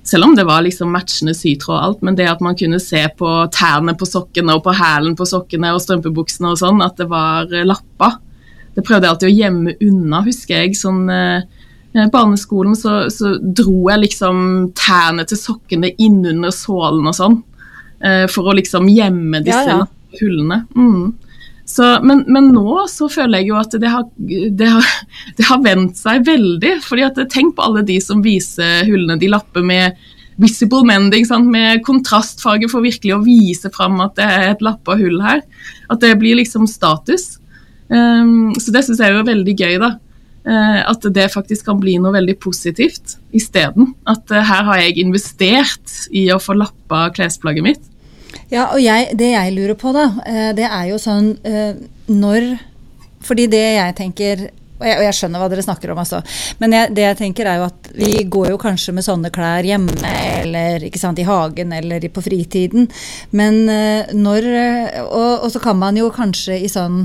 Selv 0.07 0.25
om 0.25 0.31
det 0.33 0.47
var 0.47 0.63
liksom 0.65 0.89
matchende 0.89 1.35
sytråd 1.37 1.75
og 1.75 1.83
alt, 1.85 1.99
men 2.01 2.15
det 2.17 2.25
at 2.25 2.39
man 2.41 2.55
kunne 2.57 2.79
se 2.81 3.03
på 3.19 3.31
tærne 3.53 3.93
på 3.93 4.07
sokkene 4.09 4.55
og 4.57 4.63
på 4.65 4.73
hælen 4.73 5.13
på 5.13 5.27
sokkene 5.29 5.75
og 5.75 5.83
strømpebuksene 5.83 6.49
og 6.49 6.57
sånn, 6.57 6.81
at 6.81 6.97
det 6.97 7.05
var 7.11 7.53
lappa. 7.69 8.15
Det 8.73 8.81
prøvde 8.81 9.05
jeg 9.05 9.13
alltid 9.13 9.29
å 9.29 9.35
gjemme 9.35 9.75
unna, 9.85 10.23
husker 10.25 10.63
jeg. 10.63 10.73
sånn 10.79 11.05
eh, 11.13 12.07
barneskolen 12.09 12.73
så, 12.75 13.09
så, 13.13 13.35
dro 13.41 13.91
jeg 13.91 14.07
liksom 14.07 14.71
tærne 14.73 15.25
til 15.29 15.37
sokkene 15.37 15.93
innunder 16.01 16.53
sålen 16.55 17.05
og 17.05 17.17
sånn. 17.17 17.37
Eh, 18.01 18.25
for 18.31 18.49
å 18.49 18.57
liksom 18.57 18.89
gjemme 18.89 19.43
disse 19.45 19.67
ja, 19.69 19.83
ja. 19.83 20.17
hullene. 20.21 20.63
Mm. 20.73 21.11
Så, 21.65 21.85
men, 22.03 22.23
men, 22.27 22.49
nå 22.55 22.85
så 22.91 23.07
føler 23.11 23.41
jeg 23.41 23.51
jo 23.51 23.59
at 23.59 23.75
det 23.79 23.91
har, 23.91 24.07
det 24.17 24.69
har, 24.69 24.87
det 25.37 25.47
har 25.47 25.61
vendt 25.63 25.99
seg 25.99 26.25
veldig. 26.27 26.77
fordi 26.85 27.05
at 27.07 27.21
Tenk 27.31 27.55
på 27.57 27.67
alle 27.67 27.85
de 27.87 27.99
som 28.03 28.23
viser 28.25 28.85
hullene 28.89 29.19
de 29.21 29.31
lapper 29.31 29.65
med 29.65 29.99
visible 30.41 30.85
mending, 30.87 31.25
sant? 31.27 31.49
med 31.51 31.83
kontrastfarge 31.85 32.69
for 32.71 32.85
virkelig 32.85 33.13
å 33.13 33.23
vise 33.25 33.69
fram 33.73 33.99
at 34.01 34.15
det 34.17 34.25
er 34.25 34.47
et 34.51 34.63
lappa 34.65 34.97
hull 34.99 35.19
her. 35.23 35.43
At 35.91 36.01
det 36.03 36.15
blir 36.21 36.39
liksom 36.39 36.67
status. 36.69 37.35
Um, 37.91 38.53
så 38.55 38.73
det 38.73 38.85
syns 38.87 39.03
jeg 39.03 39.13
er 39.13 39.27
veldig 39.27 39.55
gøy, 39.57 39.75
da. 39.81 39.95
Uh, 40.41 40.79
at 40.89 41.05
det 41.13 41.27
faktisk 41.29 41.67
kan 41.67 41.77
bli 41.81 41.99
noe 42.01 42.15
veldig 42.15 42.39
positivt 42.41 43.17
isteden. 43.37 43.91
At 44.09 44.31
uh, 44.33 44.41
her 44.41 44.65
har 44.69 44.81
jeg 44.81 44.97
investert 45.03 46.07
i 46.09 46.25
å 46.33 46.41
få 46.41 46.57
lappa 46.57 47.09
klesplagget 47.13 47.67
mitt. 47.67 47.90
Ja, 48.51 48.67
og 48.73 48.81
jeg, 48.83 49.13
det 49.19 49.31
jeg 49.33 49.53
lurer 49.55 49.77
på, 49.79 49.93
da, 49.95 50.07
eh, 50.27 50.49
det 50.57 50.67
er 50.67 50.89
jo 50.91 50.97
sånn 51.01 51.33
eh, 51.47 51.77
når 52.11 52.55
Fordi 53.23 53.45
det 53.51 53.61
jeg 53.77 53.95
tenker 53.95 54.49
og 54.81 54.87
jeg, 54.87 54.97
og 54.97 55.05
jeg, 55.05 55.13
skjønner 55.13 55.41
hva 55.41 55.47
dere 55.51 55.61
snakker 55.61 55.91
om, 55.93 55.99
altså. 56.01 56.19
Men 56.57 56.73
jeg, 56.73 56.89
det 56.97 57.03
jeg 57.03 57.17
tenker 57.19 57.45
er 57.45 57.59
jo 57.59 57.67
at 57.67 57.89
vi 57.93 58.23
går 58.33 58.47
jo 58.49 58.57
kanskje 58.57 58.95
med 58.97 59.05
sånne 59.05 59.29
klær 59.33 59.67
hjemme 59.67 59.93
eller 60.41 60.87
sant, 60.97 61.21
i 61.21 61.25
hagen 61.27 61.75
eller 61.77 62.07
på 62.09 62.23
fritiden. 62.25 62.87
Men 63.37 63.59
uh, 63.69 64.09
når 64.17 64.47
og, 65.03 65.43
og, 65.43 65.45
så 65.53 65.61
kan 65.61 65.77
man 65.77 65.99
jo 66.01 66.09
kanskje 66.15 66.57
i 66.65 66.71
sånn 66.71 67.03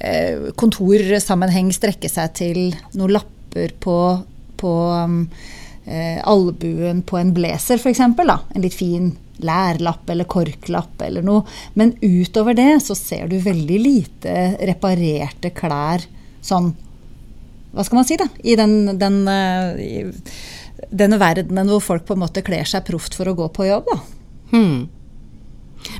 eh, 0.00 0.50
kontorsammenheng 0.58 1.70
strekke 1.76 2.10
seg 2.10 2.34
til 2.34 2.60
noen 2.98 3.14
lapper 3.14 3.76
på, 3.78 3.98
på 4.58 4.74
uh, 4.90 6.18
albuen 6.34 7.06
på 7.06 7.22
en 7.22 7.30
blazer, 7.36 7.78
f.eks. 7.78 8.02
En 8.02 8.66
litt 8.66 8.74
fin 8.74 9.12
lærlapp 9.44 10.10
eller 10.10 10.28
korklapp 10.28 11.02
eller 11.06 11.24
noe. 11.26 11.44
Men 11.78 11.94
utover 12.02 12.56
det 12.58 12.80
så 12.84 12.96
ser 12.98 13.28
du 13.30 13.38
veldig 13.42 13.80
lite 13.82 14.36
reparerte 14.70 15.52
klær 15.54 16.06
sånn 16.44 16.72
Hva 17.72 17.84
skal 17.84 17.98
man 17.98 18.06
si, 18.08 18.16
da? 18.16 18.24
I 18.48 18.54
den, 18.56 18.98
den 18.98 19.18
eh, 19.28 20.22
denne 20.90 21.18
verdenen 21.20 21.68
hvor 21.68 21.82
folk 21.84 22.06
på 22.08 22.16
en 22.16 22.22
måte 22.22 22.44
kler 22.46 22.66
seg 22.68 22.86
proft 22.86 23.16
for 23.18 23.28
å 23.28 23.36
gå 23.36 23.48
på 23.54 23.66
jobb, 23.68 23.90
da. 23.90 23.98
Hmm. 24.54 24.78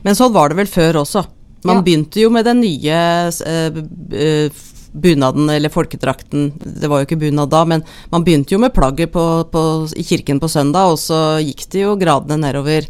Men 0.03 0.17
sånn 0.17 0.33
var 0.35 0.51
det 0.51 0.59
vel 0.63 0.71
før 0.71 1.03
også. 1.03 1.25
Man 1.67 1.81
ja. 1.81 1.85
begynte 1.85 2.23
jo 2.23 2.31
med 2.33 2.47
den 2.47 2.63
nye 2.63 2.99
uh, 3.29 4.49
bunaden 4.93 5.51
eller 5.51 5.73
folkedrakten. 5.73 6.53
Det 6.59 6.91
var 6.91 7.03
jo 7.03 7.09
ikke 7.09 7.21
bunad 7.21 7.53
da, 7.53 7.65
men 7.69 7.85
man 8.13 8.25
begynte 8.27 8.55
jo 8.55 8.63
med 8.63 8.75
plagget 8.75 9.13
på, 9.15 9.25
på, 9.53 9.63
i 9.99 10.07
kirken 10.07 10.41
på 10.43 10.51
søndag, 10.51 10.95
og 10.95 11.01
så 11.03 11.39
gikk 11.43 11.67
det 11.73 11.85
jo 11.85 11.99
gradene 12.01 12.41
nedover 12.47 12.89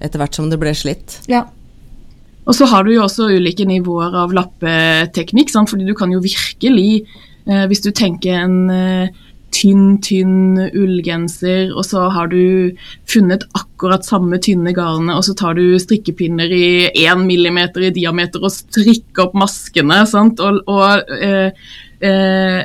etter 0.00 0.20
hvert 0.20 0.36
som 0.36 0.48
det 0.50 0.60
ble 0.62 0.74
slitt. 0.76 1.18
Ja. 1.30 1.44
Og 2.44 2.56
så 2.56 2.68
har 2.68 2.84
du 2.84 2.92
jo 2.92 3.04
også 3.06 3.30
ulike 3.32 3.66
nivåer 3.68 4.16
av 4.24 4.34
lappeteknikk, 4.36 5.52
sant? 5.52 5.70
fordi 5.72 5.86
du 5.88 5.94
kan 5.96 6.12
jo 6.12 6.22
virkelig, 6.24 7.04
eh, 7.48 7.64
hvis 7.70 7.84
du 7.84 7.90
tenker 7.96 8.42
en 8.42 8.58
eh, 8.72 9.22
tynn, 9.54 9.98
tynn 10.04 10.58
ullgenser, 10.66 11.72
og 11.72 11.86
så 11.86 12.08
har 12.12 12.28
du 12.32 12.74
funnet 13.10 13.46
akkurat 13.56 14.04
samme 14.06 14.40
tynne 14.42 14.74
garnet, 14.76 15.14
og 15.16 15.24
så 15.26 15.36
tar 15.38 15.56
du 15.58 15.78
strikkepinner 15.80 16.52
i 16.52 16.66
én 17.06 17.24
millimeter 17.28 17.86
i 17.88 17.94
diameter 17.94 18.44
og 18.44 18.52
strikker 18.52 19.28
opp 19.28 19.38
maskene, 19.44 20.02
sant? 20.10 20.42
og, 20.44 20.60
og 20.68 21.14
eh, 21.16 21.54
eh, 22.04 22.60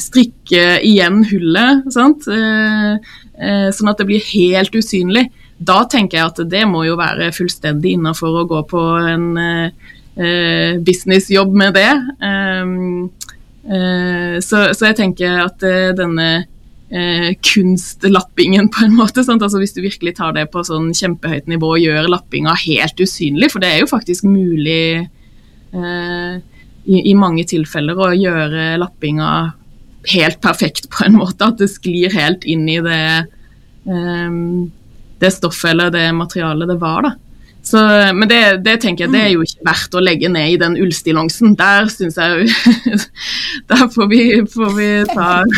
strikke 0.00 0.64
igjen 0.86 1.24
hullet, 1.28 1.92
sant? 1.92 2.28
Eh, 2.30 3.12
eh, 3.40 3.68
sånn 3.74 3.92
at 3.92 4.00
det 4.00 4.08
blir 4.08 4.32
helt 4.32 4.76
usynlig 4.76 5.28
da 5.60 5.82
tenker 5.90 6.18
jeg 6.18 6.30
at 6.30 6.38
det 6.48 6.62
må 6.68 6.86
jo 6.86 6.96
være 6.96 7.30
fullstendig 7.36 7.98
innafor 7.98 8.40
å 8.40 8.46
gå 8.48 8.60
på 8.70 8.84
en 9.10 9.26
eh, 9.36 10.78
businessjobb 10.80 11.52
med 11.52 11.76
det. 11.76 11.90
Um, 12.24 13.10
eh, 13.68 14.38
så, 14.40 14.70
så, 14.72 14.88
jeg 14.88 14.98
tenker 15.02 15.42
at 15.44 15.66
eh, 15.68 15.90
denne 15.98 16.30
eh, 16.88 17.28
kunstlappingen, 17.44 18.70
på 18.72 18.86
en 18.86 18.96
måte 18.96 19.20
altså 19.20 19.60
Hvis 19.60 19.76
du 19.76 19.82
virkelig 19.84 20.16
tar 20.16 20.32
det 20.38 20.48
på 20.52 20.64
sånn 20.64 20.94
kjempehøyt 20.96 21.50
nivå 21.52 21.74
og 21.76 21.84
gjør 21.84 22.08
lappinga 22.08 22.56
helt 22.64 23.00
usynlig, 23.00 23.52
for 23.52 23.60
det 23.60 23.74
er 23.74 23.84
jo 23.84 23.92
faktisk 23.92 24.24
mulig 24.28 25.04
eh, 25.04 26.34
i, 26.88 27.04
i, 27.04 27.14
mange 27.14 27.44
tilfeller 27.44 28.00
å 28.00 28.14
gjøre 28.16 28.74
lappinga 28.80 29.30
helt 30.08 30.40
perfekt 30.40 30.88
på 30.88 31.04
en 31.04 31.20
måte, 31.20 31.44
at 31.44 31.60
det 31.60 31.68
sklir 31.68 32.16
helt 32.16 32.48
inn 32.48 32.64
i 32.72 32.80
det 32.80 33.02
um, 33.84 34.70
det 35.20 35.32
stoffet 35.34 35.72
eller 35.72 35.92
det 35.94 36.06
materialet 36.16 36.70
det 36.70 36.78
var. 36.80 37.08
da. 37.08 37.16
Så, 37.62 37.78
men 38.16 38.28
det, 38.28 38.64
det, 38.64 38.78
tenker 38.80 39.04
jeg 39.04 39.12
det 39.12 39.20
er 39.20 39.32
jo 39.34 39.42
ikke 39.44 39.66
verdt 39.68 39.96
å 39.96 40.00
legge 40.00 40.28
ned 40.32 40.54
i 40.54 40.60
den 40.60 40.78
ullstillongsen. 40.80 41.52
Der 41.60 41.90
syns 41.92 42.16
jeg 42.16 42.48
Der 43.70 43.84
får 43.92 44.06
vi, 44.08 44.22
får 44.48 44.70
vi 44.78 44.88
ta 45.12 45.32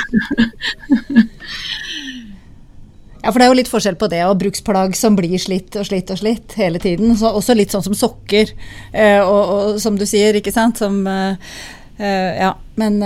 Ja, 3.23 3.31
for 3.31 3.39
det 3.39 3.47
er 3.47 3.53
jo 3.53 3.59
litt 3.61 3.71
forskjell 3.71 3.95
på 4.01 4.09
det 4.11 4.25
og 4.27 4.41
bruksplagg 4.41 4.97
som 4.99 5.15
blir 5.15 5.39
slitt 5.39 5.77
og 5.79 5.87
slitt 5.87 6.11
og 6.11 6.19
slitt 6.19 6.57
hele 6.59 6.81
tiden. 6.83 7.15
Så 7.19 7.31
også 7.31 7.55
litt 7.55 7.71
sånn 7.71 7.85
som 7.87 7.95
sokker, 7.95 8.51
eh, 8.91 9.21
og, 9.23 9.53
og, 9.55 9.77
som 9.83 9.95
du 9.99 10.03
sier, 10.11 10.35
ikke 10.35 10.55
sant. 10.55 10.83
Som 10.83 11.05
eh, 11.07 11.55
eh 12.03 12.43
Ja, 12.43 12.57
men 12.81 12.99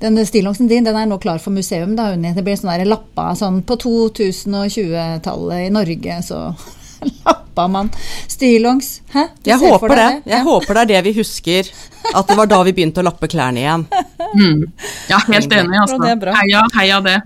eh, 0.00 0.10
den 0.10 0.26
stillongsen 0.26 0.68
din 0.68 0.84
den 0.84 0.96
er 0.96 1.06
nå 1.06 1.18
klar 1.18 1.38
for 1.38 1.50
museum. 1.54 1.96
da, 1.96 2.12
Unni. 2.12 2.34
Det 2.34 2.44
blir 2.44 2.56
sånn 2.56 2.88
lappa 2.88 3.34
sånn 3.38 3.62
På 3.62 3.76
2020-tallet 3.76 5.66
i 5.66 5.70
Norge 5.72 6.22
så 6.22 6.54
lappa 7.26 7.68
man 7.68 7.90
stillongs. 8.28 9.00
Hæ? 9.12 9.28
Du 9.42 9.50
jeg 9.50 9.58
håper 9.58 9.88
det. 9.88 9.96
det. 10.24 10.32
Jeg 10.32 10.42
håper 10.48 10.74
det 10.74 10.80
er 10.82 10.92
det 10.94 11.02
vi 11.08 11.18
husker. 11.20 11.70
At 12.14 12.28
det 12.28 12.36
var 12.36 12.46
da 12.50 12.62
vi 12.66 12.72
begynte 12.76 13.00
å 13.00 13.06
lappe 13.06 13.28
klærne 13.30 13.62
igjen. 13.62 13.86
Mm. 14.34 14.64
Ja, 15.08 15.20
helt 15.28 15.52
enig. 15.52 15.78
altså. 15.80 16.00
Heia, 16.34 16.66
heia 16.74 17.00
det. 17.04 17.20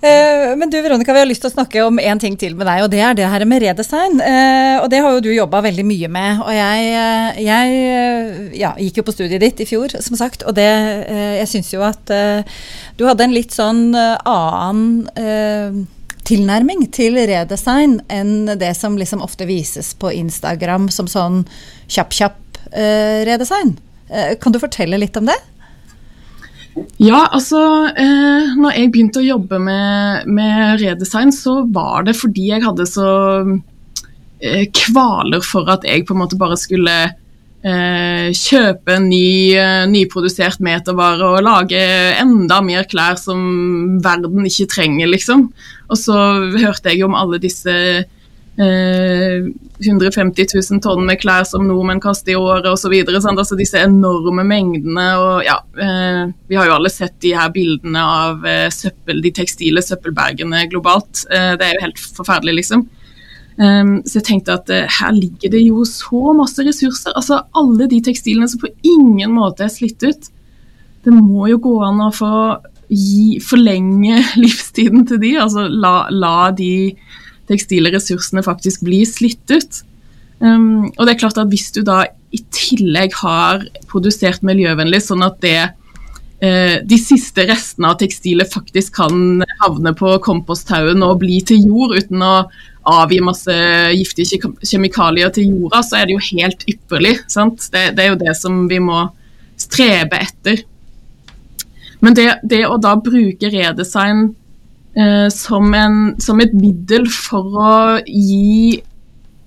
Eh, 0.00 0.56
men 0.56 0.70
du 0.70 0.80
Veronica, 0.82 1.12
vi 1.12 1.18
har 1.18 1.28
lyst 1.28 1.40
til 1.44 1.50
å 1.50 1.54
snakke 1.54 1.82
om 1.86 1.98
én 2.00 2.20
ting 2.20 2.36
til 2.36 2.56
med 2.56 2.68
deg, 2.68 2.82
og 2.84 2.90
det 2.92 3.00
er 3.00 3.16
det 3.16 3.28
her 3.32 3.44
med 3.48 3.62
redesign. 3.64 4.20
Eh, 4.20 4.76
og 4.82 4.90
det 4.92 5.00
har 5.02 5.16
jo 5.16 5.24
du 5.24 5.30
jobba 5.32 5.62
veldig 5.64 5.86
mye 5.88 6.10
med. 6.12 6.42
Og 6.44 6.52
jeg, 6.52 6.90
eh, 7.00 7.40
jeg 7.46 8.60
ja, 8.60 8.74
gikk 8.76 9.00
jo 9.00 9.06
på 9.06 9.16
studiet 9.16 9.40
ditt 9.40 9.64
i 9.64 9.68
fjor, 9.68 9.96
som 10.04 10.18
sagt, 10.18 10.44
og 10.46 10.56
det 10.56 10.66
Jeg 10.66 11.48
syns 11.48 11.68
jo 11.72 11.82
at 11.84 12.10
du 12.96 13.04
hadde 13.06 13.24
en 13.24 13.34
litt 13.34 13.54
sånn 13.54 13.94
annen 13.94 15.86
tilnærming 16.26 16.86
til 16.92 17.16
redesign 17.28 18.00
enn 18.10 18.58
det 18.58 18.72
som 18.76 18.96
liksom 18.98 19.22
ofte 19.22 19.46
vises 19.46 19.92
på 19.94 20.10
Instagram 20.12 20.88
som 20.90 21.06
sånn 21.06 21.44
kjapp-kjapp 21.88 22.60
redesign. 23.28 23.76
Kan 24.42 24.52
du 24.52 24.58
fortelle 24.62 24.98
litt 24.98 25.16
om 25.16 25.28
det? 25.30 25.38
Ja, 27.00 27.26
altså 27.32 27.60
eh, 27.96 28.56
når 28.56 28.74
jeg 28.76 28.90
begynte 28.92 29.22
å 29.22 29.26
jobbe 29.26 29.60
med, 29.62 30.26
med, 30.28 30.80
redesign, 30.82 31.32
så 31.32 31.62
var 31.72 32.04
det 32.04 32.16
fordi 32.18 32.50
jeg 32.50 32.64
hadde 32.64 32.86
så 32.88 33.10
eh, 34.40 34.66
kvaler 34.76 35.44
for 35.44 35.68
at 35.72 35.86
jeg 35.88 36.04
på 36.04 36.16
en 36.16 36.20
måte 36.24 36.38
bare 36.40 36.58
skulle 36.60 36.96
eh, 37.06 38.28
kjøpe 38.36 38.98
ny, 39.04 39.28
eh, 39.56 39.84
nyprodusert 39.92 40.60
metervare 40.64 41.30
og 41.30 41.46
lage 41.46 41.80
enda 42.20 42.60
mer 42.64 42.84
klær 42.90 43.16
som 43.20 43.40
verden 44.04 44.44
ikke 44.48 44.68
trenger, 44.76 45.08
liksom. 45.14 45.48
Og 45.88 46.00
så 46.00 46.18
hørte 46.58 46.92
jeg 46.92 47.06
om 47.06 47.16
alle 47.16 47.40
disse 47.42 47.72
150 48.58 50.40
eh, 50.40 50.60
000 50.70 50.80
tonn 50.80 51.04
med 51.04 51.20
klær 51.20 51.44
som 51.44 51.66
nordmenn 51.68 52.00
kaster 52.00 52.32
i 52.32 52.38
året 52.40 52.68
osv. 52.70 52.92
Altså 53.12 53.56
disse 53.58 53.80
enorme 53.84 54.44
mengdene. 54.48 55.06
og 55.20 55.44
ja, 55.44 55.58
eh, 55.76 56.32
Vi 56.48 56.56
har 56.56 56.66
jo 56.66 56.76
alle 56.78 56.90
sett 56.90 57.20
de 57.20 57.34
her 57.36 57.50
bildene 57.52 58.00
av 58.00 58.46
eh, 58.46 58.68
søppel, 58.72 59.20
de 59.22 59.32
tekstile 59.36 59.82
søppelbergene 59.84 60.68
globalt. 60.70 61.26
det 61.28 61.64
er 61.64 61.74
jo 61.74 61.84
helt 61.84 61.98
forferdelig, 61.98 62.54
liksom. 62.62 62.88
Um, 63.56 64.02
så 64.04 64.18
jeg 64.18 64.26
tenkte 64.26 64.52
at 64.52 64.68
her 64.68 65.14
ligger 65.16 65.48
det 65.54 65.62
jo 65.64 65.84
så 65.88 66.34
masse 66.36 66.60
ressurser. 66.64 67.12
altså 67.16 67.40
Alle 67.56 67.88
de 67.88 68.00
tekstilene 68.04 68.48
som 68.48 68.60
på 68.60 68.72
ingen 68.84 69.32
måte 69.32 69.64
er 69.64 69.72
slitt 69.72 70.02
ut. 70.04 70.28
Det 71.04 71.12
må 71.12 71.46
jo 71.48 71.60
gå 71.62 71.76
an 71.84 72.02
å 72.04 72.10
få 72.12 72.32
gi, 72.88 73.40
forlenge 73.40 74.20
livstiden 74.44 75.06
til 75.08 75.20
de, 75.22 75.36
altså 75.40 75.68
la, 75.68 76.06
la 76.12 76.50
de 76.56 76.96
tekstile 77.50 77.92
ressursene 77.94 78.44
faktisk 78.46 78.84
blir 78.86 79.06
slitt 79.08 79.52
ut. 79.52 79.82
Um, 80.40 80.92
og 80.96 81.06
det 81.06 81.14
er 81.14 81.20
klart 81.22 81.38
at 81.40 81.48
Hvis 81.48 81.70
du 81.72 81.80
da 81.86 82.02
i 82.34 82.42
tillegg 82.52 83.14
har 83.22 83.64
produsert 83.88 84.44
miljøvennlig, 84.44 85.00
sånn 85.06 85.24
at 85.24 85.38
det 85.40 85.60
eh, 86.44 86.82
de 86.84 86.98
siste 87.00 87.46
restene 87.48 87.92
av 87.92 88.00
tekstilet 88.02 88.50
faktisk 88.52 88.98
kan 88.98 89.44
havne 89.62 89.92
på 89.96 90.16
komposthaugen 90.26 91.04
og 91.06 91.22
bli 91.22 91.38
til 91.46 91.64
jord 91.70 91.96
uten 91.96 92.24
å 92.26 92.34
avgi 92.86 93.22
masse 93.24 93.56
giftige 93.96 94.50
kjemikalier 94.62 95.32
til 95.34 95.48
jorda, 95.54 95.82
så 95.82 96.00
er 96.00 96.06
det 96.06 96.16
jo 96.16 96.26
helt 96.28 96.66
ypperlig. 96.70 97.16
Det, 97.26 97.84
det, 97.96 98.04
er 98.04 98.12
jo 98.12 98.20
det 98.20 98.34
som 98.38 98.66
vi 98.70 98.78
må 98.82 99.06
strebe 99.58 100.20
etter. 100.22 100.62
Men 102.04 102.14
det, 102.14 102.28
det 102.44 102.62
å 102.68 102.76
da 102.78 102.94
bruke 103.00 103.50
redesign 103.50 104.28
som, 105.32 105.74
en, 105.76 105.96
som, 106.22 106.38
et 106.40 106.54
middel 106.56 107.04
for 107.12 107.58
å 107.60 107.72
gi 108.08 108.78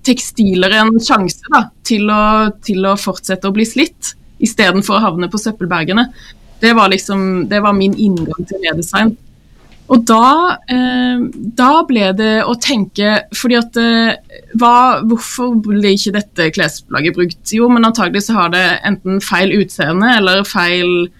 tekstiler 0.06 0.76
en 0.78 0.92
sjanse 1.02 1.42
da, 1.50 1.64
til, 1.86 2.06
å, 2.06 2.50
til, 2.62 2.84
å, 2.86 2.94
fortsette 2.94 3.48
å 3.48 3.54
bli 3.54 3.66
slitt, 3.66 4.12
istedenfor 4.40 4.98
å 4.98 5.02
havne 5.08 5.28
på 5.32 5.40
søppelbergene, 5.42 6.06
det 6.60 6.74
var, 6.76 6.92
liksom, 6.92 7.48
det 7.50 7.60
var 7.64 7.74
min 7.76 7.96
inngang 7.98 8.46
til 8.48 8.62
redesign. 8.62 9.14
Og 9.90 10.04
da, 10.06 10.56
eh, 10.70 11.22
da, 11.58 11.70
ble 11.88 12.12
det 12.14 12.44
å 12.46 12.54
tenke 12.62 13.24
fordi 13.34 13.56
at 13.58 13.78
eh, 13.80 14.36
hva, 14.60 15.00
Hvorfor 15.02 15.56
ble 15.64 15.96
ikke 15.96 16.14
dette 16.14 16.46
klesplagget 16.54 17.16
brukt? 17.16 17.40
Jo, 17.56 17.66
men 17.72 17.88
antagelig 17.88 18.28
så 18.28 18.36
har 18.36 18.52
det 18.54 18.62
enten 18.86 19.18
feil 19.24 19.56
utseende 19.56 20.12
eller 20.20 20.44
feil 20.46 21.10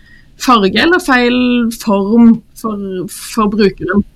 farge 0.41 0.79
eller 0.79 1.03
feil 1.03 1.37
form 1.83 2.37
for, 2.61 3.09
for 3.11 3.51
brukeren. 3.51 4.07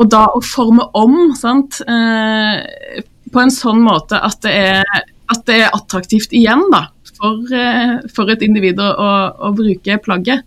Og 0.00 0.08
da 0.10 0.26
å 0.32 0.40
forme 0.44 0.86
om 0.98 1.34
sant, 1.36 1.80
eh, 1.84 3.02
på 3.32 3.40
en 3.40 3.52
sånn 3.52 3.82
måte 3.84 4.18
at 4.20 4.40
det 4.44 4.52
er, 4.52 5.02
at 5.32 5.44
det 5.48 5.58
er 5.64 5.76
attraktivt 5.76 6.32
igjen 6.36 6.64
da, 6.72 6.86
for, 7.16 7.44
eh, 7.56 7.98
for 8.14 8.32
et 8.32 8.42
individ 8.44 8.80
å, 8.80 8.88
å, 9.36 9.52
bruke 9.56 9.98
plagget 10.04 10.42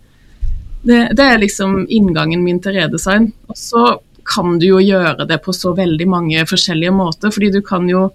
det, 0.86 1.00
det, 1.18 1.24
er 1.24 1.40
liksom 1.42 1.86
inngangen 1.90 2.44
min 2.44 2.60
til 2.62 2.76
redesign. 2.78 3.32
Og 3.50 3.58
så 3.58 3.86
kan 4.26 4.58
du 4.58 4.68
jo 4.68 4.82
gjøre 4.82 5.26
det 5.26 5.40
på 5.42 5.54
så 5.54 5.72
veldig 5.74 6.06
mange 6.10 6.44
forskjellige 6.46 6.94
måter, 6.94 7.32
fordi 7.34 7.50
du 7.56 7.60
kan 7.66 7.88
jo 7.90 8.08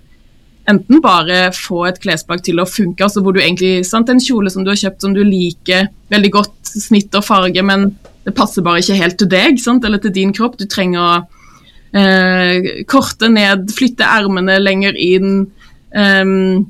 enten 0.70 1.02
bare 1.04 1.50
få 1.56 1.86
et 1.90 2.00
klesplagg 2.04 2.44
til 2.46 2.62
å 2.62 2.68
funke, 2.70 3.04
altså 3.04 3.24
hvor 3.24 3.36
du 3.36 3.42
egentlig, 3.42 3.82
sant, 3.88 4.12
en 4.12 4.22
kjole 4.22 4.52
som 4.54 4.64
du 4.64 4.72
har 4.72 4.80
kjøpt 4.80 5.04
som 5.04 5.16
du 5.16 5.24
liker 5.26 5.90
veldig 6.14 6.32
godt, 6.32 6.58
snitt 6.72 7.16
og 7.18 7.26
farge, 7.28 7.64
men 7.66 7.90
det 8.26 8.36
passer 8.38 8.66
bare 8.66 8.82
ikke 8.84 9.00
helt 9.00 9.18
til 9.22 9.32
deg 9.32 9.62
sant, 9.62 9.86
eller 9.86 10.02
til 10.02 10.14
din 10.16 10.34
kropp. 10.36 10.60
Du 10.60 10.68
trenger 10.70 11.02
å 11.02 11.14
eh, 11.98 12.84
korte 12.90 13.32
ned, 13.32 13.72
flytte 13.74 14.06
ermene 14.06 14.60
lenger 14.62 15.00
inn. 15.00 15.48
Um, 15.92 16.68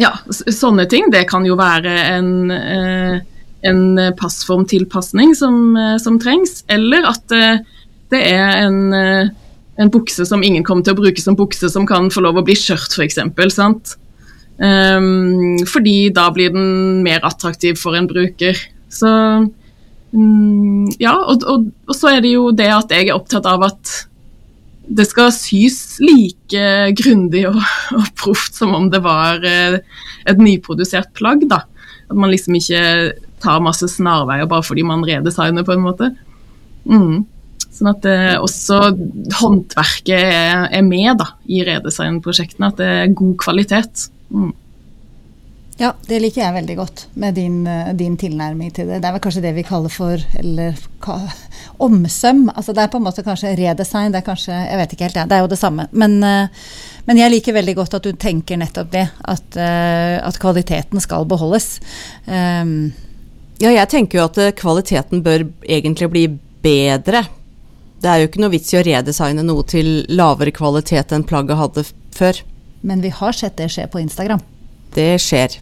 ja, 0.00 0.14
sånne 0.30 0.86
ting. 0.90 1.10
Det 1.12 1.26
kan 1.28 1.44
jo 1.46 1.58
være 1.60 1.96
en 2.14 2.32
eh, 2.54 3.20
en 3.62 3.98
eh, 3.98 4.12
passformtilpasning 4.16 5.34
som, 5.36 5.76
eh, 5.76 5.96
som 5.98 6.18
trengs, 6.20 6.64
eller 6.68 7.06
at 7.10 7.34
eh, 7.36 7.62
det 8.10 8.20
er 8.26 8.64
en, 8.64 8.78
en, 8.94 9.90
bukse 9.92 10.24
som 10.26 10.42
ingen 10.42 10.64
kommer 10.66 10.82
til 10.82 10.96
å 10.96 11.00
bruke 11.00 11.22
som 11.22 11.36
bukse, 11.38 11.70
som 11.70 11.86
kan 11.86 12.10
få 12.10 12.24
lov 12.24 12.40
å 12.40 12.46
bli 12.46 12.56
skjørt, 12.58 12.96
f.eks. 12.96 13.20
For 13.36 13.60
um, 14.66 15.60
fordi 15.70 16.10
da 16.14 16.26
blir 16.34 16.50
den 16.52 17.04
mer 17.06 17.22
attraktiv 17.24 17.78
for 17.78 17.94
en 17.94 18.08
bruker. 18.10 18.58
Så 18.90 19.12
ja, 20.10 21.14
og, 21.14 21.44
og, 21.46 21.66
og, 21.86 21.94
så 21.94 22.14
er 22.16 22.24
det 22.24 22.32
jo 22.34 22.48
det 22.56 22.70
at 22.74 22.90
jeg 22.90 23.08
er 23.08 23.14
opptatt 23.14 23.46
av 23.46 23.62
at 23.68 23.92
det 24.90 25.06
skal 25.06 25.30
sys 25.30 26.00
like 26.02 26.62
grundig 26.98 27.44
og, 27.46 27.60
og 27.94 28.08
proft 28.18 28.56
som 28.58 28.74
om 28.74 28.88
det 28.90 28.98
var 29.04 29.44
et 29.46 30.40
nyprodusert 30.40 31.12
plagg. 31.14 31.46
da. 31.50 31.62
At 32.10 32.18
man 32.18 32.32
liksom 32.32 32.56
ikke 32.58 32.80
tar 33.40 33.62
masse 33.64 33.86
snarveier 33.92 34.48
bare 34.50 34.66
fordi 34.66 34.84
man 34.86 35.04
redesigner, 35.06 35.64
på 35.66 35.76
en 35.76 35.84
måte. 35.84 36.10
Mm. 36.90 37.22
Sånn 37.70 37.92
at 37.92 38.06
eh, 38.08 38.34
også 38.40 38.80
håndverket 39.38 40.16
er, 40.18 40.66
er, 40.68 40.82
med 40.84 41.20
da, 41.22 41.30
i 41.48 41.62
redesignprosjektene. 41.66 42.72
At 42.72 42.80
det 42.80 42.90
er 42.90 43.14
god 43.16 43.36
kvalitet. 43.40 44.08
Mm. 44.28 44.50
Ja, 45.80 45.94
det 46.04 46.18
liker 46.20 46.42
jeg 46.42 46.56
veldig 46.58 46.76
godt 46.76 47.06
med 47.22 47.38
din, 47.40 47.66
eh, 47.66 47.92
din, 47.96 48.18
tilnærming 48.20 48.72
til 48.76 48.86
det. 48.90 49.00
Det 49.00 49.08
er 49.08 49.14
vel 49.16 49.24
kanskje 49.24 49.44
det 49.46 49.54
vi 49.56 49.64
kaller 49.64 49.88
for 49.88 50.20
eller, 50.36 50.76
ka, 51.00 51.16
omsøm. 51.80 52.50
Altså 52.52 52.74
det 52.76 52.84
er 52.84 52.92
på 52.92 53.00
en 53.00 53.06
måte 53.06 53.24
kanskje 53.24 53.56
redesign. 53.56 54.12
Det 54.12 54.20
er 54.20 54.26
kanskje 54.26 54.52
Jeg 54.52 54.76
vet 54.76 54.92
ikke 54.92 55.08
helt, 55.08 55.16
ja, 55.16 55.24
det 55.26 55.38
er 55.38 55.40
jo 55.40 55.52
det 55.52 55.58
samme. 55.58 55.88
Men, 55.92 56.22
eh, 56.22 56.48
men 57.06 57.16
jeg 57.16 57.32
liker 57.32 57.56
veldig 57.56 57.74
godt 57.80 57.94
at 57.94 58.04
du 58.04 58.12
tenker 58.12 58.60
nettopp 58.60 58.90
det. 58.92 59.08
At, 59.24 59.56
at 59.56 60.38
kvaliteten 60.38 61.00
skal 61.00 61.24
beholdes. 61.24 61.80
Um, 62.26 62.92
ja, 63.60 63.74
jeg 63.74 63.90
tenker 63.92 64.18
jo 64.18 64.24
at 64.24 64.38
eh, 64.40 64.54
kvaliteten 64.56 65.20
bør 65.24 65.44
egentlig 65.68 66.08
bli 66.12 66.22
bedre. 66.64 67.26
Det 68.00 68.08
er 68.08 68.22
jo 68.22 68.30
ikke 68.30 68.40
noe 68.40 68.54
vits 68.54 68.72
i 68.72 68.78
å 68.80 68.84
redesigne 68.86 69.44
noe 69.44 69.66
til 69.68 70.06
lavere 70.08 70.54
kvalitet 70.56 71.12
enn 71.12 71.26
plagget 71.28 71.60
hadde 71.60 71.84
før. 72.16 72.40
Men 72.80 73.04
vi 73.04 73.12
har 73.12 73.36
sett 73.36 73.58
det 73.60 73.68
skje 73.74 73.84
på 73.92 74.00
Instagram. 74.00 74.40
Det 74.94 75.12
skjer. 75.22 75.58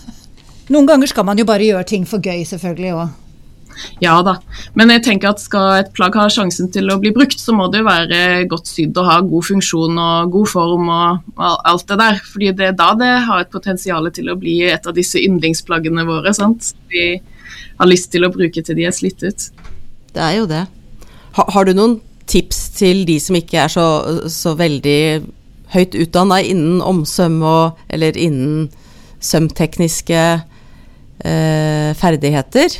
Noen 0.72 0.88
ganger 0.88 1.10
skal 1.10 1.26
man 1.28 1.38
jo 1.38 1.46
bare 1.46 1.68
gjøre 1.68 1.86
ting 1.86 2.06
for 2.08 2.22
gøy, 2.22 2.42
selvfølgelig 2.48 2.96
òg. 2.96 3.22
Ja 4.00 4.14
da, 4.24 4.38
men 4.76 4.90
jeg 4.94 5.02
tenker 5.04 5.34
at 5.34 5.42
skal 5.42 5.82
et 5.82 5.90
plagg 5.96 6.16
ha 6.16 6.26
sjansen 6.32 6.70
til 6.72 6.88
å 6.92 6.98
bli 7.00 7.12
brukt, 7.14 7.38
så 7.40 7.52
må 7.56 7.68
det 7.72 7.82
jo 7.82 7.88
være 7.88 8.20
godt 8.50 8.70
sydd 8.70 8.96
og 8.96 9.08
ha 9.08 9.18
god 9.24 9.46
funksjon 9.50 10.00
og 10.00 10.32
god 10.32 10.50
form 10.50 10.90
og 10.92 11.40
alt 11.44 11.86
det 11.90 11.98
der. 12.00 12.20
Fordi 12.32 12.52
det 12.56 12.70
er 12.70 12.78
da 12.78 12.90
det 12.98 13.12
har 13.28 13.44
et 13.44 13.52
potensial 13.52 14.10
til 14.16 14.32
å 14.32 14.38
bli 14.40 14.58
et 14.70 14.88
av 14.88 14.96
disse 14.96 15.20
yndlingsplaggene 15.20 16.06
våre. 16.08 16.32
sant? 16.36 16.72
Vi 16.92 17.06
har 17.76 17.90
lyst 17.90 18.10
til 18.12 18.24
å 18.24 18.32
bruke 18.32 18.64
til 18.64 18.78
de 18.78 18.88
er 18.88 18.96
slitt 18.96 19.22
ut. 19.22 19.48
Det 20.16 20.24
er 20.24 20.38
jo 20.40 20.46
det. 20.48 20.64
har, 21.36 21.50
har 21.52 21.68
du 21.68 21.74
noen 21.76 21.98
tips 22.26 22.70
til 22.78 23.04
de 23.06 23.18
som 23.22 23.36
ikke 23.38 23.60
er 23.66 23.70
så, 23.70 23.86
så 24.32 24.56
veldig 24.58 25.00
høyt 25.76 25.96
utdanna 25.98 26.40
innen 26.42 26.82
omsøm 26.84 27.40
og 27.44 27.80
eller 27.92 28.16
innen 28.18 28.66
sømtekniske 29.22 30.22
eh, 31.24 31.90
ferdigheter? 31.98 32.76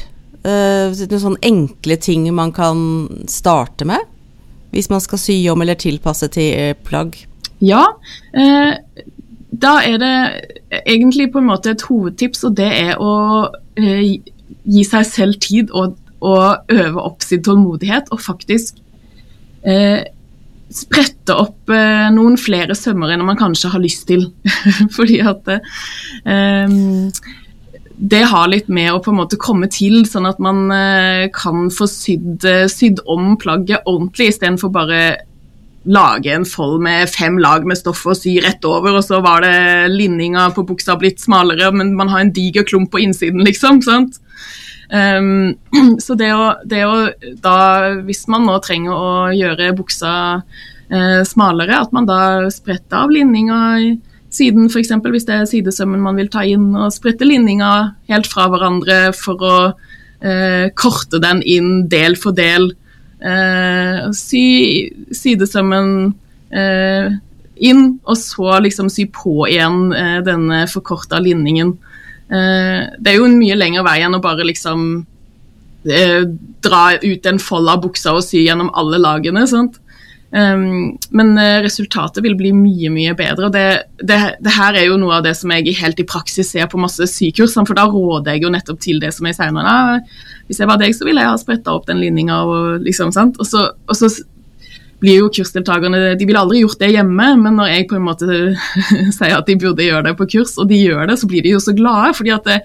Eh, 0.47 0.93
noen 0.93 1.23
sånne 1.23 1.45
enkle 1.47 1.99
ting 2.01 2.29
man 2.35 2.53
kan 2.57 2.79
starte 3.31 3.89
med? 3.89 4.03
Hvis 4.75 4.91
man 4.93 5.03
skal 5.05 5.21
sy 5.21 5.39
om 5.53 5.63
eller 5.65 5.79
tilpasse 5.81 6.29
til 6.35 6.77
plagg? 6.87 7.19
Ja. 7.65 7.85
eh, 8.37 8.75
da 9.57 9.79
er 9.87 10.01
det 10.03 10.17
egentlig 10.85 11.31
på 11.33 11.41
en 11.41 11.49
måte 11.49 11.73
et 11.73 11.85
hovedtips, 11.87 12.45
og 12.45 12.57
det 12.59 12.67
er 12.67 12.99
å 13.01 13.13
gi 13.77 14.83
seg 14.85 15.07
selv 15.09 15.39
tid 15.43 15.71
og, 15.73 15.97
og, 16.21 16.67
øve 16.73 17.01
opp 17.03 17.25
sin 17.25 17.45
tålmodighet, 17.47 18.11
og 18.13 18.21
faktisk 18.21 18.83
sprette 20.73 21.35
opp 21.35 21.71
noen 22.13 22.35
flere 22.41 22.75
sømmer 22.75 23.13
enn 23.15 23.23
man 23.27 23.39
kanskje 23.39 23.71
har 23.71 23.83
lyst 23.83 24.07
til. 24.09 24.29
Fordi 24.97 25.21
at 25.23 25.51
eh, 25.55 26.75
det 27.97 28.25
har 28.29 28.51
litt 28.53 28.69
med 28.69 28.91
å 28.93 29.01
på 29.01 29.13
en 29.13 29.21
måte 29.23 29.39
komme 29.41 29.69
til, 29.73 30.03
sånn 30.09 30.29
at 30.29 30.41
man 30.43 30.67
eh, 30.75 31.29
kan 31.35 31.71
få 31.73 31.89
sydd, 31.89 32.45
eh, 32.45 32.67
sydd 32.69 33.01
om 33.09 33.35
plagget 33.41 33.89
ordentlig, 33.89 34.35
istedenfor 34.35 34.73
bare 34.75 35.01
lage 35.87 36.33
en 36.35 36.45
fold 36.49 36.81
med 36.83 37.09
fem 37.09 37.39
lag 37.39 37.65
med 37.65 37.79
stoff 37.79 38.03
og 38.11 38.19
sy 38.19 38.37
rett 38.45 38.65
over, 38.69 38.99
og 38.99 39.05
så 39.07 39.23
var 39.25 39.47
det 39.47 39.95
linninga 39.95 40.49
på 40.53 40.67
buksa 40.69 40.99
blitt 41.01 41.23
smalere, 41.23 41.71
men 41.73 41.95
man 41.97 42.11
har 42.13 42.25
en 42.25 42.35
diger 42.35 42.67
klump 42.69 42.91
på 42.93 43.01
innsiden, 43.07 43.45
liksom. 43.47 43.81
sant? 43.87 44.21
Um, 44.87 45.57
så 46.05 46.15
det 46.19 46.31
å, 46.35 46.51
det 46.65 46.85
å, 46.87 46.97
da, 47.43 47.59
hvis 48.07 48.27
man 48.31 48.47
nå 48.47 48.59
trenger 48.65 48.95
å 48.95 49.15
gjøre 49.35 49.73
buksa 49.79 50.13
uh, 50.43 51.23
smalere, 51.27 51.81
at 51.81 51.95
man 51.97 52.07
da 52.09 52.21
spretter 52.55 53.05
av 53.05 53.15
linninga 53.15 53.59
siden, 54.37 54.71
f.eks. 54.71 54.93
hvis 55.03 55.27
det 55.29 55.37
er 55.41 55.51
sidesømmen 55.51 56.03
man 56.03 56.19
vil 56.19 56.31
ta 56.33 56.45
inn, 56.47 56.69
og 56.77 56.95
sprette 56.95 57.27
linninga 57.27 57.73
helt 58.11 58.29
fra 58.31 58.49
hverandre 58.53 58.99
for 59.17 59.45
å 59.45 59.57
eh, 60.21 60.69
korte 60.77 61.21
den 61.23 61.43
inn 61.47 61.87
del 61.93 62.19
for 62.21 62.37
del. 62.37 62.71
Eh, 63.17 64.03
sy 64.17 64.45
sidesømmen 65.15 65.93
eh, 66.53 67.15
inn, 67.57 67.85
og 68.05 68.19
så 68.21 68.59
liksom 68.65 68.91
sy 68.93 69.09
på 69.13 69.47
igjen 69.49 69.93
eh, 69.97 70.19
denne 70.27 70.65
forkorta 70.71 71.21
linningen. 71.23 71.77
Eh, 72.27 72.83
det 72.99 73.13
er 73.13 73.19
jo 73.21 73.29
en 73.29 73.39
mye 73.39 73.57
lengre 73.59 73.85
vei 73.87 74.01
enn 74.03 74.17
å 74.19 74.23
bare 74.23 74.47
liksom 74.49 74.87
eh, 75.87 76.23
dra 76.67 76.85
ut 77.03 77.27
en 77.31 77.43
fold 77.43 77.71
av 77.71 77.83
buksa 77.85 78.17
og 78.17 78.25
sy 78.27 78.47
gjennom 78.47 78.73
alle 78.75 79.03
lagene. 79.03 79.47
sant? 79.51 79.81
Um, 80.37 80.97
men 81.15 81.37
uh, 81.39 81.63
resultatet 81.63 82.19
vil 82.25 82.35
bli 82.37 82.51
mye 82.53 82.91
mye 82.91 83.13
bedre. 83.17 83.47
og 83.47 83.53
det, 83.55 83.67
det, 84.03 84.19
det, 84.43 84.53
her 84.57 84.75
er 84.75 84.89
jo 84.89 84.99
noe 84.99 85.21
av 85.21 85.23
det 85.25 85.37
som 85.39 85.53
jeg 85.55 85.77
helt 85.79 86.03
i 86.03 86.05
praksis 86.09 86.51
ser 86.51 86.67
på 86.69 86.81
masse 86.83 87.07
sykurs, 87.09 87.55
for 87.55 87.79
da 87.79 87.87
råder 87.89 88.35
jeg 88.35 88.43
jo 88.43 88.51
nettopp 88.53 88.81
til 88.83 88.99
det 89.01 89.13
som 89.15 89.29
jeg 89.31 89.39
sier 89.39 89.55
nå. 89.55 89.63
Hvis 90.51 90.61
jeg 90.61 90.69
var 90.69 90.83
deg, 90.83 90.97
så 90.99 91.07
ville 91.07 91.23
jeg 91.23 91.31
ha 91.31 91.39
spretta 91.41 91.77
opp 91.79 91.87
den 91.87 92.03
linninga. 92.03 92.41
Og, 92.43 92.83
liksom, 92.85 93.15
og, 93.15 93.47
og 93.47 93.97
så 93.97 94.11
blir 95.03 95.21
jo 95.21 95.31
kursdeltakerne 95.33 96.17
De 96.19 96.27
ville 96.27 96.41
aldri 96.41 96.63
gjort 96.63 96.81
det 96.81 96.93
hjemme, 96.95 97.29
men 97.41 97.59
når 97.59 97.73
jeg 97.73 97.89
på 97.91 97.99
en 97.99 98.07
måte 98.07 98.27
sier 99.17 99.37
at 99.37 99.49
de 99.49 99.59
burde 99.61 99.87
gjøre 99.87 100.09
det 100.09 100.17
på 100.19 100.29
kurs, 100.37 100.57
og 100.61 100.71
de 100.71 100.81
gjør 100.81 101.11
det, 101.11 101.19
så 101.21 101.31
blir 101.31 101.45
de 101.45 101.57
jo 101.57 101.63
så 101.63 101.75
glade. 101.77 102.15
fordi 102.19 102.35
at 102.37 102.47
det, 102.49 102.61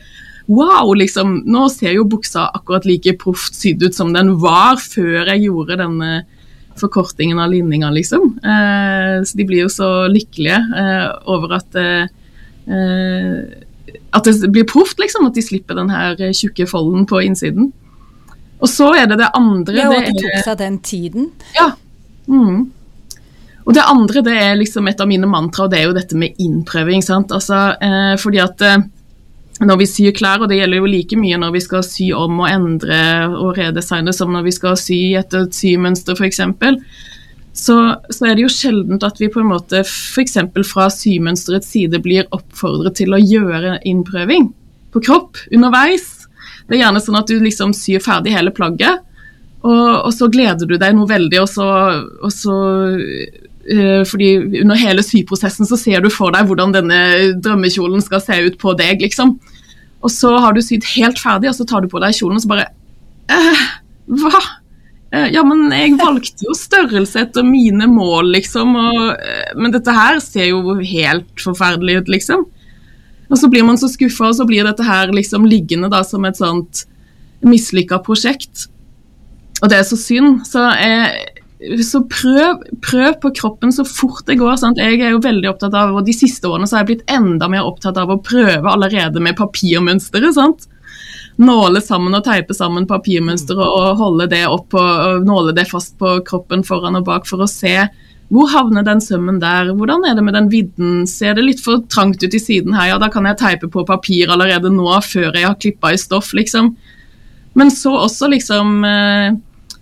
Wow, 0.52 0.90
liksom, 0.98 1.44
nå 1.48 1.68
ser 1.72 1.94
jo 1.96 2.04
buksa 2.10 2.48
akkurat 2.58 2.84
like 2.90 3.14
proft 3.22 3.56
sydd 3.56 3.84
ut 3.86 3.96
som 3.96 4.10
den 4.12 4.34
var 4.42 4.82
før 4.82 5.30
jeg 5.30 5.46
gjorde 5.46 5.78
denne 5.80 6.10
forkortingen 6.82 7.40
av 7.40 7.52
linninga, 7.54 7.92
liksom. 7.94 8.34
Eh, 8.44 9.22
så 9.24 9.38
de 9.38 9.46
blir 9.48 9.66
jo 9.66 9.72
så 9.72 9.90
lykkelige 10.12 10.58
eh, 10.58 11.06
over 11.32 11.58
at 11.60 11.78
eh, 11.78 12.10
at 14.12 14.28
det 14.28 14.50
blir 14.52 14.68
proft, 14.68 15.00
liksom. 15.00 15.28
At 15.30 15.38
de 15.38 15.44
slipper 15.46 15.78
den 15.78 15.92
her 15.94 16.18
tjukke 16.36 16.68
folden 16.68 17.06
på 17.08 17.22
innsiden. 17.24 17.72
Og 18.62 18.70
så 18.70 18.92
er 18.98 19.08
det 19.10 19.22
det 19.22 19.32
andre 19.38 19.78
Ja, 19.78 19.88
og 19.90 19.98
at 20.02 20.12
det 20.12 20.20
tok 20.20 20.44
seg 20.46 20.60
den 20.60 20.78
tiden. 20.86 21.32
Ja. 21.56 21.72
Mm. 22.32 22.70
Og 23.62 23.76
det 23.78 23.84
andre 23.86 24.24
det 24.26 24.38
er 24.42 24.58
liksom 24.58 24.88
et 24.90 25.02
av 25.04 25.10
mine 25.10 25.30
mantra, 25.30 25.68
og 25.68 25.74
det 25.74 25.82
er 25.82 25.90
jo 25.90 25.98
dette 25.98 26.18
med 26.18 26.40
innprøving. 26.42 27.04
Altså, 27.22 27.62
eh, 27.78 28.16
fordi 28.20 28.42
at 28.42 28.64
eh, 28.66 28.82
når 29.62 29.78
vi 29.84 29.88
syr 29.90 30.16
klær, 30.18 30.42
og 30.42 30.50
det 30.50 30.58
gjelder 30.58 30.82
jo 30.82 30.90
like 30.90 31.18
mye 31.20 31.38
når 31.38 31.54
vi 31.54 31.62
skal 31.64 31.84
sy 31.86 32.10
om 32.18 32.40
og 32.42 32.50
endre 32.50 33.02
og 33.30 33.58
redesigne 33.60 34.14
som 34.16 34.32
når 34.34 34.48
vi 34.48 34.56
skal 34.56 34.78
sy 34.80 35.02
etter 35.20 35.46
et 35.46 35.58
symønster 35.58 36.18
f.eks., 36.18 36.42
så, 37.52 37.76
så 38.08 38.26
er 38.30 38.38
det 38.38 38.46
jo 38.46 38.54
sjeldent 38.54 39.04
at 39.04 39.20
vi 39.20 39.28
på 39.30 39.42
en 39.42 39.50
måte 39.52 39.82
f.eks. 39.84 40.38
fra 40.70 40.88
symønsterets 40.94 41.68
side 41.68 42.00
blir 42.02 42.30
oppfordret 42.32 42.96
til 43.02 43.12
å 43.14 43.20
gjøre 43.20 43.76
innprøving 43.88 44.48
på 44.96 45.02
kropp 45.04 45.40
underveis. 45.52 46.08
Det 46.68 46.78
er 46.78 46.86
gjerne 46.86 47.04
sånn 47.04 47.20
at 47.20 47.30
du 47.30 47.38
liksom 47.44 47.76
syr 47.76 48.02
ferdig 48.04 48.34
hele 48.34 48.54
plagget, 48.56 49.04
og, 49.62 49.88
og 50.08 50.12
så 50.16 50.28
gleder 50.32 50.66
du 50.66 50.78
deg 50.82 50.96
noe 50.98 51.10
veldig, 51.10 51.42
og 51.44 51.50
så, 51.50 51.68
og 52.22 52.32
så 52.34 52.56
uh, 52.82 54.02
fordi 54.10 54.32
under 54.64 54.80
hele 54.80 55.06
syprosessen 55.06 55.70
så 55.70 55.78
ser 55.78 56.02
du 56.02 56.10
for 56.14 56.34
deg 56.34 56.50
hvordan 56.50 56.74
denne 56.74 57.02
drømmekjolen 57.44 58.02
skal 58.06 58.24
se 58.24 58.40
ut 58.48 58.58
på 58.62 58.74
deg, 58.80 59.04
liksom. 59.06 59.36
Og 60.02 60.10
så 60.10 60.34
har 60.42 60.58
du 60.58 60.64
sydd 60.66 60.88
helt 60.96 61.22
ferdig, 61.22 61.52
og 61.52 61.60
så 61.60 61.68
tar 61.70 61.86
du 61.86 61.92
på 61.92 62.02
deg 62.02 62.18
kjolen, 62.18 62.40
og 62.40 62.46
så 62.46 62.56
bare 62.56 62.72
uh, 63.30 63.68
Hva? 64.24 64.42
Uh, 65.12 65.28
ja, 65.30 65.44
men 65.46 65.68
jeg 65.76 65.94
valgte 66.00 66.48
jo 66.48 66.58
størrelse 66.58 67.28
etter 67.28 67.46
mine 67.46 67.86
mål, 67.92 68.34
liksom. 68.40 68.74
Og, 68.82 69.30
men 69.62 69.78
dette 69.78 69.94
her 69.94 70.18
ser 70.26 70.50
jo 70.50 70.80
helt 70.80 71.46
forferdelig 71.46 72.02
ut, 72.02 72.14
liksom. 72.18 72.48
Og 73.32 73.40
så 73.40 73.48
blir 73.52 73.64
man 73.64 73.78
så 73.80 73.88
skuffa, 73.92 74.32
og 74.32 74.40
så 74.42 74.48
blir 74.50 74.66
dette 74.66 74.84
her 74.84 75.14
liksom 75.14 75.46
liggende 75.48 75.92
da 75.92 76.02
som 76.04 76.26
et 76.28 76.40
sånt 76.40 76.88
mislykka 77.46 78.02
prosjekt. 78.04 78.66
Og 79.62 79.70
det 79.70 79.78
er 79.78 79.86
så 79.88 79.98
synd. 80.00 80.42
Så, 80.50 80.64
jeg, 80.82 81.82
så 81.86 82.02
prøv, 82.10 82.66
prøv, 82.84 83.14
på 83.22 83.34
kroppen 83.38 83.74
så 83.76 83.86
fort 83.88 84.26
det 84.30 84.40
går. 84.42 84.58
Sant? 84.62 84.82
Jeg 84.82 85.00
er 85.00 85.16
jo 85.16 85.24
veldig 85.24 85.52
opptatt 85.54 85.78
av, 85.78 85.96
og 85.96 86.06
De 86.08 86.16
siste 86.18 86.50
årene 86.50 86.70
så 86.70 86.78
har 86.80 86.86
jeg 86.86 86.96
blitt 86.96 87.14
enda 87.14 87.50
mer 87.52 87.68
opptatt 87.70 88.00
av 88.02 88.14
å 88.14 88.22
prøve 88.26 88.66
allerede 88.74 89.24
med 89.24 89.38
papirmønsteret. 89.40 90.34
sant? 90.38 90.70
Nåle 91.42 91.82
sammen 91.82 92.18
og 92.18 92.26
teipe 92.26 92.54
sammen 92.54 92.90
papirmønsteret 92.90 93.62
og 93.66 94.00
holde 94.02 94.28
det 94.34 94.44
opp 94.50 94.76
og 94.78 95.26
nåle 95.26 95.56
det 95.58 95.70
fast 95.70 95.96
på 96.02 96.20
kroppen 96.28 96.66
foran 96.68 97.00
og 97.00 97.06
bak 97.08 97.30
for 97.30 97.42
å 97.42 97.50
se 97.50 97.78
hvor 98.32 98.48
havner 98.48 98.86
den 98.88 99.02
sømmen 99.04 99.42
der? 99.42 99.74
Hvordan 99.76 100.06
er 100.08 100.16
det 100.16 100.24
med 100.24 100.38
den 100.38 100.48
vidden? 100.52 101.04
Ser 101.10 101.36
det 101.36 101.44
litt 101.44 101.64
for 101.64 101.82
trangt 101.92 102.24
ut 102.24 102.36
i 102.36 102.40
siden 102.40 102.72
her? 102.78 102.94
Ja, 102.94 103.00
da 103.02 103.10
kan 103.12 103.28
jeg 103.28 103.42
teipe 103.42 103.68
på 103.68 103.84
papir 103.88 104.32
allerede 104.32 104.72
nå, 104.72 104.88
før 105.04 105.36
jeg 105.36 105.50
har 105.50 105.58
klippa 105.60 105.92
i 105.92 106.00
stoff, 106.00 106.32
liksom. 106.38 106.72
Men 107.60 107.74
så 107.76 107.92
også 108.06 108.30
liksom 108.32 108.86
eh, 108.88 109.36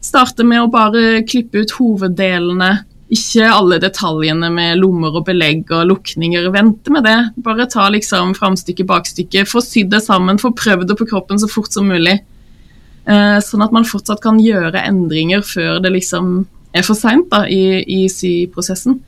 starte 0.10 0.46
med 0.48 0.64
å 0.64 0.72
bare 0.72 1.22
klippe 1.28 1.64
ut 1.64 1.76
hoveddelene. 1.78 2.72
Ikke 3.10 3.48
alle 3.50 3.80
detaljene 3.82 4.52
med 4.54 4.78
lommer 4.82 5.16
og 5.18 5.26
belegg 5.30 5.72
og 5.74 5.88
lukninger. 5.90 6.50
Vente 6.54 6.94
med 6.94 7.08
det. 7.08 7.18
Bare 7.46 7.70
ta 7.70 7.88
liksom 7.90 8.36
framstykket, 8.38 8.90
bakstykket. 8.90 9.50
Få 9.50 9.64
sydd 9.66 9.90
det 9.94 10.04
sammen, 10.06 10.42
få 10.42 10.54
prøvd 10.58 10.92
det 10.92 11.00
på 11.00 11.10
kroppen 11.10 11.42
så 11.42 11.50
fort 11.50 11.74
som 11.74 11.90
mulig. 11.90 12.20
Eh, 13.10 13.40
sånn 13.42 13.66
at 13.66 13.74
man 13.74 13.88
fortsatt 13.88 14.22
kan 14.22 14.38
gjøre 14.42 14.84
endringer 14.86 15.42
før 15.46 15.80
det 15.82 15.94
liksom 15.96 16.44
er 16.78 16.86
for 16.86 16.98
seint 16.98 17.34
i, 17.50 17.82
i 17.82 18.04
syprosessen, 18.12 19.00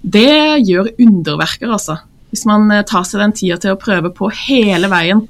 det 0.00 0.62
gjør 0.62 0.92
underverker, 1.02 1.72
altså. 1.74 1.98
Hvis 2.30 2.46
man 2.46 2.70
eh, 2.70 2.84
tar 2.86 3.02
seg 3.08 3.24
den 3.24 3.34
tida 3.36 3.58
til 3.60 3.74
å 3.74 3.80
prøve 3.80 4.12
på 4.14 4.30
hele 4.46 4.90
veien 4.92 5.24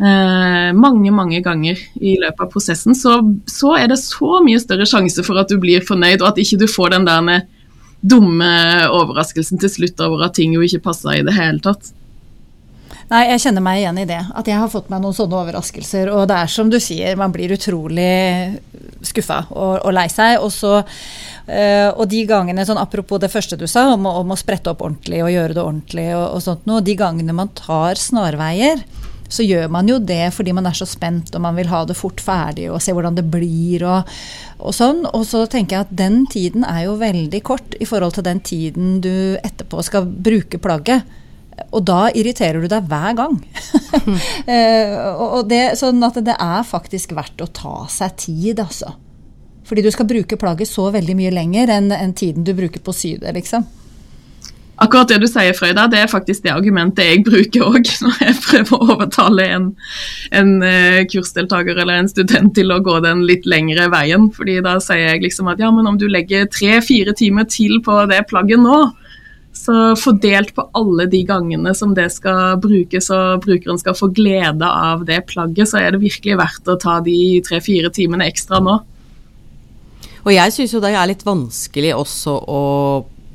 eh, 0.00 0.70
mange, 0.76 1.12
mange 1.14 1.40
ganger 1.44 1.78
i 2.00 2.16
løpet 2.20 2.44
av 2.46 2.50
prosessen, 2.52 2.96
så, 2.98 3.20
så, 3.46 3.76
er 3.78 3.92
det 3.92 4.00
så 4.02 4.40
mye 4.44 4.60
større 4.62 4.88
sjanse 4.88 5.24
for 5.26 5.40
at 5.40 5.52
du 5.52 5.60
blir 5.62 5.86
fornøyd, 5.86 6.20
og 6.20 6.32
at 6.32 6.42
ikke 6.42 6.60
du 6.64 6.68
får 6.70 6.96
den 6.96 7.08
der 7.08 7.46
dumme 8.00 8.50
overraskelsen 8.88 9.60
til 9.60 9.72
slutt 9.72 10.00
over 10.00 10.24
at 10.28 10.38
ting 10.38 10.54
jo 10.56 10.64
ikke 10.64 10.86
passa 10.88 11.18
i 11.18 11.24
det 11.26 11.36
hele 11.36 11.60
tatt. 11.64 11.92
Nei, 13.10 13.24
jeg 13.32 13.42
kjenner 13.42 13.64
meg 13.64 13.80
igjen 13.80 13.98
i 13.98 14.06
det. 14.06 14.20
At 14.38 14.46
jeg 14.46 14.58
har 14.60 14.70
fått 14.70 14.90
meg 14.92 15.00
noen 15.02 15.16
sånne 15.16 15.34
overraskelser. 15.40 16.12
Og 16.14 16.28
det 16.30 16.36
er 16.38 16.50
som 16.52 16.68
du 16.70 16.78
sier, 16.82 17.18
man 17.18 17.32
blir 17.34 17.50
utrolig 17.56 18.60
skuffa 19.02 19.42
og, 19.50 19.80
og 19.82 19.94
lei 19.96 20.06
seg. 20.12 20.36
Og, 20.38 20.52
så, 20.54 20.76
øh, 20.78 21.88
og 21.90 22.04
de 22.12 22.22
gangene, 22.30 22.62
sånn 22.66 22.78
apropos 22.78 23.18
det 23.22 23.32
første 23.32 23.58
du 23.58 23.66
sa, 23.70 23.88
om, 23.96 24.06
om 24.06 24.30
å 24.30 24.38
sprette 24.38 24.70
opp 24.70 24.84
ordentlig 24.86 25.24
og 25.24 25.32
gjøre 25.34 25.56
det 25.56 25.64
ordentlig 25.64 26.06
og, 26.14 26.26
og 26.36 26.44
sånt 26.46 26.70
noe. 26.70 26.84
De 26.86 26.94
gangene 27.00 27.34
man 27.34 27.50
tar 27.58 27.98
snarveier, 27.98 28.84
så 29.30 29.46
gjør 29.46 29.70
man 29.72 29.88
jo 29.88 30.00
det 30.02 30.32
fordi 30.34 30.54
man 30.56 30.66
er 30.66 30.76
så 30.76 30.88
spent 30.88 31.34
og 31.36 31.44
man 31.44 31.56
vil 31.58 31.70
ha 31.70 31.84
det 31.86 31.96
fort 31.98 32.20
ferdig 32.22 32.66
og 32.70 32.80
se 32.82 32.94
hvordan 32.96 33.16
det 33.18 33.26
blir 33.30 33.84
og, 33.86 34.10
og, 34.58 34.72
sånn. 34.74 35.04
Og 35.14 35.24
så 35.28 35.44
tenker 35.50 35.76
jeg 35.76 35.86
at 35.86 35.96
den 36.02 36.24
tiden 36.30 36.66
er 36.66 36.84
jo 36.88 36.98
veldig 37.00 37.42
kort 37.46 37.78
i 37.78 37.88
forhold 37.88 38.18
til 38.18 38.26
den 38.26 38.42
tiden 38.44 38.98
du 39.04 39.38
etterpå 39.38 39.84
skal 39.86 40.08
bruke 40.10 40.60
plagget. 40.62 41.06
Og 41.76 41.84
da 41.86 42.08
irriterer 42.16 42.62
du 42.62 42.70
deg 42.72 42.88
hver 42.88 43.14
gang. 43.18 43.36
eh, 44.54 44.94
og 45.12 45.44
det, 45.50 45.76
sånn 45.78 46.02
at 46.06 46.18
det 46.24 46.34
er 46.34 46.66
faktisk 46.66 47.12
verdt 47.18 47.44
å 47.44 47.50
ta 47.54 47.74
seg 47.92 48.16
tid, 48.18 48.62
altså. 48.64 48.94
Fordi 49.68 49.84
du 49.84 49.90
skal 49.94 50.08
bruke 50.08 50.38
plagget 50.40 50.70
så 50.70 50.88
veldig 50.90 51.14
mye 51.18 51.34
lenger 51.34 51.70
enn, 51.76 51.92
enn 51.94 52.16
tiden 52.16 52.46
du 52.46 52.54
bruker 52.56 52.82
på 52.82 52.94
å 52.94 52.96
sy 52.96 53.12
det, 53.20 53.34
liksom. 53.36 53.66
Akkurat 54.80 55.10
det 55.12 55.18
du 55.20 55.26
sier, 55.28 55.52
Frøyda, 55.52 55.84
det 55.92 55.98
er 56.00 56.08
faktisk 56.08 56.46
det 56.46 56.54
argumentet 56.54 57.04
jeg 57.04 57.24
bruker 57.26 57.66
òg 57.66 57.88
når 58.04 58.22
jeg 58.24 58.36
prøver 58.46 58.76
å 58.76 58.94
overtale 58.94 59.44
en, 59.56 59.66
en 60.32 60.54
uh, 60.64 61.02
kursdeltaker 61.10 61.76
eller 61.76 62.00
en 62.00 62.08
student 62.08 62.54
til 62.56 62.72
å 62.72 62.80
gå 62.84 62.96
den 63.04 63.26
litt 63.28 63.44
lengre 63.50 63.90
veien. 63.92 64.30
Fordi 64.32 64.56
da 64.64 64.78
sier 64.80 65.10
jeg 65.10 65.26
liksom 65.26 65.52
at 65.52 65.60
ja, 65.60 65.68
men 65.74 65.90
om 65.90 66.00
du 66.00 66.06
legger 66.08 66.48
tre-fire 66.48 67.12
timer 67.16 67.48
til 67.52 67.82
på 67.84 67.98
det 68.08 68.22
plagget 68.32 68.64
nå, 68.64 68.80
så 69.60 69.92
fordelt 69.98 70.54
på 70.56 70.64
alle 70.78 71.04
de 71.10 71.20
gangene 71.28 71.74
som 71.76 71.92
det 71.92 72.08
skal 72.14 72.56
brukes 72.62 73.10
og 73.12 73.44
brukeren 73.44 73.80
skal 73.82 73.98
få 73.98 74.08
glede 74.16 74.64
av 74.64 75.04
det 75.04 75.24
plagget, 75.28 75.68
så 75.68 75.82
er 75.82 75.92
det 75.92 76.04
virkelig 76.06 76.38
verdt 76.40 76.70
å 76.70 76.78
ta 76.80 77.00
de 77.04 77.18
tre-fire 77.44 77.92
timene 77.92 78.30
ekstra 78.30 78.62
nå. 78.64 78.80
Og 80.24 80.32
jeg 80.32 80.54
syns 80.54 80.72
jo 80.72 80.80
det 80.80 80.94
er 80.94 81.08
litt 81.10 81.26
vanskelig 81.26 81.92
også 81.96 82.36
å 82.48 82.60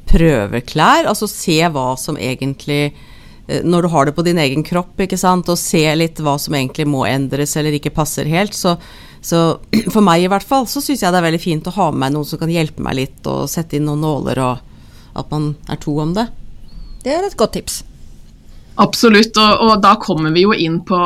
prøve 0.09 0.61
klær, 0.67 1.09
altså 1.09 1.29
se 1.29 1.57
hva 1.71 1.93
som 1.99 2.19
egentlig 2.19 2.93
eh, 3.47 3.63
når 3.65 3.85
du 3.85 3.91
har 3.93 4.07
det 4.07 4.15
på 4.17 4.25
din 4.27 4.39
egen 4.41 4.65
kropp, 4.65 4.93
ikke 5.01 5.19
sant, 5.19 5.49
og 5.49 5.59
se 5.59 5.83
litt 5.97 6.21
hva 6.23 6.37
som 6.41 6.55
egentlig 6.57 6.87
må 6.89 7.05
endres 7.09 7.55
eller 7.59 7.77
ikke 7.77 7.93
passer 7.95 8.29
helt, 8.29 8.55
så, 8.57 8.75
så 9.21 9.57
for 9.93 10.05
meg 10.05 10.25
i 10.25 10.29
hvert 10.31 10.45
fall, 10.45 10.69
så 10.69 10.83
syns 10.83 11.03
jeg 11.03 11.11
det 11.11 11.21
er 11.21 11.29
veldig 11.29 11.43
fint 11.43 11.67
å 11.71 11.75
ha 11.79 11.89
med 11.91 12.05
meg 12.05 12.15
noen 12.15 12.29
som 12.29 12.41
kan 12.41 12.53
hjelpe 12.53 12.85
meg 12.85 12.99
litt, 13.01 13.19
og 13.25 13.49
sette 13.51 13.79
inn 13.79 13.89
noen 13.89 14.05
nåler 14.05 14.43
og 14.45 14.71
at 15.15 15.29
man 15.31 15.53
er 15.71 15.79
to 15.79 15.93
om 16.03 16.15
det. 16.15 16.27
Det 17.05 17.13
er 17.13 17.23
et 17.23 17.37
godt 17.39 17.55
tips. 17.55 17.83
Absolutt, 18.81 19.37
og, 19.39 19.61
og, 19.63 19.75
da 19.83 19.93
kommer 20.01 20.33
vi 20.35 20.43
jo 20.43 20.51
inn 20.51 20.81
på 20.83 20.97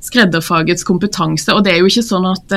skredderfagets 0.00 0.86
kompetanse. 0.88 1.52
Og 1.52 1.66
det 1.66 1.74
er 1.74 1.82
jo 1.82 1.90
ikke 1.90 2.06
sånn 2.06 2.28
at 2.30 2.54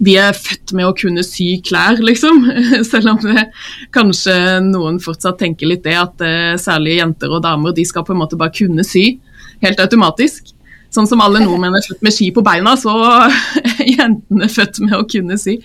eh, 0.00 0.04
vi 0.04 0.16
er 0.20 0.36
født 0.36 0.72
med 0.76 0.88
å 0.88 0.94
kunne 0.96 1.24
sy 1.26 1.60
klær, 1.66 2.00
liksom. 2.00 2.44
Selv 2.90 3.12
om 3.14 3.20
det 3.24 3.48
kanskje 3.94 4.60
noen 4.66 5.00
fortsatt 5.02 5.40
tenker 5.42 5.70
litt 5.70 5.84
det, 5.84 5.96
at 6.00 6.24
uh, 6.24 6.56
særlig 6.60 6.98
jenter 7.00 7.32
og 7.32 7.44
damer 7.44 7.76
de 7.76 7.84
skal 7.84 8.06
på 8.06 8.16
en 8.16 8.22
måte 8.22 8.38
bare 8.40 8.54
kunne 8.56 8.86
sy 8.86 9.20
helt 9.64 9.82
automatisk. 9.82 10.54
Sånn 10.90 11.06
som 11.06 11.20
alle 11.22 11.42
nordmenn 11.44 11.76
er 11.78 11.84
født 11.86 12.00
med 12.02 12.14
ski 12.16 12.30
på 12.34 12.42
beina, 12.42 12.74
så 12.80 12.94
er 13.60 13.92
jentene 13.92 14.48
født 14.50 14.80
med 14.86 14.96
å 14.98 15.04
kunne 15.10 15.38
sy. 15.38 15.60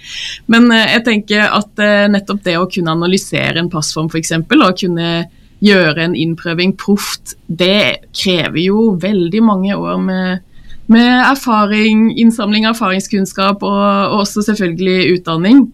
Men 0.51 0.69
uh, 0.73 0.83
jeg 0.83 1.05
tenker 1.07 1.47
at 1.47 1.71
uh, 1.81 2.05
nettopp 2.11 2.43
det 2.45 2.59
å 2.59 2.69
kunne 2.69 2.93
analysere 2.93 3.61
en 3.61 3.71
passform 3.73 4.11
f.eks., 4.11 4.35
og 4.35 4.83
kunne 4.83 5.09
gjøre 5.63 6.03
en 6.03 6.15
innprøving 6.17 6.75
proft, 6.77 7.35
det 7.47 8.11
krever 8.15 8.59
jo 8.67 8.89
veldig 9.01 9.41
mange 9.45 9.77
år 9.77 10.01
med, 10.03 10.43
med 10.91 11.09
erfaring, 11.31 12.11
innsamling 12.21 12.67
av 12.67 12.75
erfaringskunnskap 12.75 13.63
og, 13.65 13.83
og 14.11 14.21
også 14.23 14.45
selvfølgelig 14.45 15.15
utdanning. 15.17 15.65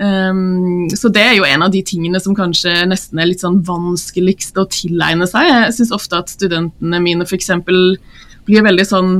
Um, 0.00 0.86
så 0.96 1.10
det 1.12 1.20
er 1.20 1.34
jo 1.36 1.44
en 1.44 1.66
av 1.66 1.72
de 1.74 1.82
tingene 1.84 2.20
som 2.22 2.36
kanskje 2.36 2.72
nesten 2.88 3.20
er 3.20 3.28
litt 3.28 3.42
sånn 3.44 3.58
vanskeligst 3.66 4.56
å 4.56 4.68
tilegne 4.72 5.28
seg. 5.28 5.50
Jeg 5.50 5.74
syns 5.76 5.92
ofte 5.92 6.22
at 6.22 6.32
studentene 6.32 7.02
mine 7.04 7.26
f.eks 7.28 7.52
blir 7.60 8.64
veldig 8.64 8.86
sånn 8.88 9.12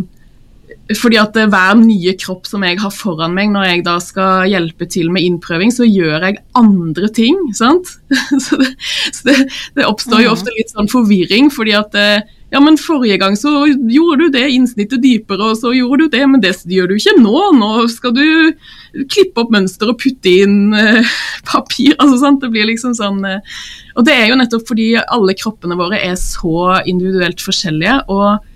fordi 0.99 1.19
at 1.21 1.37
hver 1.37 1.77
nye 1.79 2.15
kropp 2.19 2.49
som 2.51 2.65
jeg 2.67 2.79
har 2.81 2.91
foran 2.95 3.35
meg 3.35 3.53
når 3.53 3.67
jeg 3.69 3.83
da 3.87 3.97
skal 4.03 4.49
hjelpe 4.51 4.89
til 4.91 5.11
med 5.15 5.23
innprøving, 5.23 5.71
så 5.75 5.87
gjør 5.87 6.27
jeg 6.27 6.41
andre 6.59 7.11
ting. 7.15 7.39
sant? 7.55 7.93
Så 8.47 8.59
det, 8.59 8.73
så 9.15 9.29
det, 9.29 9.37
det 9.77 9.87
oppstår 9.87 10.25
jo 10.25 10.33
mm. 10.33 10.35
ofte 10.35 10.55
litt 10.57 10.73
sånn 10.73 10.91
forvirring, 10.91 11.51
fordi 11.55 11.77
at 11.79 11.95
eh, 11.99 12.27
ja, 12.51 12.59
men 12.59 12.79
forrige 12.81 13.19
gang 13.23 13.37
så 13.39 13.51
gjorde 13.71 14.25
du 14.25 14.33
det 14.35 14.49
innsnittet 14.51 15.03
dypere, 15.05 15.53
og 15.53 15.59
så 15.61 15.71
gjorde 15.77 16.07
du 16.09 16.15
det, 16.17 16.23
men 16.27 16.43
det 16.43 16.57
gjør 16.67 16.91
du 16.91 16.97
ikke 16.97 17.15
nå. 17.21 17.35
Nå 17.55 17.71
skal 17.93 18.15
du 18.17 18.25
klippe 19.13 19.45
opp 19.45 19.53
mønster 19.55 19.93
og 19.93 20.01
putte 20.03 20.33
inn 20.43 20.75
eh, 20.75 21.07
papir. 21.53 21.95
altså 21.99 22.19
sant, 22.25 22.43
Det 22.43 22.51
blir 22.51 22.67
liksom 22.73 22.97
sånn 22.99 23.23
eh. 23.29 23.59
Og 23.95 24.07
det 24.07 24.17
er 24.17 24.31
jo 24.31 24.39
nettopp 24.41 24.67
fordi 24.67 24.93
alle 25.01 25.37
kroppene 25.39 25.79
våre 25.79 26.01
er 26.03 26.17
så 26.19 26.81
individuelt 26.91 27.43
forskjellige. 27.45 28.01
og 28.09 28.47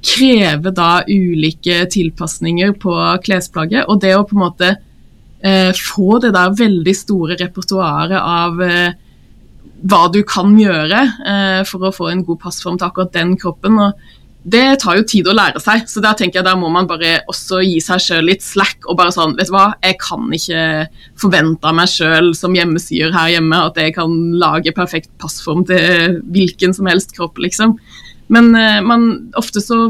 krever 0.00 0.72
da 0.72 1.02
ulike 1.04 1.82
tilpasninger 1.92 2.72
på 2.80 2.94
klesplagget. 3.24 3.84
Og 3.88 4.00
det 4.00 4.14
å 4.16 4.24
på 4.24 4.32
en 4.32 4.44
måte 4.46 4.70
eh, 5.44 5.76
få 5.76 6.16
det 6.24 6.32
der 6.36 6.54
veldig 6.56 6.94
store 6.96 7.36
repertoaret 7.40 8.16
av 8.16 8.64
hva 9.88 10.06
du 10.12 10.22
kan 10.28 10.52
gjøre 10.58 11.02
eh, 11.26 11.60
for 11.68 11.88
å 11.88 11.94
få 11.94 12.10
en 12.10 12.24
god 12.26 12.40
passform 12.42 12.78
til 12.78 12.90
akkurat 12.90 13.14
den 13.14 13.36
kroppen. 13.40 13.78
og 13.80 14.16
det 14.42 14.80
tar 14.80 14.96
jo 14.96 15.04
tid 15.04 15.26
å 15.28 15.34
lære 15.36 15.60
seg, 15.60 15.82
så 15.88 16.00
der 16.00 16.16
tenker 16.16 16.40
jeg 16.40 16.46
der 16.46 16.56
må 16.56 16.70
man 16.72 16.86
bare 16.88 17.18
også 17.28 17.58
gi 17.60 17.76
seg 17.84 18.00
sjøl 18.00 18.24
litt 18.30 18.44
slack. 18.44 18.86
og 18.88 18.96
bare 18.96 19.12
sånn, 19.12 19.36
vet 19.36 19.50
du 19.50 19.52
hva, 19.52 19.74
Jeg 19.82 19.98
kan 20.00 20.32
ikke 20.32 20.88
forvente 21.20 21.66
av 21.68 21.74
meg 21.76 21.88
sjøl 21.88 22.32
som 22.34 22.54
hjemmesyer 22.56 23.12
her 23.12 23.34
hjemme 23.36 23.60
at 23.68 23.76
jeg 23.76 23.94
kan 23.94 24.10
lage 24.40 24.72
perfekt 24.72 25.10
passform 25.20 25.66
til 25.68 26.22
hvilken 26.32 26.72
som 26.72 26.86
helst 26.86 27.12
kropp, 27.16 27.36
liksom. 27.38 27.76
Men 28.28 28.54
eh, 28.54 28.80
man, 28.80 29.30
ofte 29.36 29.60
så, 29.60 29.88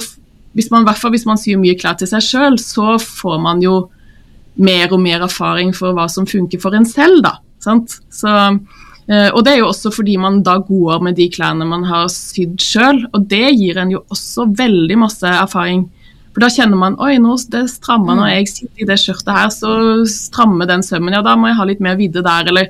hvis 0.54 0.70
man, 0.70 0.84
hvert 0.84 1.14
hvis 1.14 1.26
man 1.26 1.38
syr 1.38 1.60
mye 1.60 1.78
klær 1.78 1.94
til 2.00 2.10
seg 2.10 2.24
sjøl, 2.24 2.58
så 2.58 2.98
får 2.98 3.38
man 3.38 3.62
jo 3.62 3.88
mer 4.58 4.90
og 4.90 5.00
mer 5.00 5.22
erfaring 5.22 5.70
for 5.76 5.94
hva 5.94 6.08
som 6.10 6.26
funker 6.26 6.58
for 6.60 6.74
en 6.74 6.88
selv, 6.88 7.22
da. 7.22 7.38
sant? 7.62 8.00
Så 8.10 8.34
og 9.10 9.40
det 9.42 9.56
er 9.56 9.62
jo 9.62 9.70
også 9.72 9.90
fordi 9.90 10.14
man 10.22 10.42
da 10.46 10.58
går 10.62 11.00
med 11.02 11.16
de 11.18 11.26
klærne 11.34 11.66
man 11.66 11.82
har 11.88 12.06
sydd 12.14 12.60
sjøl, 12.62 13.04
og 13.10 13.24
det 13.30 13.48
gir 13.58 13.80
en 13.82 13.90
jo 13.96 14.04
også 14.12 14.46
veldig 14.58 15.00
masse 15.02 15.26
erfaring. 15.26 15.88
For 16.30 16.44
da 16.44 16.50
kjenner 16.52 16.78
man 16.78 16.98
oi, 17.02 17.16
nå 17.18 17.34
det 17.50 17.64
strammer 17.72 18.14
når 18.14 18.28
mm. 18.28 18.32
jeg 18.36 18.48
sitter 18.52 18.84
i 18.84 18.88
det 18.92 19.00
skjørtet 19.02 19.34
her, 19.34 19.50
så 19.54 19.74
strammer 20.10 20.68
den 20.70 20.84
sømmen. 20.86 21.16
Ja, 21.16 21.24
da 21.26 21.34
må 21.36 21.50
jeg 21.50 21.58
ha 21.58 21.66
litt 21.66 21.82
mer 21.82 21.98
vidde 21.98 22.22
der. 22.22 22.46
Eller, 22.52 22.68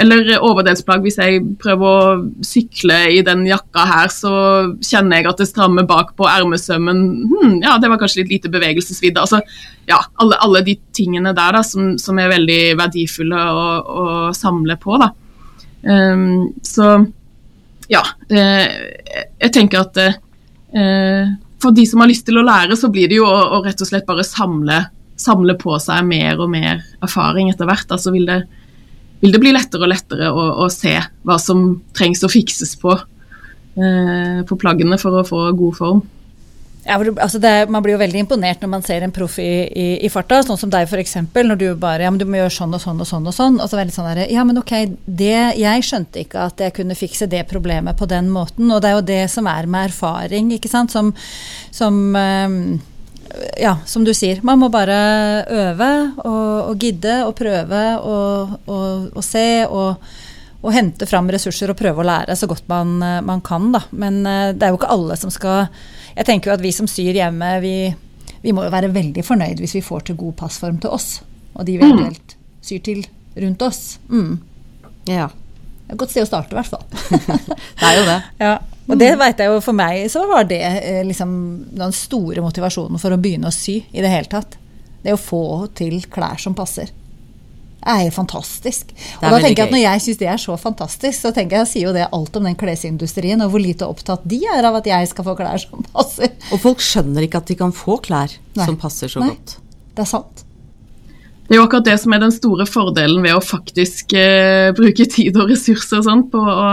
eller 0.00 0.30
overdelsplagg, 0.46 1.02
hvis 1.02 1.18
jeg 1.18 1.40
prøver 1.60 1.90
å 1.90 2.44
sykle 2.46 3.00
i 3.16 3.24
den 3.26 3.42
jakka 3.48 3.88
her, 3.90 4.12
så 4.14 4.32
kjenner 4.78 5.18
jeg 5.18 5.30
at 5.32 5.42
det 5.42 5.48
strammer 5.50 5.88
bak 5.90 6.14
på 6.18 6.28
ermesømmen. 6.30 7.02
Hm, 7.32 7.56
ja, 7.64 7.74
det 7.82 7.90
var 7.90 7.98
kanskje 7.98 8.22
litt 8.22 8.36
lite 8.36 8.52
bevegelsesvidde. 8.54 9.26
Altså, 9.26 9.42
ja, 9.90 9.98
alle, 10.22 10.38
alle, 10.46 10.62
de 10.70 10.78
tingene 10.94 11.34
der 11.34 11.58
da, 11.58 11.64
som, 11.66 11.96
som 11.98 12.22
er 12.22 12.30
veldig 12.30 12.60
verdifulle 12.78 13.42
å, 13.50 13.66
å 13.82 14.06
samle 14.38 14.78
på. 14.78 15.00
da. 15.02 15.10
Um, 15.82 16.50
så 16.66 16.98
ja. 17.90 18.02
Eh, 18.30 18.68
jeg 19.40 19.52
tenker 19.54 19.82
at 19.82 19.98
eh, 20.00 21.32
for 21.60 21.76
de 21.76 21.84
som 21.88 22.02
har 22.02 22.10
lyst 22.10 22.26
til 22.28 22.38
å 22.38 22.46
lære, 22.46 22.78
så 22.78 22.90
blir 22.92 23.10
det 23.10 23.18
jo 23.18 23.26
å, 23.26 23.40
å 23.56 23.62
rett 23.64 23.82
og 23.82 23.90
slett 23.90 24.06
bare 24.08 24.24
samle, 24.26 24.78
samle, 25.20 25.56
på 25.60 25.76
seg 25.82 26.06
mer 26.06 26.40
og 26.40 26.52
mer 26.52 26.84
erfaring 27.02 27.50
etter 27.50 27.68
hvert. 27.68 27.90
Altså 27.90 28.14
vil 28.14 28.28
det, 28.30 28.40
vil 29.20 29.34
det 29.34 29.42
bli 29.42 29.54
lettere 29.56 29.86
og 29.86 29.92
lettere 29.92 30.30
å, 30.30 30.46
å, 30.64 30.70
se 30.72 30.94
hva 31.26 31.38
som 31.42 31.66
trengs 31.96 32.22
å 32.24 32.30
fikses 32.32 32.76
på, 32.80 32.94
eh, 32.94 34.40
på 34.46 34.60
plaggene 34.60 35.00
for 35.00 35.20
å 35.20 35.26
få 35.26 35.44
god 35.58 35.78
form. 35.82 36.04
Ja, 36.84 36.96
altså 36.96 37.38
det, 37.38 37.68
man 37.68 37.82
blir 37.84 37.92
jo 37.92 38.00
veldig 38.00 38.22
imponert 38.22 38.62
når 38.62 38.70
man 38.72 38.84
ser 38.84 39.04
en 39.04 39.12
proff 39.12 39.36
i, 39.42 39.48
i, 39.68 39.86
i 40.06 40.08
farta, 40.12 40.38
sånn 40.46 40.58
som 40.60 40.70
deg 40.72 40.88
f.eks. 40.88 41.18
Når 41.28 41.58
du 41.60 41.66
bare 41.80 42.06
ja, 42.06 42.12
men 42.12 42.20
du 42.20 42.24
må 42.24 42.38
gjøre 42.38 42.54
sånn 42.54 42.76
og 42.76 42.80
sånn 42.80 43.02
og 43.04 43.08
sånn. 43.08 43.26
og 43.28 43.36
sånn, 43.36 43.58
og 43.60 43.68
så 43.68 43.76
veldig 43.76 43.94
sånn 43.94 44.08
der, 44.08 44.22
ja, 44.32 44.44
men 44.48 44.60
ok, 44.60 44.72
det, 45.04 45.58
Jeg 45.60 45.84
skjønte 45.84 46.24
ikke 46.24 46.46
at 46.48 46.64
jeg 46.64 46.74
kunne 46.80 46.96
fikse 46.96 47.28
det 47.28 47.44
problemet 47.50 48.00
på 48.00 48.08
den 48.08 48.32
måten. 48.32 48.72
Og 48.72 48.80
det 48.80 48.90
er 48.90 48.96
jo 48.96 49.04
det 49.12 49.20
som 49.32 49.50
er 49.50 49.68
med 49.68 49.90
erfaring, 49.90 50.54
ikke 50.56 50.72
sant. 50.72 50.94
Som, 50.94 51.12
som 51.74 52.00
um, 52.16 52.56
ja, 53.60 53.76
som 53.86 54.08
du 54.08 54.14
sier, 54.16 54.40
man 54.42 54.62
må 54.64 54.72
bare 54.72 54.96
øve 55.52 55.92
og, 56.24 56.72
og 56.72 56.80
gidde 56.80 57.20
og 57.28 57.36
prøve 57.38 57.84
og, 58.00 58.58
og, 58.64 59.06
og 59.12 59.22
se 59.22 59.46
og, 59.68 60.10
og, 60.64 60.72
hente 60.74 61.06
fram 61.06 61.28
ressurser 61.30 61.70
og 61.70 61.78
prøve 61.78 62.00
å 62.02 62.08
lære 62.08 62.34
så 62.40 62.48
godt 62.50 62.64
man, 62.72 62.96
man 63.28 63.44
kan. 63.44 63.68
Da. 63.76 63.84
Men 63.92 64.22
uh, 64.24 64.50
det 64.56 64.64
er 64.64 64.72
jo 64.72 64.80
ikke 64.80 64.94
alle 64.96 65.20
som 65.20 65.28
skal 65.28 65.68
jeg 66.16 66.28
tenker 66.28 66.50
jo 66.50 66.56
at 66.56 66.64
vi 66.64 66.72
som 66.74 66.88
syr 66.90 67.16
hjemme, 67.16 67.50
vi, 67.64 67.74
vi, 68.42 68.54
må 68.56 68.66
jo 68.66 68.72
være 68.72 68.92
veldig 68.94 69.24
fornøyd 69.26 69.62
hvis 69.62 69.76
vi 69.78 69.84
får 69.84 70.08
til 70.08 70.18
god 70.20 70.36
passform 70.42 70.80
til 70.82 70.94
oss, 70.96 71.20
og 71.54 71.66
de 71.66 71.76
vi 71.76 71.84
mm. 71.84 71.92
eventuelt 71.92 72.36
syr 72.64 72.82
til 72.86 73.04
rundt 73.40 73.62
oss. 73.66 73.84
Mm. 74.10 74.38
Ja. 75.08 75.30
Det 75.30 75.94
er 75.94 75.96
et 75.96 76.02
godt 76.02 76.12
sted 76.12 76.26
å 76.26 76.30
starte, 76.30 76.54
i 76.54 76.58
hvert 76.58 76.70
fall. 76.70 76.84
det 77.80 77.88
er 77.88 77.96
jo 77.98 78.04
det. 78.10 78.20
Ja. 78.46 78.58
Og 78.90 78.98
det 78.98 79.12
vet 79.20 79.38
jeg 79.38 79.46
jo 79.52 79.58
for 79.62 79.76
meg, 79.76 80.00
så 80.10 80.24
var 80.26 80.48
det 80.50 80.64
eh, 80.66 81.04
liksom 81.06 81.30
den 81.78 81.92
store 81.94 82.42
motivasjonen 82.42 82.98
for 82.98 83.14
å 83.14 83.18
begynne 83.22 83.46
å 83.46 83.54
sy 83.54 83.76
i 83.86 84.02
det 84.02 84.10
hele 84.10 84.26
tatt. 84.26 84.56
Det 85.04 85.14
å 85.14 85.20
få 85.20 85.42
til 85.78 86.00
klær 86.10 86.40
som 86.42 86.56
passer 86.58 86.90
er 87.86 88.02
jo 88.06 88.12
fantastisk. 88.14 88.92
Og 89.20 89.24
da 89.24 89.38
tenker 89.40 89.62
jeg 89.62 89.68
at 89.68 89.74
Når 89.74 89.82
jeg 89.82 90.02
syns 90.04 90.20
det 90.20 90.28
er 90.28 90.42
så 90.42 90.56
fantastisk, 90.60 91.16
så 91.16 91.32
tenker 91.36 91.56
jeg, 91.56 91.66
jeg 91.66 91.72
sier 91.72 91.88
jo 91.88 91.94
det 91.96 92.10
alt 92.12 92.36
om 92.36 92.46
den 92.48 92.58
klesindustrien, 92.60 93.40
og 93.44 93.54
hvor 93.54 93.62
lite 93.62 93.88
opptatt 93.88 94.26
de 94.28 94.42
er 94.44 94.68
av 94.68 94.76
at 94.80 94.90
jeg 94.90 95.08
skal 95.12 95.26
få 95.30 95.36
klær 95.38 95.62
som 95.62 95.86
passer. 95.94 96.34
Og 96.52 96.62
folk 96.62 96.84
skjønner 96.84 97.26
ikke 97.26 97.40
at 97.40 97.50
de 97.50 97.58
kan 97.60 97.74
få 97.74 97.98
klær 98.04 98.36
Nei. 98.58 98.66
som 98.66 98.78
passer 98.80 99.12
så 99.12 99.24
Nei. 99.24 99.32
godt. 99.32 99.58
Det 99.96 100.04
er 100.04 100.10
sant. 100.10 100.44
Det 101.50 101.56
er 101.56 101.58
jo 101.58 101.64
akkurat 101.66 101.88
det 101.88 101.96
som 101.98 102.12
er 102.14 102.20
den 102.22 102.30
store 102.30 102.62
fordelen 102.70 103.24
ved 103.24 103.34
å 103.34 103.42
faktisk 103.42 104.12
eh, 104.14 104.68
bruke 104.76 105.02
tid 105.10 105.34
og 105.34 105.48
ressurser 105.50 106.04
sånn, 106.06 106.28
på 106.30 106.38
å, 106.38 106.68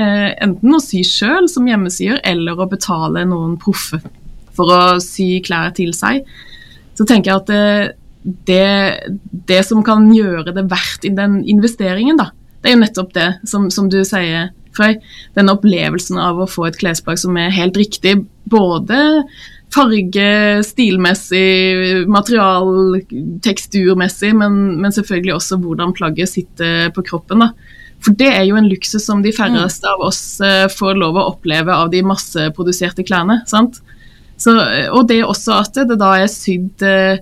eh, 0.00 0.30
enten 0.46 0.72
å 0.72 0.80
sy 0.80 1.02
sjøl 1.04 1.50
som 1.52 1.68
hjemmesyer, 1.68 2.22
eller 2.24 2.56
å 2.56 2.68
betale 2.70 3.26
noen 3.28 3.58
proffe 3.60 4.00
for 4.56 4.72
å 4.72 4.80
sy 5.04 5.42
klær 5.44 5.74
til 5.76 5.92
seg. 5.92 6.24
Så 6.96 7.04
tenker 7.04 7.34
jeg 7.34 7.42
at 7.42 7.52
eh, 7.52 7.92
det, 8.26 8.66
det, 9.46 9.62
som 9.68 9.84
kan 9.86 10.08
gjøre 10.14 10.54
det 10.56 10.66
verdt 10.70 11.06
i 11.06 11.14
den 11.14 11.40
investeringen, 11.46 12.18
da, 12.18 12.32
det 12.62 12.72
er 12.72 12.74
jo 12.74 12.82
nettopp 12.82 13.12
det 13.14 13.28
som, 13.46 13.68
som 13.70 13.90
du 13.92 14.00
sier, 14.06 14.50
Frøy. 14.76 14.98
Den 15.32 15.48
opplevelsen 15.48 16.18
av 16.20 16.40
å 16.42 16.48
få 16.50 16.66
et 16.68 16.76
klesplagg 16.76 17.16
som 17.22 17.36
er 17.40 17.54
helt 17.54 17.78
riktig. 17.80 18.18
Både 18.52 18.98
farge, 19.72 20.26
stilmessig, 20.68 22.04
material, 22.12 22.98
teksturmessig, 23.44 24.34
men, 24.36 24.58
men, 24.82 24.92
selvfølgelig 24.92 25.36
også 25.38 25.58
hvordan 25.62 25.94
plagget 25.96 26.32
sitter 26.32 26.90
på 26.92 27.06
kroppen. 27.08 27.46
da. 27.46 27.52
For 28.04 28.16
det 28.18 28.28
er 28.34 28.44
jo 28.46 28.58
en 28.60 28.68
luksus 28.68 29.06
som 29.08 29.22
de 29.24 29.32
færreste 29.34 29.88
av 29.88 30.04
oss 30.04 30.20
uh, 30.44 30.66
får 30.70 31.00
lov 31.00 31.16
å 31.16 31.28
oppleve 31.32 31.72
av 31.72 31.88
de 31.94 32.02
masseproduserte 32.06 33.06
klærne. 33.08 33.40
sant? 33.48 33.80
Så, 34.36 34.52
og 34.92 35.06
det 35.08 35.22
er 35.22 35.30
også 35.30 35.56
at 35.62 35.80
det 35.88 35.96
da 35.96 36.12
er 36.20 36.28
sydd 36.30 36.84
uh, 36.84 37.16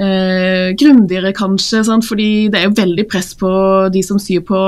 eh, 0.00 0.70
grundigere, 0.78 1.32
kanskje. 1.36 1.82
Sant? 1.86 2.06
Fordi 2.08 2.48
det 2.52 2.60
er 2.60 2.68
jo 2.68 2.78
veldig 2.78 3.06
press 3.10 3.32
på 3.38 3.50
de 3.92 4.02
som 4.06 4.20
syr 4.22 4.42
på 4.46 4.60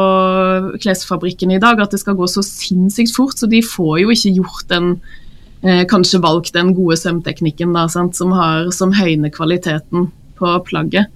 klesfabrikkene 0.83 1.57
i 1.57 1.63
dag, 1.63 1.81
at 1.81 1.95
det 1.95 2.03
skal 2.03 2.19
gå 2.19 2.29
så 2.31 2.45
sinnssykt 2.47 3.15
fort. 3.17 3.39
Så 3.39 3.49
de 3.51 3.63
får 3.65 4.03
jo 4.05 4.13
ikke 4.15 4.37
gjort 4.41 4.69
den 4.73 4.95
eh, 5.63 5.85
Kanskje 5.91 6.23
valgt 6.23 6.55
den 6.57 6.75
gode 6.77 6.99
sømteknikken 7.01 7.75
da, 7.77 7.89
sant? 7.93 8.19
Som, 8.19 8.35
har, 8.37 8.71
som 8.75 8.95
høyner 8.97 9.33
kvaliteten 9.35 10.11
på 10.39 10.55
plagget. 10.69 11.11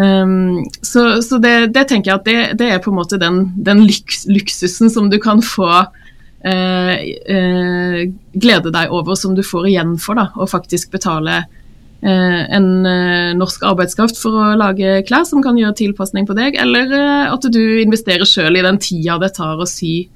Um, 0.00 0.62
så, 0.86 1.20
så 1.20 1.36
det, 1.42 1.74
det, 1.74 1.82
tenker 1.90 2.12
jeg 2.12 2.20
at 2.20 2.28
det, 2.28 2.36
det, 2.60 2.68
er 2.72 2.78
på 2.80 2.92
en 2.92 2.96
måte 2.96 3.18
den, 3.20 3.50
den 3.60 3.82
lyks, 3.84 4.22
luksusen 4.30 4.88
som 4.88 5.10
du 5.12 5.18
kan 5.20 5.42
få 5.44 5.66
uh, 5.66 6.92
uh, 6.94 7.98
glede 8.32 8.72
deg 8.72 8.94
over, 8.96 9.18
som 9.18 9.34
du 9.36 9.42
får 9.44 9.68
igjen 9.68 9.98
for. 10.00 10.16
da, 10.16 10.30
Å 10.40 10.48
faktisk 10.48 10.94
betale 10.94 11.42
Eh, 11.42 11.59
en 12.02 12.86
eh, 12.88 13.32
norsk 13.36 13.64
arbeidskraft 13.68 14.16
for 14.22 14.38
å 14.40 14.54
lage 14.56 15.02
klær 15.08 15.26
som 15.28 15.42
kan 15.44 15.58
gjøre 15.60 15.76
tilpasning 15.82 16.28
på 16.28 16.36
deg, 16.38 16.56
eller 16.60 16.94
eh, 16.96 17.26
at 17.28 17.44
du 17.52 17.60
investerer 17.82 18.28
sjøl 18.28 18.56
i 18.56 18.64
den 18.64 18.80
tida 18.80 19.18
det 19.20 19.34
tar 19.36 19.60
å 19.60 19.68
sy 19.68 20.08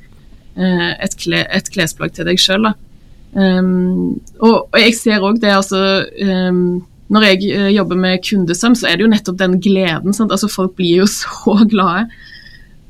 et, 0.55 1.16
kle, 1.18 1.41
et 1.51 1.66
klesplagg 1.74 2.12
til 2.14 2.28
deg 2.28 2.39
sjøl. 2.39 2.68
Um, 3.35 4.20
og, 4.39 4.68
og, 4.68 4.76
jeg 4.78 4.93
ser 4.95 5.24
òg 5.26 5.41
det, 5.43 5.51
altså 5.51 6.05
um, 6.22 6.85
Når 7.11 7.24
jeg 7.26 7.72
jobber 7.74 7.99
med 7.99 8.22
kundesøm, 8.22 8.76
så 8.78 8.87
er 8.87 8.95
det 8.95 9.03
jo 9.03 9.11
nettopp 9.11 9.41
den 9.41 9.57
gleden. 9.59 10.14
Altså 10.14 10.47
Folk 10.47 10.76
blir 10.78 11.03
jo 11.03 11.09
så 11.18 11.57
glade 11.66 12.07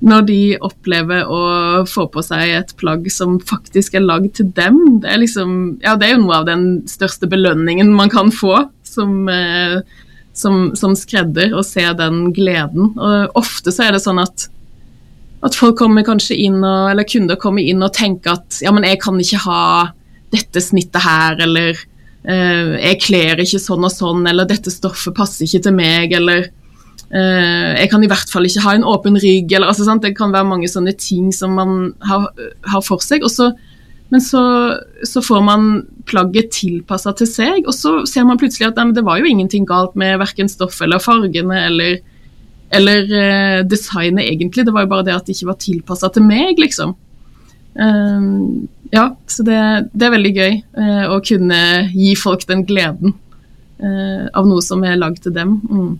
når 0.04 0.26
de 0.28 0.40
opplever 0.64 1.24
å 1.30 1.40
få 1.88 2.06
på 2.12 2.22
seg 2.24 2.52
et 2.58 2.72
plagg 2.80 3.06
som 3.12 3.38
faktisk 3.40 3.96
er 3.96 4.04
lagd 4.04 4.34
til 4.36 4.50
dem. 4.56 4.76
Det 5.00 5.10
er, 5.10 5.20
liksom, 5.22 5.54
ja, 5.84 5.94
det 5.96 6.08
er 6.08 6.16
jo 6.16 6.24
noe 6.26 6.42
av 6.42 6.48
den 6.48 6.66
største 6.90 7.28
belønningen 7.30 7.92
man 7.96 8.12
kan 8.12 8.32
få 8.34 8.66
som, 8.94 9.28
eh, 9.28 9.78
som, 10.36 10.72
som 10.78 10.96
skredder, 10.98 11.54
og 11.54 11.66
se 11.66 11.84
den 11.98 12.28
gleden. 12.36 12.92
Og 12.94 13.38
ofte 13.40 13.74
så 13.74 13.88
er 13.88 13.96
det 13.96 14.04
sånn 14.04 14.22
at, 14.22 14.48
at 15.44 15.58
folk 15.58 15.78
kommer 15.80 16.06
kanskje 16.06 16.38
inn 16.46 16.60
og, 16.62 16.92
eller 16.92 17.08
kunder 17.08 17.40
kommer 17.40 17.64
inn 17.64 17.84
og 17.84 17.94
tenker 17.96 18.38
at 18.38 18.62
ja, 18.64 18.72
men 18.74 18.86
jeg 18.88 19.02
kan 19.04 19.20
ikke 19.20 19.44
ha 19.46 19.64
dette 20.34 20.62
snittet 20.62 21.04
her, 21.04 21.38
eller 21.44 21.76
eh, 22.26 22.74
jeg 22.80 23.00
kler 23.04 23.42
ikke 23.44 23.62
sånn 23.62 23.86
og 23.86 23.92
sånn, 23.92 24.26
eller 24.30 24.48
dette 24.50 24.72
stoffet 24.72 25.14
passer 25.16 25.46
ikke 25.46 25.66
til 25.68 25.76
meg, 25.76 26.14
eller 26.16 26.48
eh, 27.14 27.70
jeg 27.78 27.90
kan 27.92 28.02
i 28.02 28.10
hvert 28.10 28.32
fall 28.32 28.48
ikke 28.48 28.64
ha 28.64 28.74
en 28.74 28.88
åpen 28.88 29.18
rygg, 29.20 29.52
eller 29.52 29.70
altså, 29.70 29.86
sant? 29.86 30.02
Det 30.02 30.16
kan 30.18 30.34
være 30.34 30.50
mange 30.50 30.70
sånne 30.70 30.96
ting 30.98 31.30
som 31.34 31.54
man 31.58 31.92
har, 32.08 32.26
har 32.70 32.84
for 32.86 33.04
seg. 33.04 33.26
Og 33.26 33.32
så 33.32 33.52
Men 34.12 34.20
så, 34.20 34.42
så 35.06 35.22
får 35.24 35.40
man 35.42 35.68
plagget 36.06 36.52
tilpassa 36.54 37.14
til 37.16 37.28
seg, 37.28 37.64
og 37.64 37.74
så 37.74 37.94
ser 38.08 38.26
man 38.28 38.38
plutselig 38.40 38.68
at 38.68 38.78
nei, 38.78 38.92
det 38.94 39.04
var 39.06 39.20
jo 39.20 39.30
ingenting 39.30 39.64
galt 39.68 39.96
med 39.98 40.18
verken 40.20 40.50
stoffet 40.50 40.86
eller 40.86 41.02
fargene 41.02 41.62
eller, 41.70 41.96
eller 42.74 43.08
uh, 43.08 43.60
designet 43.66 44.28
egentlig. 44.28 44.66
Det 44.68 44.74
var 44.76 44.84
jo 44.84 44.92
bare 44.92 45.08
det 45.08 45.16
at 45.16 45.26
det 45.26 45.38
ikke 45.38 45.50
var 45.54 45.60
tilpassa 45.64 46.12
til 46.14 46.26
meg, 46.28 46.60
liksom. 46.60 46.94
Um, 47.74 48.68
ja, 48.94 49.08
så 49.26 49.42
det, 49.42 49.58
det, 49.90 50.06
er 50.06 50.14
veldig 50.14 50.34
gøy 50.36 50.58
uh, 50.78 51.04
å 51.16 51.18
kunne 51.26 51.60
gi 51.90 52.12
folk 52.18 52.44
den 52.46 52.62
gleden 52.68 53.16
uh, 53.82 54.30
av 54.30 54.46
noe 54.46 54.62
som 54.62 54.84
er 54.86 55.00
lagd 55.00 55.24
til 55.24 55.34
dem. 55.34 55.56
Mm. 55.66 55.94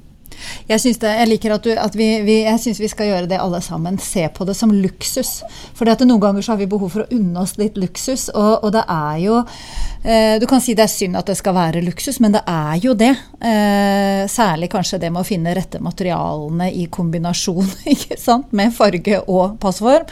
Jeg, 0.69 0.81
synes 0.81 1.01
det, 1.03 1.13
jeg 1.21 1.31
liker 1.31 1.55
at, 1.57 1.67
du, 1.67 1.73
at 1.79 1.97
vi, 1.99 2.09
vi, 2.27 2.39
jeg 2.47 2.61
synes 2.63 2.81
vi 2.83 2.91
skal 2.91 3.11
gjøre 3.11 3.31
det 3.31 3.41
alle 3.41 3.61
sammen. 3.65 3.99
Se 4.03 4.27
på 4.33 4.47
det 4.49 4.57
som 4.59 4.73
luksus. 4.73 5.41
For 5.77 5.89
noen 6.05 6.21
ganger 6.23 6.45
så 6.45 6.55
har 6.55 6.61
vi 6.63 6.69
behov 6.71 6.93
for 6.95 7.05
å 7.05 7.11
unne 7.15 7.43
oss 7.45 7.57
litt 7.61 7.79
luksus. 7.81 8.29
Og, 8.35 8.65
og 8.67 8.75
det 8.75 8.85
er 8.91 9.21
jo 9.25 9.41
eh, 9.41 10.37
Du 10.43 10.47
kan 10.51 10.63
si 10.65 10.77
det 10.77 10.87
er 10.87 10.93
synd 10.93 11.19
at 11.21 11.31
det 11.31 11.39
skal 11.39 11.57
være 11.57 11.85
luksus, 11.85 12.21
men 12.25 12.37
det 12.37 12.45
er 12.51 12.79
jo 12.83 12.97
det. 12.99 13.13
Eh, 13.45 14.25
særlig 14.31 14.71
kanskje 14.73 15.01
det 15.03 15.13
med 15.15 15.25
å 15.25 15.29
finne 15.29 15.55
rette 15.57 15.81
materialene 15.85 16.71
i 16.73 16.87
kombinasjon 16.93 17.69
ikke 17.95 18.19
sant? 18.21 18.53
med 18.55 18.75
farge 18.77 19.21
og 19.25 19.59
passform. 19.63 20.07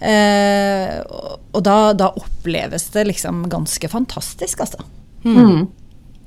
Eh, 0.00 0.98
og 1.52 1.64
da, 1.64 1.78
da, 1.96 2.12
oppleves 2.18 2.88
det 2.94 3.08
liksom 3.08 3.44
ganske 3.50 3.90
fantastisk, 3.90 4.62
altså. 4.64 4.84
Mm. 5.24 5.66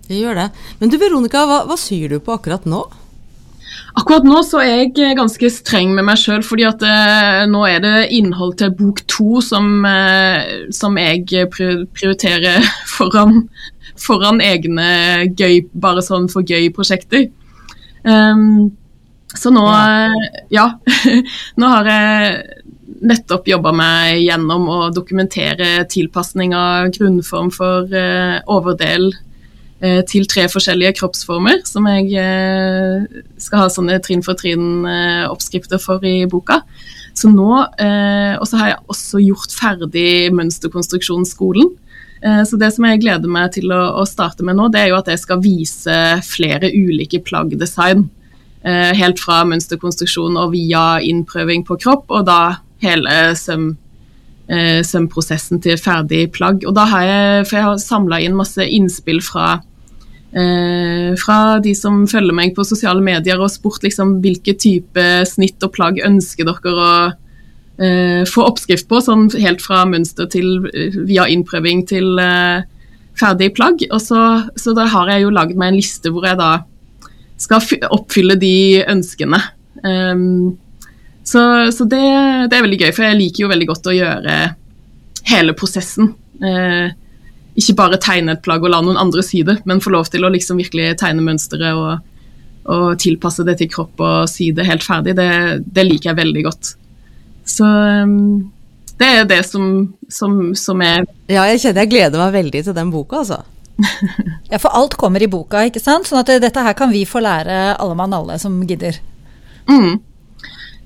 Det 0.07 0.19
gjør 0.19 0.35
det. 0.35 0.49
Men 0.79 0.91
du 0.91 0.97
Veronica, 0.99 1.45
hva, 1.47 1.61
hva 1.69 1.77
syr 1.79 2.11
du 2.11 2.19
på 2.23 2.35
akkurat 2.35 2.65
nå? 2.69 2.83
Akkurat 3.99 4.23
nå 4.23 4.39
så 4.47 4.61
er 4.63 4.85
jeg 4.95 5.17
ganske 5.19 5.49
streng 5.51 5.91
med 5.95 6.05
meg 6.07 6.19
sjøl, 6.19 6.43
fordi 6.45 6.65
at 6.69 6.83
eh, 6.87 7.41
nå 7.51 7.63
er 7.67 7.81
det 7.83 7.95
innhold 8.15 8.55
til 8.61 8.71
bok 8.77 9.01
to 9.11 9.41
som, 9.43 9.83
eh, 9.87 10.69
som 10.75 10.95
jeg 10.99 11.25
prioriterer 11.51 12.63
foran, 12.95 13.43
foran, 13.99 14.39
egne 14.43 15.31
gøy, 15.35 15.65
bare 15.73 16.03
sånn 16.05 16.29
for 16.31 16.47
gøy-prosjekter. 16.47 17.27
Um, 18.03 18.71
så 19.35 19.51
nå 19.53 19.63
Ja. 19.67 20.15
ja 20.49 20.65
nå 21.61 21.67
har 21.75 21.87
jeg 21.87 22.63
nettopp 23.01 23.47
jobba 23.47 23.71
meg 23.75 24.23
gjennom 24.23 24.65
å 24.69 24.79
dokumentere 24.93 25.85
tilpasning 25.89 26.55
av 26.57 26.89
grunnform 26.95 27.51
for 27.53 27.91
eh, 27.95 28.39
overdel 28.51 29.11
Eh, 29.11 29.30
til 29.81 30.27
tre 30.29 30.45
forskjellige 30.51 30.93
kroppsformer, 30.99 31.63
som 31.65 31.87
jeg 31.89 32.11
eh, 32.21 33.21
skal 33.41 33.63
ha 33.63 33.69
sånne 33.73 33.97
trinn 34.05 34.21
for 34.21 34.37
trinn-oppskrifter 34.37 35.81
for 35.81 36.05
i 36.05 36.27
boka. 36.29 36.59
Så 37.17 37.31
nå, 37.33 37.49
eh, 37.81 38.37
Og 38.37 38.45
så 38.47 38.59
har 38.59 38.67
jeg 38.69 38.83
også 38.93 39.21
gjort 39.25 39.55
ferdig 39.57 40.31
mønsterkonstruksjonsskolen. 40.37 41.77
Så 42.21 42.53
det 42.61 42.67
som 42.69 42.85
jeg 42.85 42.99
gleder 43.01 43.25
meg 43.25 43.55
til 43.55 43.71
å, 43.73 44.03
starte 44.05 44.45
med 44.45 44.53
nå, 44.53 44.67
det 44.69 44.77
er 44.77 44.89
jo 44.91 44.99
at 44.99 45.07
jeg 45.09 45.17
skal 45.23 45.39
vise 45.41 45.95
flere 46.21 46.69
ulike 46.69 47.17
plaggdesign. 47.17 48.03
Helt 48.61 49.17
fra 49.17 49.39
mønsterkonstruksjon 49.49 50.37
og 50.37 50.51
via 50.53 50.99
innprøving 51.01 51.65
på 51.65 51.79
kropp, 51.81 52.05
og 52.13 52.27
da 52.29 52.59
hele 52.85 53.33
søm, 53.33 53.71
sømprosessen 54.45 55.63
til 55.65 55.81
ferdig 55.81 56.27
plagg. 56.37 56.61
Og 56.69 56.77
da 56.77 56.85
har 56.93 57.07
jeg, 57.09 57.49
for 57.49 57.57
jeg 57.57 57.67
har 57.71 57.81
samla 57.81 58.21
inn 58.21 58.37
masse 58.37 58.69
innspill 58.69 59.25
fra 59.25 59.63
Eh, 60.31 61.11
fra 61.19 61.59
de 61.59 61.73
som 61.75 62.05
følger 62.07 62.35
meg 62.35 62.53
på 62.55 62.63
sosiale 62.63 63.03
medier 63.03 63.41
og 63.41 63.51
spurt 63.51 63.83
liksom, 63.83 64.21
hvilke 64.23 64.55
type 64.55 65.03
snitt 65.27 65.59
og 65.67 65.73
plagg 65.75 65.99
ønsker 66.07 66.47
dere 66.47 66.71
å 66.71 66.91
eh, 67.83 68.21
få 68.29 68.45
oppskrift 68.47 68.87
på, 68.87 69.01
sånn 69.03 69.27
helt 69.43 69.63
fra 69.63 69.83
mønster 69.89 70.29
til 70.31 70.69
eh, 70.71 70.95
via 71.09 71.27
innprøving 71.27 71.83
til 71.89 72.15
ferdig 73.19 73.51
plagg. 73.57 73.83
Og 73.91 73.99
så, 73.99 74.21
så, 74.55 74.75
da 74.77 74.87
har 74.93 75.11
jeg 75.11 75.25
jo 75.25 75.35
lagd 75.35 75.59
meg 75.59 75.73
en 75.73 75.81
liste 75.81 76.13
hvor 76.13 76.27
jeg 76.29 76.39
da 76.39 76.53
skal 77.41 77.91
oppfylle 77.91 78.37
de 78.39 78.55
ønskene. 78.85 79.39
Um, 79.81 80.59
så, 81.25 81.41
så 81.73 81.87
det, 81.89 82.01
det, 82.51 82.55
er 82.55 82.63
veldig 82.67 82.79
gøy, 82.83 82.91
for 82.93 83.07
jeg 83.07 83.17
liker 83.17 83.43
jo 83.43 83.49
veldig 83.51 83.67
godt 83.69 83.89
å 83.89 83.95
gjøre 83.97 84.35
hele 85.31 85.55
prosessen. 85.57 86.13
Uh, 86.37 86.93
ikke 87.59 87.75
bare 87.75 87.99
tegne 88.01 88.35
et 88.35 88.43
plagg 88.45 88.63
og 88.63 88.71
la 88.71 88.79
noen 88.83 88.99
andre 88.99 89.23
si 89.25 89.41
det, 89.47 89.59
men 89.67 89.83
få 89.83 89.93
lov 89.93 90.07
til 90.11 90.23
å 90.23 90.31
liksom 90.31 90.61
virkelig 90.61 90.95
tegne 91.01 91.23
mønsteret 91.25 91.75
og, 91.75 92.03
og, 92.63 92.87
tilpasse 93.01 93.45
det 93.47 93.57
til 93.59 93.71
kropp 93.71 93.99
og 93.99 94.29
si 94.31 94.51
det 94.55 94.67
helt 94.69 94.85
ferdig, 94.85 95.17
det, 95.19 95.29
det 95.65 95.87
liker 95.87 96.11
jeg 96.11 96.21
veldig 96.21 96.43
godt. 96.47 96.73
Så 97.51 97.67
um, 97.67 98.51
det 99.01 99.09
er 99.09 99.25
det 99.27 99.41
som, 99.47 99.65
som, 100.09 100.53
som, 100.55 100.83
er 100.85 101.07
Ja, 101.31 101.47
jeg 101.49 101.63
kjenner 101.63 101.83
jeg 101.83 101.91
gleder 101.95 102.21
meg 102.21 102.37
veldig 102.37 102.63
til 102.67 102.77
den 102.77 102.93
boka, 102.93 103.23
altså. 103.23 103.41
ja, 104.51 104.59
for 104.61 104.69
alt 104.77 104.95
kommer 104.99 105.23
i 105.23 105.29
boka, 105.31 105.65
ikke 105.67 105.81
sant? 105.81 106.07
Sånn 106.07 106.21
at 106.21 106.31
dette 106.43 106.63
her 106.63 106.77
kan 106.77 106.93
vi 106.93 107.03
få 107.09 107.23
lære 107.23 107.73
alle 107.73 107.97
mann 107.97 108.13
alle 108.13 108.37
som 108.39 108.59
gidder. 108.69 108.99
Mm. 109.67 109.99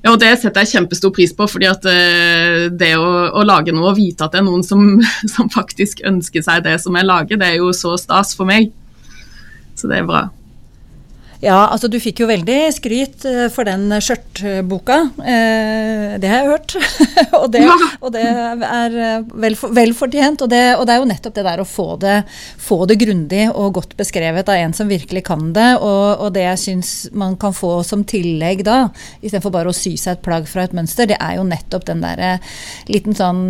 Ja, 0.06 0.12
og 0.14 0.22
Det 0.22 0.36
setter 0.38 0.62
jeg 0.62 0.76
kjempestor 0.76 1.10
pris 1.16 1.34
på. 1.34 1.48
fordi 1.50 1.66
at 1.66 1.86
uh, 1.90 2.70
Det 2.70 2.94
å, 2.94 3.10
å, 3.34 3.44
lage 3.44 3.74
noe 3.74 3.90
og 3.90 3.98
vite 3.98 4.26
at 4.26 4.36
det 4.36 4.44
er 4.44 4.48
noen 4.48 4.64
som, 4.64 5.00
som, 5.34 5.50
faktisk 5.50 6.04
ønsker 6.06 6.46
seg 6.46 6.66
det 6.68 6.78
som 6.84 6.96
jeg 6.96 7.10
lager, 7.10 7.42
det 7.42 7.48
er 7.50 7.62
jo 7.64 7.74
så 7.74 7.96
stas 7.98 8.36
for 8.38 8.46
meg. 8.50 8.70
Så 9.76 9.90
det 9.90 10.00
er 10.00 10.08
bra. 10.08 10.28
Ja, 11.46 11.68
altså 11.70 11.86
du 11.92 12.00
fikk 12.02 12.24
jo 12.24 12.28
veldig 12.30 12.58
skryt 12.74 13.26
eh, 13.30 13.46
for 13.54 13.68
den 13.68 13.92
skjørtboka. 14.02 14.96
Eh, 15.22 16.16
det 16.22 16.30
har 16.32 16.40
jeg 16.42 16.50
hørt. 16.50 16.74
og, 17.40 17.46
det, 17.54 17.62
og, 18.00 18.08
det, 18.16 18.24
er 18.26 18.96
eh, 18.98 19.28
vel, 19.44 19.58
vel 19.78 19.94
fortjent. 19.98 20.42
Og 20.42 20.50
det, 20.50 20.64
og 20.80 20.88
det, 20.88 20.96
er 20.96 21.04
jo 21.04 21.10
nettopp 21.12 21.36
det 21.38 21.44
der 21.46 21.62
å 21.62 21.68
få 21.70 21.86
det, 22.02 22.16
få 22.62 22.80
det 22.90 22.98
grundig 23.04 23.44
og 23.52 23.76
godt 23.78 23.94
beskrevet 24.00 24.50
av 24.50 24.58
en 24.64 24.74
som 24.74 24.90
virkelig 24.90 25.22
kan 25.28 25.52
det. 25.54 25.68
Og, 25.78 26.26
og 26.26 26.34
det 26.34 26.48
jeg 26.48 26.64
syns 26.64 26.94
man 27.14 27.38
kan 27.42 27.54
få 27.54 27.76
som 27.86 28.02
tillegg 28.10 28.66
da, 28.66 28.88
istedenfor 29.22 29.54
bare 29.54 29.70
å 29.70 29.78
sy 29.78 29.94
seg 30.02 30.18
et 30.18 30.26
plagg 30.26 30.50
fra 30.50 30.66
et 30.66 30.74
mønster, 30.74 31.06
det 31.12 31.20
er 31.22 31.38
jo 31.38 31.46
nettopp 31.46 31.86
den 31.92 32.02
derre 32.02 32.40
liten 32.90 33.14
sånn 33.18 33.46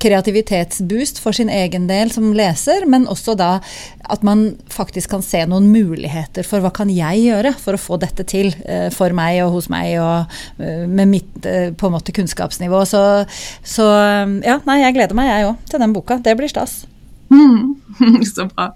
kreativitetsboost 0.00 1.20
for 1.20 1.36
sin 1.36 1.52
egen 1.52 1.88
del 1.90 2.12
som 2.14 2.32
leser, 2.36 2.88
men 2.88 3.04
også 3.10 3.36
da 3.36 3.58
at 4.08 4.24
man 4.24 4.54
faktisk 4.72 5.14
kan 5.14 5.22
se 5.24 5.40
noen 5.48 5.70
muligheter 5.72 6.46
for 6.46 6.64
hva 6.64 6.72
kan 6.74 6.90
jeg 6.96 7.24
gjøre 7.24 7.54
for 7.60 7.76
å 7.76 7.80
få 7.80 7.98
dette 8.02 8.26
til 8.30 8.52
uh, 8.64 8.88
for 8.94 9.14
meg 9.16 9.40
og 9.44 9.56
hos 9.56 9.68
meg 9.72 9.96
og 10.02 10.30
uh, 10.60 10.84
med 10.86 11.10
mitt 11.10 11.48
uh, 11.48 11.70
på 11.74 11.90
en 11.90 11.96
måte 11.96 12.14
kunnskapsnivå. 12.16 12.84
Så, 12.88 13.02
så 13.66 13.88
ja, 14.44 14.60
nei, 14.68 14.80
jeg 14.82 14.96
gleder 14.96 15.18
meg 15.18 15.30
jeg 15.30 15.50
òg 15.50 15.68
til 15.70 15.84
den 15.84 15.94
boka. 15.96 16.20
Det 16.24 16.36
blir 16.38 16.50
stas. 16.50 16.82
Mm. 17.32 17.76
så 18.34 18.48
bra. 18.50 18.72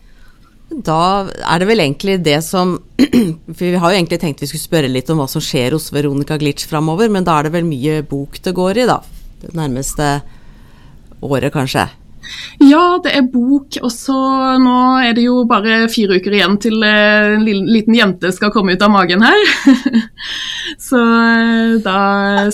Da 0.68 1.28
er 1.48 1.62
det 1.62 1.68
vel 1.70 1.80
egentlig 1.80 2.18
det 2.20 2.40
som 2.44 2.74
For 3.56 3.62
vi 3.64 3.78
har 3.80 3.92
jo 3.92 3.96
egentlig 3.96 4.18
tenkt 4.20 4.42
vi 4.42 4.50
skulle 4.50 4.66
spørre 4.66 4.90
litt 4.90 5.08
om 5.08 5.22
hva 5.22 5.28
som 5.30 5.40
skjer 5.40 5.72
hos 5.72 5.88
Veronica 5.94 6.36
Glitch 6.40 6.68
framover, 6.68 7.08
men 7.12 7.24
da 7.24 7.38
er 7.38 7.48
det 7.48 7.54
vel 7.56 7.68
mye 7.68 8.02
bok 8.06 8.36
det 8.44 8.52
går 8.56 8.82
i, 8.82 8.88
da? 8.90 8.98
Det 9.40 9.54
nærmeste 9.56 10.10
året, 11.24 11.50
kanskje? 11.54 11.86
Ja, 12.62 12.98
det 13.04 13.12
er 13.14 13.28
bok, 13.30 13.78
og 13.82 13.92
så 13.94 14.16
nå 14.62 14.78
er 15.04 15.14
det 15.16 15.26
jo 15.28 15.42
bare 15.48 15.84
fire 15.92 16.18
uker 16.18 16.34
igjen 16.38 16.56
til 16.62 16.82
eh, 16.84 17.36
en 17.36 17.46
liten 17.46 17.96
jente 17.96 18.32
skal 18.34 18.52
komme 18.54 18.74
ut 18.74 18.82
av 18.84 18.92
magen 18.92 19.22
her. 19.24 19.44
så 20.88 20.98
eh, 20.98 21.78
da 21.84 22.00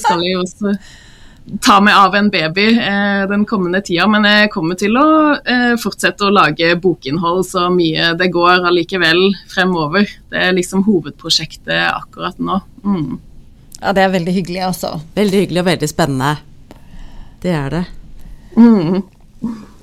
skal 0.00 0.22
jeg 0.24 0.36
jo 0.36 0.44
også 0.44 0.76
ta 1.60 1.76
meg 1.84 1.94
av 1.96 2.14
en 2.16 2.30
baby 2.32 2.66
eh, 2.78 3.24
den 3.28 3.44
kommende 3.48 3.80
tida. 3.84 4.06
Men 4.10 4.26
jeg 4.28 4.50
kommer 4.54 4.78
til 4.80 4.96
å 5.00 5.06
eh, 5.36 5.74
fortsette 5.80 6.26
å 6.26 6.32
lage 6.32 6.74
bokinnhold 6.80 7.44
så 7.48 7.68
mye 7.72 8.12
det 8.18 8.30
går 8.34 8.66
allikevel 8.70 9.26
fremover. 9.50 10.08
Det 10.32 10.48
er 10.48 10.56
liksom 10.56 10.84
hovedprosjektet 10.88 11.90
akkurat 11.90 12.40
nå. 12.40 12.60
Mm. 12.84 13.18
Ja, 13.80 13.92
det 13.92 14.06
er 14.06 14.14
veldig 14.14 14.32
hyggelig, 14.32 14.62
altså. 14.70 14.94
Veldig 15.16 15.44
hyggelig 15.44 15.64
og 15.64 15.68
veldig 15.68 15.90
spennende. 15.90 16.36
Det 17.44 17.52
er 17.52 17.74
det. 17.74 17.84
Mm. 18.56 19.02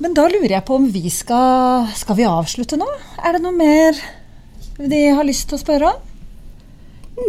Men 0.01 0.15
da 0.17 0.25
lurer 0.29 0.55
jeg 0.55 0.65
på 0.65 0.77
om 0.79 0.87
vi 0.89 1.11
skal 1.13 1.89
Skal 1.97 2.17
vi 2.17 2.25
avslutte 2.25 2.79
nå? 2.79 2.87
Er 3.21 3.37
det 3.37 3.43
noe 3.43 3.53
mer 3.55 3.99
de 4.81 5.01
har 5.13 5.27
lyst 5.27 5.49
til 5.49 5.59
å 5.59 5.61
spørre 5.61 5.91
om? 5.91 6.07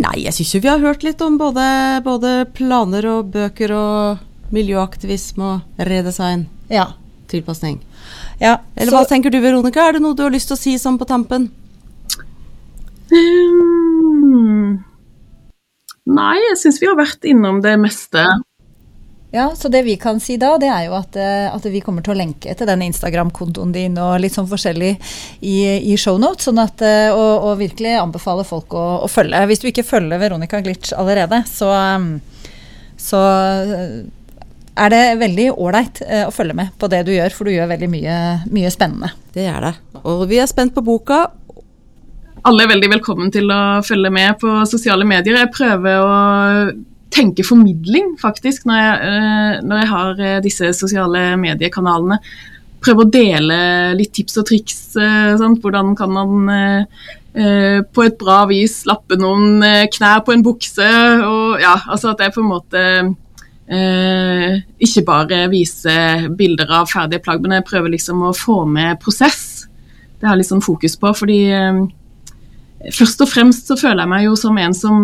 Nei, 0.00 0.22
jeg 0.24 0.32
syns 0.36 0.52
jo 0.54 0.60
vi 0.62 0.70
har 0.70 0.80
hørt 0.80 1.02
litt 1.04 1.20
om 1.24 1.36
både, 1.40 1.64
både, 2.06 2.46
planer 2.56 3.06
og 3.10 3.32
bøker 3.34 3.74
og 3.76 4.52
miljøaktivisme 4.54 5.48
og 5.48 5.82
redesign. 5.88 6.46
Ja. 6.72 6.92
Tilpasning. 7.28 7.80
Ja, 8.40 8.58
Eller 8.76 8.94
hva 8.94 9.02
tenker 9.08 9.32
du, 9.32 9.40
Veronica? 9.42 9.84
Er 9.84 9.98
det 9.98 10.04
noe 10.04 10.16
du 10.16 10.22
har 10.24 10.32
lyst 10.32 10.48
til 10.50 10.56
å 10.56 10.60
si 10.62 10.76
sånn 10.80 10.98
på 11.00 11.08
tampen? 11.08 11.50
Um, 13.12 14.78
nei, 16.08 16.36
jeg 16.46 16.58
syns 16.62 16.80
vi 16.80 16.88
har 16.88 16.96
vært 16.98 17.28
innom 17.28 17.60
det 17.64 17.74
meste. 17.82 18.24
Ja, 19.34 19.46
så 19.56 19.68
det 19.72 19.80
vi 19.82 19.94
kan 19.96 20.18
si 20.20 20.34
da, 20.36 20.58
det 20.60 20.68
er 20.68 20.90
jo 20.90 20.96
at, 20.98 21.16
eh, 21.16 21.46
at 21.48 21.64
vi 21.72 21.80
kommer 21.80 22.04
til 22.04 22.12
å 22.12 22.18
lenke 22.18 22.52
til 22.52 22.68
den 22.68 22.82
Instagram-kontoen 22.84 23.70
din 23.72 23.94
og 23.96 24.18
litt 24.20 24.34
sånn 24.36 24.50
forskjellig 24.50 24.90
i, 25.40 25.54
i 25.88 25.96
shownotes, 25.96 26.50
sånn 26.50 26.60
at, 26.60 26.84
eh, 26.84 27.08
og, 27.08 27.46
og, 27.46 27.54
virkelig 27.62 27.94
anbefale 27.96 28.44
folk 28.44 28.76
å, 28.76 28.84
å, 29.06 29.08
følge. 29.08 29.40
Hvis 29.48 29.64
du 29.64 29.70
ikke 29.70 29.86
følger 29.88 30.20
Veronica 30.20 30.60
Glitch 30.60 30.92
allerede, 30.92 31.40
så, 31.48 31.72
så 33.00 33.22
er 34.76 34.92
det 34.92 35.02
veldig 35.24 35.48
ålreit 35.56 36.04
eh, 36.04 36.26
å 36.28 36.36
følge 36.36 36.58
med 36.60 36.76
på 36.76 36.92
det 36.92 37.00
du 37.08 37.14
gjør, 37.16 37.32
for 37.32 37.48
du 37.48 37.56
gjør 37.56 37.72
veldig 37.72 37.88
mye, 37.96 38.20
mye 38.52 38.76
spennende. 38.76 39.14
Det 39.32 39.48
er 39.48 39.64
det. 39.64 39.74
Og 40.02 40.26
vi 40.28 40.44
er 40.44 40.52
spent 40.52 40.76
på 40.76 40.84
boka. 40.84 41.24
Alle 42.44 42.66
er 42.66 42.74
veldig 42.76 42.96
velkommen 42.98 43.32
til 43.32 43.48
å 43.48 43.80
følge 43.86 44.12
med 44.12 44.36
på 44.44 44.60
sosiale 44.68 45.08
medier. 45.08 45.40
Jeg 45.40 45.54
prøver 45.56 46.04
å 46.04 46.16
tenke 47.14 47.44
formidling, 47.46 48.14
faktisk, 48.20 48.66
når 48.68 48.80
jeg, 48.80 49.08
eh, 49.08 49.56
når 49.66 49.82
jeg 49.82 49.90
har 49.92 50.22
eh, 50.22 50.40
disse 50.44 50.72
sosiale 50.76 51.24
mediekanalene. 51.40 52.18
Prøve 52.82 53.04
å 53.04 53.10
dele 53.14 53.58
litt 53.94 54.12
tips 54.16 54.40
og 54.42 54.48
triks. 54.48 54.80
eh, 54.96 55.34
Sant? 55.40 55.60
Hvordan 55.62 55.96
kan 55.98 56.12
man 56.12 56.56
på 57.32 58.02
et 58.04 58.18
bra 58.20 58.42
vis 58.44 58.82
lappe 58.84 59.16
noen 59.16 59.62
knær 59.88 60.18
på 60.20 60.34
en 60.34 60.42
bukse? 60.44 60.84
Og, 61.24 61.62
ja, 61.62 61.78
altså 61.88 62.10
at 62.10 62.20
jeg 62.20 62.34
på 62.34 62.42
en 62.42 62.50
måte 62.50 62.82
eh, 63.72 64.60
ikke 64.82 65.04
bare 65.06 65.40
viser 65.52 66.28
bilder 66.36 66.70
av 66.80 66.90
ferdige 66.92 67.22
plagg, 67.24 67.42
men 67.42 67.56
jeg 67.58 67.68
prøver 67.68 67.94
liksom 67.94 68.22
å 68.26 68.34
få 68.36 68.62
med 68.68 69.00
prosess. 69.02 69.66
Det 70.18 70.28
har 70.28 70.36
jeg 70.36 70.42
litt 70.42 70.52
sånn 70.52 70.64
fokus 70.64 70.98
på, 71.00 71.12
fordi 71.18 71.40
eh, 71.56 71.80
først 72.92 73.24
og 73.24 73.30
fremst 73.30 73.70
så 73.70 73.78
føler 73.80 74.04
jeg 74.04 74.12
meg 74.12 74.26
jo 74.28 74.36
som 74.38 74.58
en 74.60 74.76
som, 74.76 74.98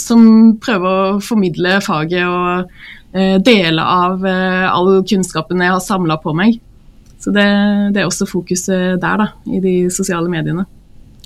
som 0.00 0.56
prøver 0.62 0.86
å 0.86 1.18
formidle 1.24 1.78
faget 1.84 2.24
og 2.24 2.70
eh, 3.16 3.36
dele 3.44 3.82
av 3.82 4.24
eh, 4.26 4.64
all 4.70 5.00
kunnskapen 5.08 5.62
jeg 5.64 5.74
har 5.74 5.84
samla 5.84 6.18
på 6.22 6.34
meg. 6.36 6.58
Så 7.22 7.32
det, 7.34 7.46
det 7.94 8.02
er 8.02 8.08
også 8.08 8.28
fokuset 8.28 9.00
der, 9.02 9.22
da, 9.22 9.30
i 9.50 9.60
de 9.62 9.76
sosiale 9.90 10.30
mediene. 10.30 10.66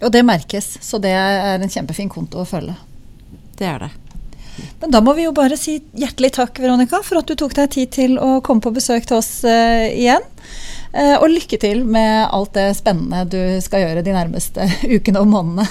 Og 0.00 0.12
det 0.14 0.22
merkes, 0.24 0.78
så 0.80 1.00
det 1.02 1.12
er 1.12 1.60
en 1.60 1.72
kjempefin 1.72 2.08
konto 2.08 2.40
å 2.40 2.48
følge. 2.48 2.76
Det 3.58 3.66
er 3.68 3.82
det. 3.84 3.90
Men 4.80 4.92
da 4.92 5.00
må 5.04 5.12
vi 5.16 5.26
jo 5.26 5.34
bare 5.36 5.58
si 5.60 5.78
hjertelig 5.96 6.32
takk, 6.36 6.58
Veronica, 6.62 7.02
for 7.04 7.20
at 7.20 7.28
du 7.28 7.36
tok 7.38 7.54
deg 7.56 7.72
tid 7.74 7.92
til 7.94 8.16
å 8.20 8.38
komme 8.44 8.64
på 8.64 8.72
besøk 8.76 9.06
til 9.08 9.18
oss 9.20 9.42
eh, 9.48 9.90
igjen. 9.92 10.24
Eh, 10.92 11.16
og 11.20 11.30
lykke 11.30 11.60
til 11.60 11.84
med 11.86 12.26
alt 12.32 12.54
det 12.56 12.70
spennende 12.78 13.26
du 13.30 13.40
skal 13.62 13.84
gjøre 13.84 14.04
de 14.06 14.16
nærmeste 14.16 14.66
ukene 14.96 15.22
og 15.22 15.30
månedene. 15.30 15.68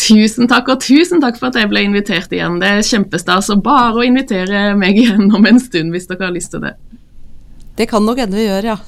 Tusen 0.00 0.48
takk, 0.48 0.70
og 0.72 0.80
tusen 0.80 1.20
takk 1.20 1.36
for 1.40 1.50
at 1.50 1.58
jeg 1.60 1.68
ble 1.68 1.82
invitert 1.84 2.32
igjen. 2.32 2.60
Det 2.62 2.68
er 2.70 2.86
kjempestas. 2.86 3.50
Og 3.52 3.62
bare 3.64 4.00
å 4.00 4.06
invitere 4.06 4.70
meg 4.78 4.96
igjen 5.02 5.28
om 5.36 5.44
en 5.48 5.60
stund, 5.60 5.92
hvis 5.94 6.08
dere 6.08 6.28
har 6.28 6.34
lyst 6.34 6.54
til 6.54 6.64
det. 6.64 6.74
Det 7.76 7.88
kan 7.90 8.04
nok 8.04 8.18
hende 8.20 8.36
vi 8.36 8.46
gjør, 8.46 8.72
ja. 8.72 8.78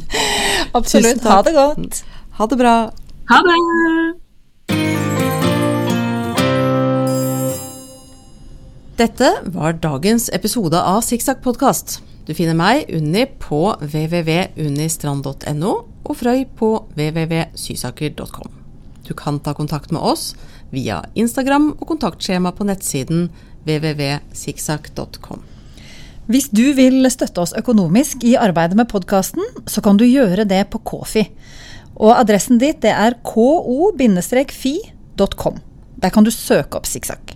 Absolutt. 0.78 1.24
Ha 1.24 1.40
det 1.46 1.54
godt. 1.56 2.02
Ha 2.40 2.48
det 2.50 2.58
bra. 2.60 2.74
Ha 3.30 3.38
det! 3.46 3.56
Dette 9.00 9.30
var 9.48 9.78
dagens 9.80 10.28
episode 10.36 10.76
av 10.76 11.00
Sikksakk 11.06 11.40
podkast. 11.44 12.02
Du 12.28 12.34
finner 12.36 12.56
meg, 12.58 12.84
Unni, 12.92 13.24
på 13.40 13.72
www.unnistrand.no 13.80 15.74
og 16.04 16.16
Frøy 16.20 16.44
på 16.60 16.74
www.sysaker.com. 16.92 18.59
Du 19.10 19.14
kan 19.18 19.40
ta 19.42 19.54
kontakt 19.58 19.90
med 19.90 20.02
oss 20.06 20.36
via 20.70 21.02
Instagram 21.18 21.72
og 21.80 21.88
kontaktskjema 21.90 22.52
på 22.54 22.62
nettsiden 22.68 23.26
www.sikksakk.com. 23.66 25.42
Hvis 26.30 26.46
du 26.54 26.70
vil 26.78 27.02
støtte 27.10 27.42
oss 27.42 27.56
økonomisk 27.58 28.22
i 28.22 28.36
arbeidet 28.38 28.78
med 28.78 28.86
podkasten, 28.92 29.42
så 29.66 29.82
kan 29.82 29.98
du 29.98 30.04
gjøre 30.06 30.44
det 30.46 30.70
på 30.70 30.78
Kofi. 30.86 31.26
Og 31.98 32.14
adressen 32.14 32.60
dit 32.62 32.78
det 32.84 32.92
er 32.94 33.18
ko-fi.com. 33.26 33.98
Der 36.00 36.14
kan 36.14 36.24
du 36.24 36.30
søke 36.30 36.78
opp 36.78 36.86
Sikksakk. 36.86 37.34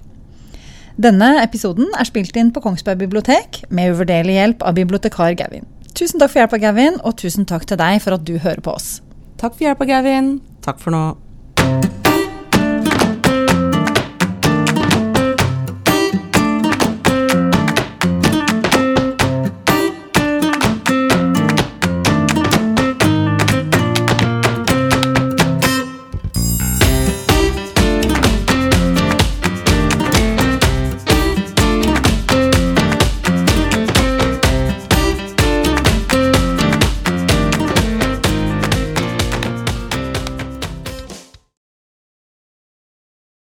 Denne 0.94 1.42
episoden 1.42 1.90
er 1.98 2.06
spilt 2.06 2.36
inn 2.38 2.54
på 2.54 2.62
Kongsberg 2.62 3.02
bibliotek 3.02 3.64
med 3.74 3.96
uvurderlig 3.96 4.38
hjelp 4.38 4.62
av 4.62 4.78
bibliotekar 4.78 5.34
Gavin. 5.42 5.66
Tusen 5.90 6.22
takk 6.22 6.30
for 6.30 6.38
hjelpa, 6.44 6.58
Gavin, 6.62 7.02
og 7.02 7.18
tusen 7.18 7.46
takk 7.50 7.66
til 7.66 7.78
deg 7.82 7.98
for 8.02 8.14
at 8.14 8.22
du 8.26 8.38
hører 8.38 8.62
på 8.62 8.70
oss. 8.78 9.02
Takk 9.42 9.58
for 9.58 9.66
hjelpa, 9.66 9.84
Gavin. 9.90 10.38
Takk 10.62 10.78
for 10.78 10.94
nå. 10.94 11.04